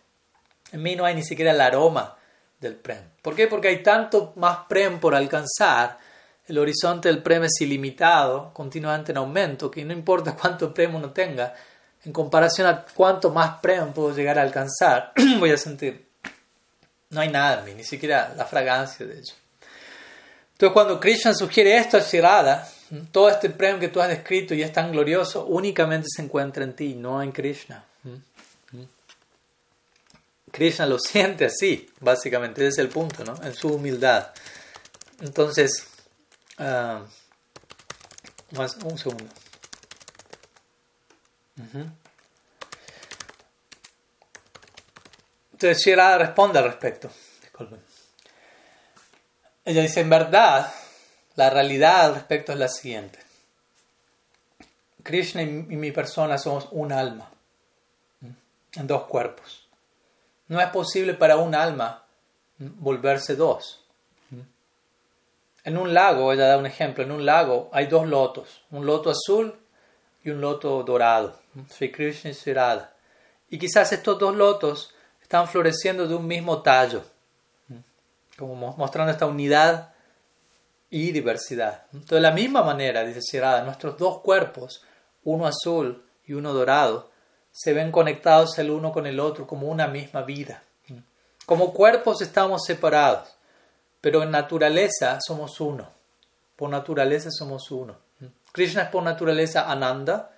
En 0.73 0.83
mí 0.83 0.95
no 0.95 1.05
hay 1.05 1.15
ni 1.15 1.23
siquiera 1.23 1.53
el 1.53 1.61
aroma 1.61 2.17
del 2.61 2.77
prem. 2.77 3.03
¿Por 3.23 3.35
qué? 3.35 3.47
Porque 3.47 3.69
hay 3.69 3.83
tanto 3.83 4.33
más 4.37 4.59
prem 4.69 5.01
por 5.01 5.15
alcanzar. 5.15 5.99
El 6.47 6.59
horizonte 6.59 7.09
del 7.09 7.23
prem 7.23 7.45
es 7.45 7.61
ilimitado, 7.61 8.53
continuamente 8.53 9.13
en 9.13 9.19
aumento, 9.19 9.71
que 9.71 9.85
no 9.85 9.93
importa 9.93 10.37
cuánto 10.37 10.75
prem 10.75 10.95
uno 10.95 11.11
tenga, 11.11 11.55
en 12.05 12.13
comparación 12.13 12.67
a 12.67 12.85
cuánto 12.85 13.31
más 13.31 13.61
prem 13.61 13.93
puedo 13.93 14.15
llegar 14.15 14.39
a 14.39 14.43
alcanzar, 14.43 15.13
voy 15.39 15.51
a 15.51 15.57
sentir 15.57 16.09
No 17.11 17.21
hay 17.21 17.29
nada 17.29 17.61
en 17.61 17.65
mí, 17.65 17.75
ni 17.75 17.85
siquiera 17.85 18.33
la 18.37 18.45
fragancia 18.45 19.07
de 19.07 19.19
ello. 19.19 19.35
Entonces 20.61 20.75
cuando 20.75 21.01
Krishna 21.01 21.33
sugiere 21.33 21.79
esto 21.79 21.97
a 21.97 22.01
Shirada, 22.01 22.69
todo 23.11 23.31
este 23.31 23.49
premio 23.49 23.81
que 23.81 23.89
tú 23.89 23.99
has 23.99 24.11
descrito 24.11 24.53
y 24.53 24.61
es 24.63 24.71
tan 24.71 24.93
glorioso, 24.93 25.47
únicamente 25.47 26.07
se 26.15 26.21
encuentra 26.21 26.65
en 26.65 26.77
ti, 26.77 26.95
no 26.97 27.23
en 27.23 27.33
Krishna. 27.33 27.83
Krishna 30.53 30.85
lo 30.85 30.99
siente 30.99 31.47
así, 31.47 31.89
básicamente, 32.01 32.61
ese 32.61 32.69
es 32.69 32.79
el 32.79 32.89
punto, 32.91 33.25
¿no? 33.25 33.43
En 33.43 33.55
su 33.55 33.69
humildad. 33.69 34.33
Entonces, 35.23 35.87
uh, 36.59 37.07
un 38.85 38.99
segundo. 38.99 39.33
Entonces 45.53 45.83
Shirada 45.83 46.19
responde 46.19 46.59
al 46.59 46.67
respecto. 46.67 47.11
Disculpen. 47.41 47.90
Ella 49.65 49.83
dice, 49.83 50.01
en 50.01 50.11
verdad, 50.11 50.73
la 51.37 51.51
realidad 51.51 52.07
al 52.07 52.15
respecto 52.15 52.53
es 52.53 52.59
la 52.59 52.69
siguiente. 52.69 53.19
Krishna 55.03 55.43
y 55.43 55.47
mi 55.47 55.93
persona 55.93 56.39
somos 56.39 56.69
un 56.71 56.93
alma, 56.93 57.31
en 58.75 58.87
dos 58.87 59.05
cuerpos. 59.05 59.67
No 60.49 60.61
es 60.61 60.69
posible 60.69 61.15
para 61.15 61.37
un 61.37 61.55
alma 61.55 62.05
volverse 62.59 63.37
dos. 63.37 63.85
En 65.63 65.77
un 65.77 65.93
lago, 65.93 66.33
ella 66.33 66.47
da 66.47 66.57
un 66.57 66.67
ejemplo, 66.67 67.05
en 67.05 67.13
un 67.13 67.27
lago 67.27 67.69
hay 67.73 67.87
dos 67.87 68.07
lotos, 68.07 68.63
un 68.71 68.87
loto 68.87 69.11
azul 69.11 69.59
y 70.25 70.31
un 70.31 70.41
loto 70.41 70.83
dorado, 70.83 71.39
Sri 71.69 71.93
Krishna 71.93 72.31
y 72.31 72.35
Sri 72.35 72.55
Y 73.51 73.59
quizás 73.59 73.93
estos 73.93 74.19
dos 74.19 74.35
lotos 74.35 74.95
están 75.23 75.49
floreciendo 75.49 76.09
de 76.09 76.15
un 76.15 76.27
mismo 76.27 76.63
tallo, 76.63 77.05
como 78.41 78.75
mostrando 78.77 79.13
esta 79.13 79.27
unidad 79.27 79.93
y 80.91 81.13
diversidad. 81.13 81.85
Entonces, 81.93 82.17
de 82.17 82.21
la 82.21 82.33
misma 82.33 82.63
manera, 82.63 83.05
dice 83.05 83.21
Sri 83.23 83.41
nuestros 83.65 83.97
dos 83.97 84.21
cuerpos, 84.21 84.83
uno 85.25 85.47
azul 85.47 86.05
y 86.27 86.33
uno 86.33 86.53
dorado, 86.53 87.11
se 87.53 87.73
ven 87.73 87.93
conectados 87.93 88.59
el 88.59 88.71
uno 88.71 88.93
con 88.93 89.07
el 89.07 89.21
otro 89.21 89.47
como 89.47 89.69
una 89.69 89.87
misma 89.87 90.23
vida. 90.23 90.63
Como 91.47 91.73
cuerpos 91.73 92.23
estamos 92.23 92.63
separados, 92.65 93.29
pero 94.01 94.23
en 94.23 94.31
naturaleza 94.31 95.19
somos 95.21 95.61
uno. 95.61 95.89
Por 96.57 96.71
naturaleza 96.71 97.31
somos 97.31 97.71
uno. 97.71 97.97
Krishna 98.53 98.83
es 98.83 98.89
por 98.89 99.03
naturaleza 99.03 99.71
Ananda, 99.71 100.33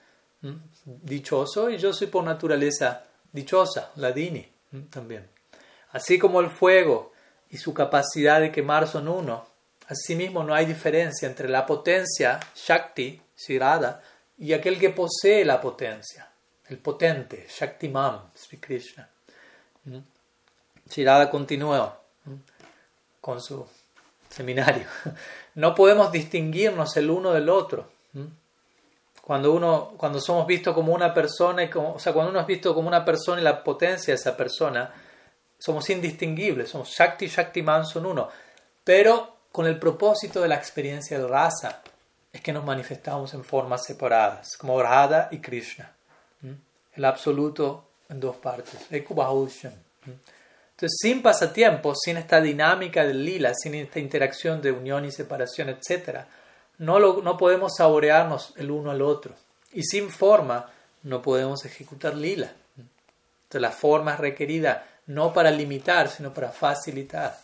dichoso, 0.84 1.70
y 1.70 1.78
yo 1.78 1.92
soy 1.92 2.06
por 2.06 2.24
naturaleza 2.24 3.04
dichosa, 3.32 3.90
Ladini 3.96 4.46
también. 4.90 5.28
Así 5.92 6.18
como 6.18 6.40
el 6.40 6.50
fuego 6.50 7.11
y 7.52 7.58
su 7.58 7.74
capacidad 7.74 8.40
de 8.40 8.50
quemar 8.50 8.88
son 8.88 9.08
uno, 9.08 9.46
asimismo 9.86 10.42
no 10.42 10.54
hay 10.54 10.64
diferencia 10.64 11.28
entre 11.28 11.50
la 11.50 11.66
potencia, 11.66 12.40
Shakti, 12.56 13.20
Sirada, 13.34 14.02
y 14.38 14.54
aquel 14.54 14.80
que 14.80 14.88
posee 14.88 15.44
la 15.44 15.60
potencia, 15.60 16.28
el 16.68 16.78
potente, 16.78 17.46
Shaktiman, 17.48 18.30
Sri 18.34 18.56
Krishna. 18.56 19.06
Shirada 20.88 21.30
continúa 21.30 22.00
con 23.20 23.40
su 23.40 23.64
seminario. 24.28 24.86
No 25.54 25.74
podemos 25.74 26.10
distinguirnos 26.10 26.96
el 26.96 27.10
uno 27.10 27.32
del 27.32 27.50
otro. 27.50 27.90
Cuando, 29.20 29.52
uno, 29.52 29.92
cuando 29.98 30.18
somos 30.18 30.46
vistos 30.46 30.74
como 30.74 30.94
una 30.94 31.12
persona, 31.12 31.62
y 31.62 31.68
como, 31.68 31.92
o 31.92 31.98
sea, 31.98 32.14
cuando 32.14 32.30
uno 32.30 32.40
es 32.40 32.46
visto 32.46 32.74
como 32.74 32.88
una 32.88 33.04
persona 33.04 33.38
y 33.38 33.44
la 33.44 33.62
potencia 33.62 34.14
de 34.14 34.18
esa 34.18 34.34
persona, 34.34 34.90
somos 35.62 35.88
indistinguibles, 35.90 36.70
somos 36.70 36.88
Shakti 36.88 37.28
Shaktiman 37.28 37.86
son 37.86 38.06
uno. 38.06 38.28
Pero 38.82 39.36
con 39.52 39.64
el 39.66 39.78
propósito 39.78 40.40
de 40.40 40.48
la 40.48 40.56
experiencia 40.56 41.16
del 41.16 41.28
rasa, 41.28 41.82
es 42.32 42.40
que 42.40 42.52
nos 42.52 42.64
manifestamos 42.64 43.32
en 43.34 43.44
formas 43.44 43.84
separadas, 43.84 44.56
como 44.56 44.82
Radha 44.82 45.28
y 45.30 45.38
Krishna. 45.38 45.92
El 46.94 47.04
absoluto 47.04 47.90
en 48.08 48.18
dos 48.18 48.36
partes. 48.38 48.88
Entonces, 50.04 50.98
sin 51.00 51.22
pasatiempos, 51.22 51.98
sin 52.04 52.16
esta 52.16 52.40
dinámica 52.40 53.04
del 53.04 53.24
lila, 53.24 53.52
sin 53.54 53.76
esta 53.76 54.00
interacción 54.00 54.60
de 54.60 54.72
unión 54.72 55.04
y 55.04 55.12
separación, 55.12 55.68
etc., 55.68 56.22
no, 56.78 56.98
no 56.98 57.36
podemos 57.36 57.76
saborearnos 57.76 58.52
el 58.56 58.72
uno 58.72 58.90
al 58.90 59.00
otro. 59.00 59.32
Y 59.72 59.84
sin 59.84 60.10
forma, 60.10 60.68
no 61.04 61.22
podemos 61.22 61.64
ejecutar 61.64 62.16
lila. 62.16 62.52
Entonces, 62.76 63.62
la 63.62 63.70
forma 63.70 64.14
es 64.14 64.18
requerida 64.18 64.88
no 65.06 65.32
para 65.32 65.50
limitar, 65.50 66.08
sino 66.08 66.32
para 66.32 66.50
facilitar. 66.50 67.38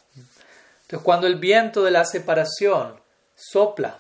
Entonces, 0.83 1.05
cuando 1.05 1.27
el 1.27 1.37
viento 1.37 1.83
de 1.83 1.91
la 1.91 2.05
separación 2.05 2.95
sopla, 3.35 3.99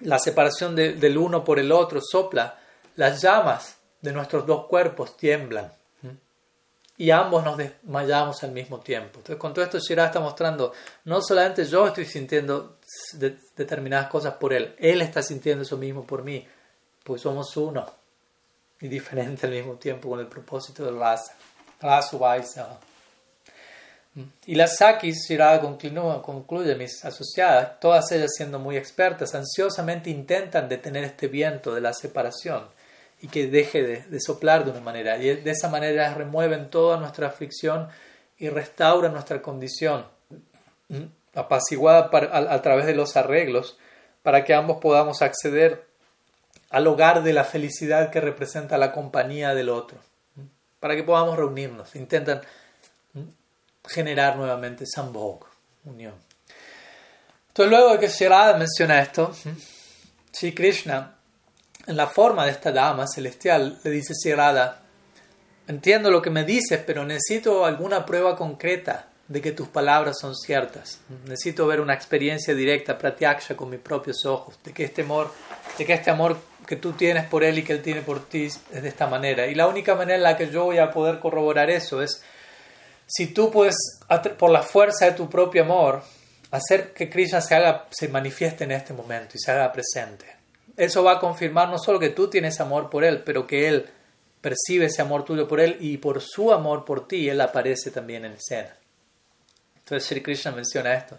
la 0.00 0.18
separación 0.18 0.74
del 0.76 1.18
uno 1.18 1.44
por 1.44 1.58
el 1.58 1.72
otro 1.72 2.00
sopla, 2.00 2.58
las 2.96 3.22
llamas 3.22 3.76
de 4.00 4.12
nuestros 4.12 4.46
dos 4.46 4.66
cuerpos 4.66 5.16
tiemblan 5.16 5.72
y 7.00 7.10
ambos 7.10 7.42
nos 7.42 7.56
desmayamos 7.56 8.42
al 8.44 8.52
mismo 8.52 8.80
tiempo. 8.80 9.20
Entonces, 9.20 9.36
con 9.36 9.54
todo 9.54 9.64
esto, 9.64 9.78
Shira 9.78 10.04
está 10.04 10.20
mostrando, 10.20 10.74
no 11.04 11.22
solamente 11.22 11.64
yo 11.64 11.86
estoy 11.86 12.04
sintiendo 12.04 12.76
determinadas 13.56 14.10
cosas 14.10 14.34
por 14.34 14.52
él, 14.52 14.74
él 14.78 15.00
está 15.00 15.22
sintiendo 15.22 15.62
eso 15.62 15.78
mismo 15.78 16.04
por 16.04 16.22
mí, 16.22 16.46
pues 17.02 17.22
somos 17.22 17.56
uno 17.56 17.90
y 18.82 18.88
diferente 18.88 19.46
al 19.46 19.52
mismo 19.52 19.76
tiempo 19.76 20.10
con 20.10 20.20
el 20.20 20.26
propósito 20.26 20.84
del 21.80 21.90
rasa. 21.90 22.78
Y 24.44 24.56
las 24.56 24.76
Sakis, 24.76 25.28
Shirada 25.28 25.60
concluye, 25.60 26.74
mis 26.74 27.04
asociadas, 27.04 27.78
todas 27.78 28.10
ellas 28.10 28.32
siendo 28.36 28.58
muy 28.58 28.76
expertas, 28.76 29.34
ansiosamente 29.34 30.10
intentan 30.10 30.68
detener 30.68 31.04
este 31.04 31.28
viento 31.28 31.74
de 31.74 31.80
la 31.80 31.92
separación 31.92 32.64
y 33.22 33.28
que 33.28 33.46
deje 33.46 33.82
de, 33.82 34.20
soplar 34.20 34.64
de 34.64 34.72
una 34.72 34.80
manera. 34.80 35.16
Y 35.18 35.36
de 35.36 35.50
esa 35.50 35.68
manera 35.68 36.12
remueven 36.14 36.70
toda 36.70 36.96
nuestra 36.96 37.28
aflicción 37.28 37.88
y 38.36 38.48
restauran 38.48 39.12
nuestra 39.12 39.40
condición, 39.42 40.06
apaciguada 41.34 42.10
a, 42.12 42.62
través 42.62 42.86
de 42.86 42.94
los 42.94 43.16
arreglos, 43.16 43.78
para 44.22 44.44
que 44.44 44.54
ambos 44.54 44.78
podamos 44.80 45.22
acceder 45.22 45.84
al 46.70 46.86
hogar 46.86 47.22
de 47.22 47.32
la 47.32 47.44
felicidad 47.44 48.10
que 48.10 48.20
representa 48.20 48.76
la 48.78 48.92
compañía 48.92 49.54
del 49.54 49.68
otro, 49.68 49.98
para 50.80 50.96
que 50.96 51.04
podamos 51.04 51.36
reunirnos. 51.36 51.94
Intentan 51.94 52.40
generar 53.86 54.36
nuevamente 54.36 54.84
Sambhog, 54.86 55.46
unión. 55.84 56.14
Entonces, 57.48 57.70
luego 57.70 57.92
de 57.92 57.98
que 57.98 58.08
Shirada 58.08 58.56
menciona 58.56 59.00
esto, 59.00 59.32
Sri 60.32 60.54
Krishna 60.54 61.16
en 61.86 61.96
la 61.96 62.06
forma 62.06 62.44
de 62.44 62.52
esta 62.52 62.72
dama 62.72 63.06
celestial, 63.06 63.78
le 63.82 63.90
dice 63.90 64.14
Sirada, 64.14 64.82
entiendo 65.66 66.10
lo 66.10 66.22
que 66.22 66.30
me 66.30 66.44
dices, 66.44 66.80
pero 66.86 67.04
necesito 67.04 67.64
alguna 67.64 68.06
prueba 68.06 68.36
concreta 68.36 69.08
de 69.26 69.40
que 69.40 69.52
tus 69.52 69.68
palabras 69.68 70.18
son 70.20 70.36
ciertas. 70.36 71.00
Necesito 71.24 71.66
ver 71.66 71.80
una 71.80 71.94
experiencia 71.94 72.54
directa, 72.54 72.98
pratyaksha, 72.98 73.56
con 73.56 73.70
mis 73.70 73.80
propios 73.80 74.24
ojos, 74.26 74.58
de 74.62 74.72
que 74.72 74.84
este 74.84 75.02
amor, 75.02 75.32
de 75.78 75.86
que 75.86 75.92
este 75.92 76.10
amor 76.10 76.38
que 76.66 76.76
tú 76.76 76.92
tienes 76.92 77.26
por 77.26 77.42
él 77.42 77.58
y 77.58 77.62
que 77.62 77.72
él 77.72 77.82
tiene 77.82 78.02
por 78.02 78.28
ti 78.28 78.44
es 78.44 78.82
de 78.82 78.88
esta 78.88 79.06
manera. 79.06 79.46
Y 79.46 79.54
la 79.54 79.66
única 79.66 79.94
manera 79.94 80.16
en 80.16 80.22
la 80.22 80.36
que 80.36 80.50
yo 80.50 80.64
voy 80.64 80.78
a 80.78 80.90
poder 80.90 81.18
corroborar 81.18 81.70
eso 81.70 82.02
es 82.02 82.22
si 83.06 83.28
tú 83.28 83.50
puedes, 83.50 83.76
por 84.38 84.50
la 84.50 84.62
fuerza 84.62 85.06
de 85.06 85.12
tu 85.12 85.28
propio 85.28 85.62
amor, 85.62 86.02
hacer 86.52 86.92
que 86.92 87.10
Krishna 87.10 87.40
se 87.40 87.54
haga, 87.54 87.86
se 87.90 88.08
manifieste 88.08 88.64
en 88.64 88.72
este 88.72 88.92
momento 88.92 89.36
y 89.36 89.40
se 89.40 89.50
haga 89.50 89.72
presente 89.72 90.40
eso 90.80 91.04
va 91.04 91.12
a 91.12 91.20
confirmar 91.20 91.68
no 91.68 91.78
solo 91.78 91.98
que 91.98 92.08
tú 92.08 92.28
tienes 92.28 92.58
amor 92.58 92.88
por 92.88 93.04
Él, 93.04 93.22
pero 93.22 93.46
que 93.46 93.68
Él 93.68 93.86
percibe 94.40 94.86
ese 94.86 95.02
amor 95.02 95.26
tuyo 95.26 95.46
por 95.46 95.60
Él 95.60 95.76
y 95.78 95.98
por 95.98 96.22
su 96.22 96.52
amor 96.54 96.86
por 96.86 97.06
ti, 97.06 97.28
Él 97.28 97.40
aparece 97.42 97.90
también 97.90 98.24
en 98.24 98.32
escena. 98.32 98.74
Entonces 99.76 100.08
Sri 100.08 100.22
Krishna 100.22 100.52
menciona 100.52 100.94
esto. 100.94 101.18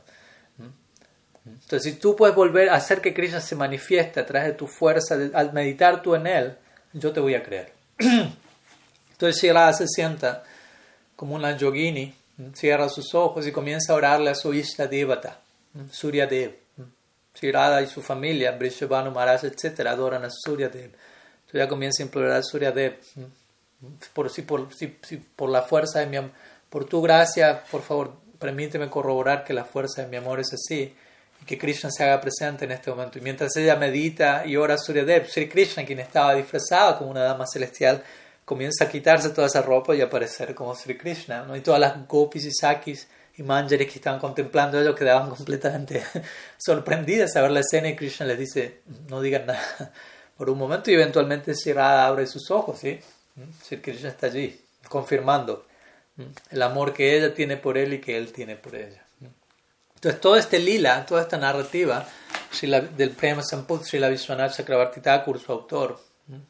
Entonces, 1.46 1.84
si 1.84 2.00
tú 2.00 2.16
puedes 2.16 2.36
volver 2.36 2.70
a 2.70 2.76
hacer 2.76 3.02
que 3.02 3.14
Krishna 3.14 3.42
se 3.42 3.56
manifieste 3.56 4.20
a 4.20 4.26
través 4.26 4.50
de 4.50 4.54
tu 4.54 4.68
fuerza, 4.68 5.18
al 5.34 5.54
meditar 5.54 6.02
tú 6.02 6.16
en 6.16 6.28
Él, 6.28 6.58
yo 6.94 7.12
te 7.12 7.20
voy 7.20 7.36
a 7.36 7.44
creer. 7.44 7.74
Entonces, 7.98 9.40
si 9.40 9.48
se 9.78 9.88
sienta 9.88 10.44
como 11.16 11.36
una 11.36 11.58
yogini, 11.58 12.14
cierra 12.54 12.90
sus 12.90 13.14
ojos 13.14 13.46
y 13.48 13.52
comienza 13.52 13.94
a 13.94 13.96
orarle 13.96 14.30
a 14.30 14.36
su 14.36 14.54
Ishta 14.54 14.88
Devata, 14.88 15.40
Surya 15.92 16.28
Dev. 16.28 16.62
Radha 17.42 17.82
y 17.82 17.88
su 17.88 18.02
familia, 18.02 18.52
Brishabhanu 18.52 19.12
Maharaj, 19.12 19.46
etc., 19.46 19.88
adoran 19.88 20.26
a 20.26 20.30
Suryadev. 20.30 20.92
Entonces 20.92 21.54
ya 21.54 21.68
comienza 21.68 22.04
a 22.04 22.06
implorar 22.06 22.34
a 22.34 22.44
Suryadev, 22.44 23.00
por, 24.14 24.30
si, 24.30 24.42
por, 24.44 24.74
si, 24.74 24.88
por 24.88 25.50
la 25.50 25.64
fuerza 25.64 26.00
de 26.00 26.08
mi 26.08 26.18
amor, 26.18 26.32
por 26.70 26.86
tu 26.86 27.02
gracia, 27.02 27.64
por 27.72 27.82
favor, 27.82 28.14
permíteme 28.40 28.90
corroborar 28.90 29.44
que 29.44 29.54
la 29.54 29.66
fuerza 29.66 30.04
de 30.04 30.08
mi 30.08 30.18
amor 30.18 30.40
es 30.40 30.54
así 30.54 30.94
que 31.46 31.58
Krishna 31.58 31.90
se 31.92 32.04
haga 32.04 32.22
presente 32.22 32.66
en 32.66 32.72
este 32.72 32.90
momento. 32.90 33.18
Y 33.18 33.22
mientras 33.22 33.56
ella 33.56 33.76
medita 33.76 34.46
y 34.46 34.56
ora 34.56 34.76
a 34.76 34.78
Suryadev, 34.78 35.28
Sri 35.28 35.50
Krishna, 35.50 35.86
quien 35.86 36.00
estaba 36.00 36.36
disfrazado 36.36 37.00
como 37.00 37.12
una 37.12 37.24
dama 37.24 37.46
celestial, 37.48 38.04
comienza 38.46 38.86
a 38.86 38.90
quitarse 38.90 39.30
toda 39.30 39.48
esa 39.48 39.62
ropa 39.62 39.96
y 39.96 40.02
aparecer 40.02 40.54
como 40.54 40.76
Sri 40.76 40.98
Krishna. 40.98 41.44
¿no? 41.44 41.56
Y 41.56 41.62
todas 41.62 41.80
las 41.80 42.08
gopis 42.08 42.46
y 42.46 42.52
sakis 42.52 43.08
y 43.38 43.44
manjaris 43.44 43.88
que 43.88 43.96
estaban 43.96 44.20
contemplando 44.20 44.80
ello 44.80 44.94
quedaban 44.94 45.30
completamente 45.30 46.04
sorprendidas 46.58 47.36
a 47.36 47.42
ver 47.42 47.52
la 47.52 47.62
escena 47.62 47.90
y 47.90 47.96
Krishna 47.96 48.26
les 48.26 48.38
dice, 48.38 48.82
no 49.10 49.22
digan 49.22 49.46
nada 49.46 49.94
por 50.38 50.50
un 50.50 50.58
momento 50.58 50.92
y 50.92 50.96
eventualmente 50.96 51.56
Sri 51.56 51.74
abre 51.78 52.28
sus 52.28 52.52
ojos, 52.52 52.80
¿sí? 52.80 53.00
Sri 53.64 53.78
Krishna 53.78 54.10
está 54.10 54.28
allí, 54.28 54.60
confirmando 54.90 55.66
el 56.50 56.62
amor 56.62 56.94
que 56.94 57.18
ella 57.18 57.34
tiene 57.34 57.58
por 57.58 57.78
él 57.78 57.94
y 57.94 58.02
que 58.02 58.18
él 58.18 58.32
tiene 58.32 58.56
por 58.56 58.76
ella. 58.76 59.04
Entonces, 60.02 60.20
todo 60.20 60.36
este 60.36 60.58
lila, 60.58 61.06
toda 61.06 61.22
esta 61.22 61.38
narrativa 61.38 62.08
del 62.98 63.12
Prema 63.12 63.44
Samput, 63.44 63.84
Srila 63.84 64.10
Vishwanath 64.10 64.58
Chakrabarti 64.58 65.00
Thakur, 65.00 65.40
su 65.40 65.52
autor, 65.52 66.00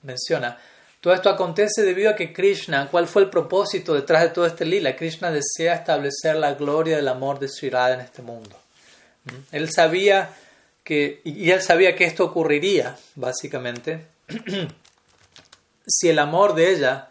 menciona, 0.03 0.57
todo 1.02 1.14
esto 1.14 1.30
acontece 1.30 1.82
debido 1.82 2.11
a 2.11 2.15
que 2.15 2.32
Krishna, 2.32 2.88
¿cuál 2.90 3.10
fue 3.10 3.23
el 3.23 3.30
propósito 3.30 3.94
detrás 3.94 4.23
de 4.23 4.30
todo 4.30 4.45
este 4.45 4.64
lila? 4.64 4.95
Krishna 4.95 5.32
desea 5.32 5.76
establecer 5.76 6.38
la 6.38 6.53
gloria 6.53 6.95
del 6.95 7.10
amor 7.10 7.40
de 7.40 7.49
Sri 7.49 7.69
Radha 7.69 7.95
en 7.95 7.99
este 7.99 8.22
mundo. 8.22 8.56
Él 9.52 9.69
sabía 9.69 10.30
que, 10.86 11.19
y 11.26 11.52
él 11.52 11.61
sabía 11.61 11.94
que 11.94 12.06
esto 12.06 12.23
ocurriría, 12.23 12.95
básicamente, 13.15 14.06
si 15.86 16.07
el 16.07 16.19
amor 16.19 16.56
de 16.56 16.72
ella 16.72 17.10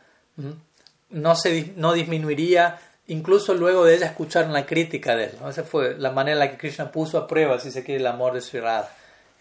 no, 1.10 1.36
se, 1.36 1.74
no 1.76 1.92
disminuiría 1.92 2.80
incluso 3.10 3.54
luego 3.54 3.84
de 3.84 3.96
ella 3.96 4.06
escuchar 4.06 4.48
una 4.48 4.64
crítica 4.64 5.16
de 5.16 5.24
él. 5.24 5.32
Esa 5.48 5.64
fue 5.64 5.96
la 5.98 6.12
manera 6.12 6.34
en 6.34 6.38
la 6.38 6.50
que 6.50 6.56
Krishna 6.56 6.90
puso 6.90 7.18
a 7.18 7.26
prueba, 7.26 7.58
si 7.58 7.70
se 7.70 7.82
quiere, 7.82 8.00
el 8.00 8.06
amor 8.06 8.34
de 8.34 8.40
Sri 8.40 8.60
Radha. 8.60 8.88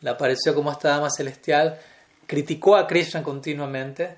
Le 0.02 0.10
apareció 0.10 0.56
como 0.56 0.72
esta 0.72 0.90
dama 0.90 1.10
celestial, 1.10 1.80
criticó 2.26 2.76
a 2.76 2.88
Krishna 2.88 3.22
continuamente 3.22 4.18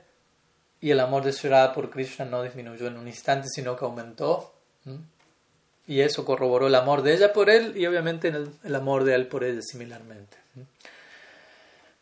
y 0.80 0.92
el 0.92 1.00
amor 1.00 1.24
de 1.24 1.34
Sri 1.34 1.50
Radha 1.50 1.74
por 1.74 1.90
Krishna 1.90 2.26
no 2.26 2.42
disminuyó 2.44 2.88
en 2.88 2.98
un 2.98 3.08
instante, 3.08 3.48
sino 3.50 3.76
que 3.76 3.84
aumentó. 3.84 4.54
Y 5.86 6.00
eso 6.00 6.24
corroboró 6.24 6.68
el 6.68 6.76
amor 6.76 7.02
de 7.02 7.14
ella 7.14 7.34
por 7.34 7.50
él 7.50 7.74
y 7.76 7.86
obviamente 7.86 8.30
el, 8.30 8.52
el 8.64 8.76
amor 8.76 9.04
de 9.04 9.16
él 9.16 9.28
por 9.28 9.44
ella 9.44 9.62
similarmente. 9.62 10.38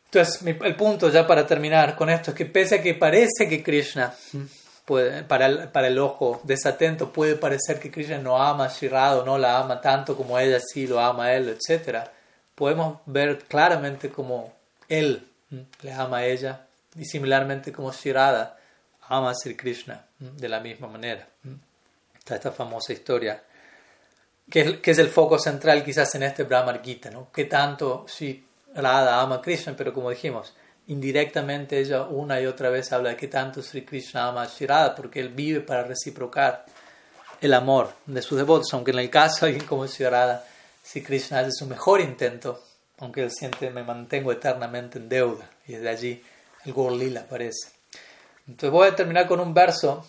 Entonces, 0.06 0.44
el 0.44 0.76
punto 0.76 1.10
ya 1.10 1.26
para 1.26 1.46
terminar 1.46 1.96
con 1.96 2.10
esto 2.10 2.32
es 2.32 2.38
que 2.38 2.46
pese 2.46 2.76
a 2.76 2.82
que 2.82 2.94
parece 2.94 3.48
que 3.48 3.64
Krishna 3.64 4.14
para, 5.28 5.88
el, 5.88 6.00
ojo 6.00 6.42
desatento 6.44 7.12
puede 7.12 7.36
parecer 7.36 7.80
que 7.80 7.92
Krishna 7.92 8.18
no 8.18 8.42
ama 8.42 8.66
a 8.66 8.70
Shirado, 8.70 9.24
no 9.26 9.38
la 9.38 9.60
ama 9.60 9.82
tanto 9.82 10.16
como 10.16 10.38
ella 10.40 10.60
sí 10.60 10.88
lo 10.88 11.00
ama 11.00 11.26
a 11.26 11.36
él, 11.36 11.50
etc. 11.50 12.08
Podemos 12.56 13.00
ver 13.06 13.40
claramente 13.40 14.10
como 14.10 14.54
él 14.88 15.28
le 15.82 15.94
ama 15.94 16.18
a 16.18 16.26
ella 16.26 16.66
y 16.96 17.06
similarmente 17.06 17.72
como 17.72 17.92
Shirada 17.92 18.58
ama 19.08 19.32
a 19.32 19.36
Sri 19.36 19.56
Krishna 19.56 20.06
de 20.20 20.50
la 20.50 20.60
misma 20.60 20.88
manera. 20.88 21.28
Esta 22.28 22.52
famosa 22.52 22.94
historia 22.94 23.42
que, 24.50 24.80
es 24.84 24.98
el 24.98 25.10
foco 25.10 25.38
central 25.38 25.84
quizás 25.84 26.14
en 26.16 26.24
este 26.24 26.44
Brahmar 26.44 26.82
Gita, 26.84 27.10
¿no? 27.10 27.32
que 27.32 27.46
tanto 27.46 28.06
Sri 28.08 28.44
Radha 28.74 29.22
ama 29.22 29.36
a 29.36 29.42
Krishna, 29.42 29.76
pero 29.76 29.94
como 29.94 30.10
dijimos, 30.10 30.54
indirectamente 30.90 31.80
ella 31.80 32.04
una 32.04 32.42
y 32.42 32.48
otra 32.48 32.70
vez 32.70 32.92
habla 32.92 33.12
de 33.12 33.16
que 33.16 33.28
tanto 33.28 33.62
Sri 33.62 33.86
Krishna 33.86 34.28
ama 34.28 34.42
a 34.42 34.48
Shirada 34.48 34.96
porque 34.96 35.20
él 35.20 35.30
vive 35.30 35.62
para 35.62 35.84
reciprocar 35.84 36.66
el 37.42 37.54
amor 37.54 37.94
de 38.08 38.22
sus 38.22 38.38
devotos, 38.38 38.74
aunque 38.74 38.92
en 38.92 39.00
el 39.00 39.10
caso 39.10 39.46
de 39.46 39.52
alguien 39.52 39.68
como 39.68 39.86
Shirada, 39.86 40.44
Sri 40.84 41.04
Krishna 41.04 41.40
hace 41.40 41.52
su 41.52 41.68
mejor 41.68 42.02
intento, 42.02 42.64
aunque 42.98 43.22
él 43.22 43.32
siente 43.32 43.70
me 43.70 43.84
mantengo 43.84 44.32
eternamente 44.32 44.98
en 44.98 45.08
deuda 45.08 45.48
y 45.68 45.74
desde 45.74 45.90
allí 45.90 46.24
el 46.66 46.74
Gorlila 46.74 47.22
aparece. 47.22 47.70
Entonces 48.48 48.72
voy 48.72 48.88
a 48.88 48.96
terminar 48.96 49.28
con 49.28 49.40
un 49.40 49.54
verso, 49.54 50.04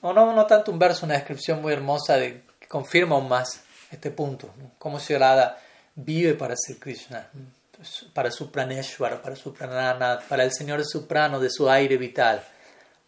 o 0.00 0.12
no, 0.14 0.32
no 0.32 0.46
tanto 0.46 0.72
un 0.72 0.78
verso, 0.78 1.04
una 1.04 1.14
descripción 1.14 1.60
muy 1.60 1.74
hermosa 1.74 2.18
que 2.18 2.66
confirma 2.68 3.16
aún 3.16 3.28
más 3.28 3.60
este 3.90 4.10
punto, 4.10 4.48
cómo 4.78 4.98
Shirada 4.98 5.58
vive 5.94 6.32
para 6.32 6.54
Sri 6.56 6.76
Krishna 6.76 7.28
para 8.12 8.30
su 8.30 8.50
praneshwar, 8.50 9.22
para 9.22 9.36
su 9.36 9.52
pranana, 9.52 10.20
para 10.28 10.44
el 10.44 10.52
Señor 10.52 10.84
Suprano 10.84 11.40
de 11.40 11.50
su 11.50 11.68
aire 11.70 11.96
vital. 11.96 12.42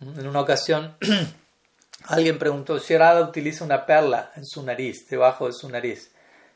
En 0.00 0.26
una 0.26 0.40
ocasión 0.40 0.96
alguien 2.06 2.38
preguntó, 2.38 2.78
Shirada 2.78 3.22
utiliza 3.22 3.64
una 3.64 3.86
perla 3.86 4.32
en 4.36 4.44
su 4.44 4.62
nariz, 4.62 5.08
debajo 5.08 5.46
de 5.46 5.52
su 5.52 5.68
nariz. 5.68 6.12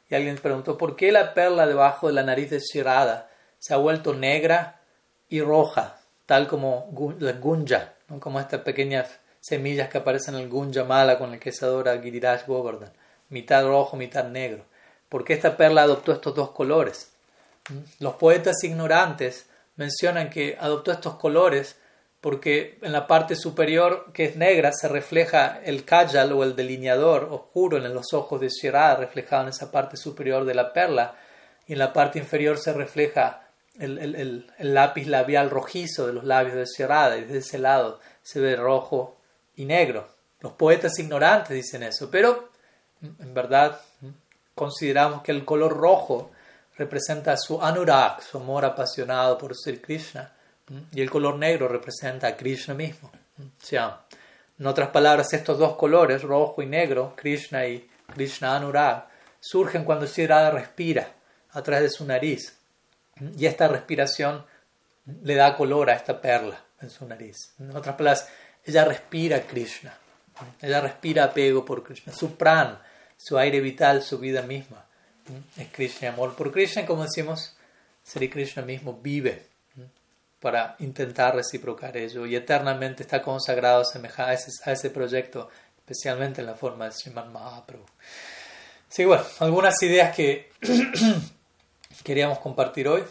Y 0.09 0.14
alguien 0.14 0.36
preguntó, 0.36 0.78
¿por 0.78 0.97
qué 0.97 1.12
la 1.12 1.34
perla 1.34 1.66
debajo 1.66 2.06
de 2.06 2.14
la 2.14 2.22
nariz 2.22 2.51
de 2.51 2.60
Shirada 2.60 3.30
se 3.59 3.74
ha 3.74 3.76
vuelto 3.76 4.14
negra 4.14 4.80
y 5.28 5.40
roja, 5.40 5.98
tal 6.26 6.47
como 6.47 6.93
la 7.18 7.32
gunja, 7.32 7.94
como 8.20 8.40
estas 8.40 8.60
pequeñas 8.60 9.18
semillas 9.40 9.88
que 9.88 9.98
aparecen 9.98 10.36
en 10.36 10.43
el 10.43 10.48
gunja 10.48 10.84
mala 10.84 11.18
con 11.18 11.34
el 11.34 11.40
que 11.40 11.52
se 11.52 11.64
adora 11.64 12.01
Giriraj 12.01 12.47
Govardhan, 12.47 12.93
mitad 13.28 13.64
rojo, 13.64 13.97
mitad 13.97 14.24
negro? 14.24 14.64
¿Por 15.09 15.24
qué 15.24 15.34
esta 15.34 15.56
perla 15.56 15.82
adoptó 15.82 16.12
estos 16.12 16.34
dos 16.34 16.51
colores? 16.51 17.15
Los 17.98 18.14
poetas 18.14 18.62
ignorantes 18.64 19.47
mencionan 19.76 20.30
que 20.30 20.56
adoptó 20.59 20.93
estos 20.93 21.16
colores 21.16 21.76
porque 22.20 22.78
en 22.82 22.93
la 22.93 23.06
parte 23.06 23.36
superior, 23.36 24.10
que 24.12 24.24
es 24.24 24.36
negra, 24.36 24.72
se 24.72 24.88
refleja 24.88 25.60
el 25.62 25.84
kajal 25.84 26.32
o 26.32 26.43
el 26.43 26.56
delineador 26.56 27.28
oscuro 27.30 27.76
en 27.76 27.94
los 27.94 28.12
ojos 28.14 28.40
de 28.40 28.48
Shirada, 28.48 28.97
reflejado 28.97 29.44
en 29.44 29.51
esa 29.51 29.70
parte 29.70 29.97
superior 29.97 30.44
de 30.44 30.55
la 30.55 30.72
perla, 30.72 31.14
y 31.68 31.74
en 31.74 31.78
la 31.78 31.93
parte 31.93 32.18
inferior 32.18 32.59
se 32.59 32.72
refleja 32.72 33.47
el, 33.78 34.51
lápiz 34.59 35.06
labial 35.06 35.51
rojizo 35.51 36.06
de 36.06 36.14
los 36.14 36.24
labios 36.24 36.56
de 36.56 36.64
Shirada, 36.64 37.16
y 37.16 37.22
desde 37.22 37.38
ese 37.38 37.59
lado 37.59 38.01
se 38.22 38.40
ve 38.40 38.56
rojo 38.56 39.18
y 39.55 39.64
negro. 39.64 40.09
Los 40.40 40.52
poetas 40.52 40.98
ignorantes 40.98 41.51
dicen 41.55 41.84
eso, 41.84 42.10
pero 42.10 42.48
en 43.02 43.34
verdad 43.34 43.80
consideramos 44.55 45.22
que 45.22 45.30
el 45.30 45.44
color 45.44 45.76
rojo 45.76 46.32
representa 46.77 47.36
su 47.36 47.61
anurag, 47.61 48.23
su 48.23 48.39
amor 48.39 48.65
apasionado 48.65 49.39
por 49.39 49.55
Sri 49.55 49.78
Krishna, 49.78 50.32
y 50.93 51.01
el 51.01 51.11
color 51.11 51.36
negro 51.36 51.69
representa 51.69 52.27
a 52.27 52.36
Krishna 52.36 52.74
mismo. 52.74 53.11
En 54.59 54.66
otras 54.66 54.90
palabras, 54.90 55.32
estos 55.32 55.59
dos 55.59 55.77
colores, 55.77 56.23
rojo 56.23 56.62
y 56.62 56.66
negro, 56.66 57.15
Krishna 57.16 57.66
y 57.66 57.89
Krishna 58.12 58.57
Anurag, 58.57 59.07
surgen 59.40 59.85
cuando 59.85 60.07
Sri 60.07 60.27
respira 60.27 61.09
a 61.51 61.62
través 61.62 61.85
de 61.85 61.90
su 61.90 62.05
nariz. 62.05 62.59
Y 63.36 63.47
esta 63.47 63.69
respiración 63.69 64.44
le 65.23 65.35
da 65.35 65.57
color 65.57 65.90
a 65.90 65.94
esta 65.94 66.20
perla 66.20 66.59
en 66.81 66.90
su 66.90 67.07
nariz. 67.07 67.55
En 67.59 67.74
otras 67.74 67.94
palabras, 67.97 68.28
ella 68.65 68.85
respira 68.85 69.40
Krishna. 69.43 69.97
Ella 70.61 70.81
respira 70.81 71.24
apego 71.24 71.65
por 71.65 71.82
Krishna. 71.82 72.12
Su 72.12 72.36
pran, 72.36 72.78
su 73.16 73.39
aire 73.39 73.61
vital, 73.61 74.03
su 74.03 74.19
vida 74.19 74.43
misma 74.43 74.85
es 75.57 75.69
Krishna, 75.73 76.11
amor 76.11 76.35
por 76.35 76.53
Krishna, 76.53 76.86
como 76.86 77.03
decimos, 77.03 77.57
Sri 78.05 78.28
Krishna 78.28 78.62
mismo 78.62 78.98
vive 79.03 79.47
para 80.40 80.77
intentar 80.78 81.35
reciprocar 81.35 81.97
ello 81.97 82.27
y 82.27 82.36
eternamente 82.36 83.03
está 83.03 83.23
consagrado 83.23 83.82
a 83.82 84.32
ese, 84.32 84.51
a 84.65 84.73
ese 84.73 84.90
proyecto, 84.90 85.48
especialmente 85.78 86.40
en 86.40 86.47
la 86.47 86.55
forma 86.55 86.86
de 86.86 86.93
Sriman 86.93 87.32
Mahaprabhu. 87.32 87.85
Sí, 88.89 89.05
bueno, 89.05 89.24
algunas 89.40 89.82
ideas 89.82 90.15
que 90.15 90.53
queríamos 92.05 92.39
compartir 92.39 92.86
hoy 92.86 93.03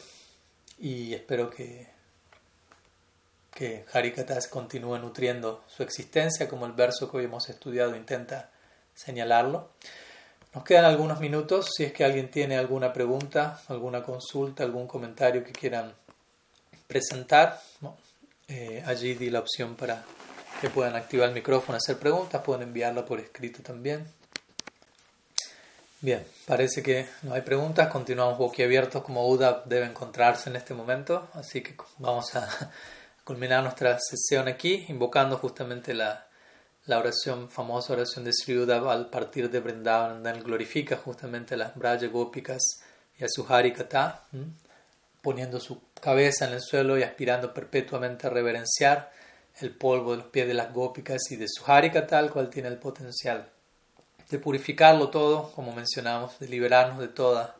y 0.79 1.13
espero 1.13 1.49
que, 1.49 1.87
que 3.53 3.85
Harikatas 3.91 4.47
continúe 4.47 4.97
nutriendo 4.99 5.63
su 5.67 5.83
existencia 5.83 6.47
como 6.47 6.65
el 6.65 6.73
verso 6.73 7.09
que 7.09 7.17
hoy 7.17 7.25
hemos 7.25 7.49
estudiado 7.49 7.95
intenta 7.95 8.51
señalarlo. 8.93 9.71
Nos 10.55 10.63
quedan 10.63 10.85
algunos 10.85 11.19
minutos. 11.19 11.71
Si 11.75 11.83
es 11.83 11.91
que 11.91 12.05
alguien 12.05 12.31
tiene 12.31 12.57
alguna 12.57 12.93
pregunta, 12.93 13.59
alguna 13.67 14.01
consulta, 14.01 14.63
algún 14.63 14.87
comentario 14.87 15.43
que 15.43 15.51
quieran 15.51 15.93
presentar, 16.87 17.59
eh, 18.47 18.81
allí 18.85 19.15
di 19.15 19.29
la 19.29 19.39
opción 19.39 19.75
para 19.75 20.01
que 20.61 20.69
puedan 20.69 20.95
activar 20.95 21.27
el 21.27 21.35
micrófono, 21.35 21.77
hacer 21.77 21.99
preguntas, 21.99 22.41
pueden 22.41 22.69
enviarla 22.69 23.03
por 23.03 23.19
escrito 23.19 23.61
también. 23.61 24.07
Bien, 25.99 26.25
parece 26.45 26.81
que 26.81 27.05
no 27.23 27.33
hay 27.33 27.41
preguntas, 27.41 27.89
continuamos 27.89 28.37
boquiabiertos 28.37 29.03
como 29.03 29.27
UDA 29.27 29.63
debe 29.65 29.87
encontrarse 29.87 30.49
en 30.49 30.55
este 30.55 30.73
momento, 30.73 31.27
así 31.33 31.61
que 31.61 31.75
vamos 31.97 32.33
a 32.35 32.47
culminar 33.25 33.61
nuestra 33.61 33.99
sesión 33.99 34.47
aquí, 34.47 34.85
invocando 34.87 35.37
justamente 35.37 35.93
la, 35.93 36.24
la 36.85 36.99
oración, 36.99 37.49
famosa 37.49 37.93
oración 37.93 38.25
de 38.25 38.33
Sri 38.33 38.57
Uddhava 38.57 38.93
al 38.93 39.09
partir 39.09 39.49
de 39.49 39.59
Vrindavan, 39.59 40.23
glorifica 40.43 40.97
justamente 40.97 41.55
a 41.55 41.57
las 41.57 41.75
Braja 41.75 42.07
Gópicas 42.07 42.61
y 43.17 43.23
a 43.23 43.27
su 43.27 43.45
Harikata, 43.47 44.23
poniendo 45.21 45.59
su 45.59 45.81
cabeza 45.99 46.45
en 46.45 46.53
el 46.53 46.61
suelo 46.61 46.97
y 46.97 47.03
aspirando 47.03 47.53
perpetuamente 47.53 48.27
a 48.27 48.29
reverenciar 48.29 49.11
el 49.61 49.71
polvo 49.71 50.11
de 50.11 50.17
los 50.17 50.27
pies 50.27 50.47
de 50.47 50.53
las 50.53 50.73
Gópicas 50.73 51.31
y 51.31 51.37
de 51.37 51.47
su 51.47 51.63
Harikata, 51.65 52.19
el 52.19 52.29
cual 52.29 52.49
tiene 52.49 52.67
el 52.67 52.77
potencial 52.77 53.49
de 54.29 54.39
purificarlo 54.39 55.09
todo, 55.09 55.51
como 55.53 55.71
mencionamos, 55.71 56.39
de 56.39 56.47
liberarnos 56.47 56.99
de 56.99 57.07
toda 57.07 57.55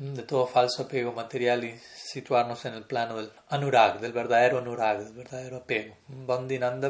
de 0.00 0.22
todo 0.22 0.46
falso 0.46 0.84
apego 0.84 1.12
material 1.12 1.62
y 1.62 1.78
situarnos 1.78 2.64
en 2.64 2.72
el 2.72 2.84
plano 2.84 3.18
del 3.18 3.30
anurag, 3.50 4.00
del 4.00 4.12
verdadero 4.12 4.56
anurag, 4.58 5.04
del 5.04 5.12
verdadero 5.12 5.58
apego. 5.58 5.94
Bandinanda 6.08 6.88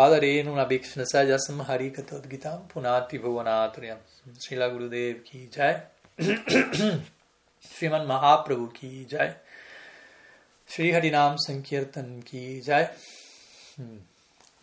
पादरेन 0.00 0.46
una 0.48 0.64
भिक्षण 0.66 1.04
सजसम 1.04 1.60
हरि 1.62 1.88
कथोद्गीता 1.90 2.50
पुनाति 2.72 3.18
भुवनात्र्यम 3.18 3.98
श्रीला 4.40 4.68
गुरुदेव 4.68 5.16
की 5.26 5.48
जय 5.54 5.80
श्रीमन 7.64 8.06
महाप्रभु 8.08 8.66
की 8.76 9.04
जय 9.10 9.34
श्री 10.70 10.90
हरिनाम 10.90 11.36
संकीर्तन 11.38 12.08
की 12.26 12.60
जय 12.60 12.88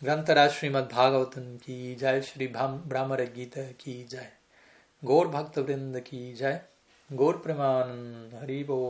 ग्रंथराज 0.02 0.50
श्रीमद 0.50 0.88
भागवतन 0.92 1.56
की 1.62 1.94
जय 1.94 2.20
श्री 2.22 2.48
ब्राह्मण 2.48 3.24
गीता 3.36 3.70
की 3.80 4.02
जय 4.10 4.30
गौर 5.02 5.28
भक्त 5.28 5.58
वृंद 5.58 6.00
की 6.00 6.32
जय 6.34 6.60
गौर 7.10 7.36
प्रमानंद 7.44 8.34
हरिबो 8.42 8.80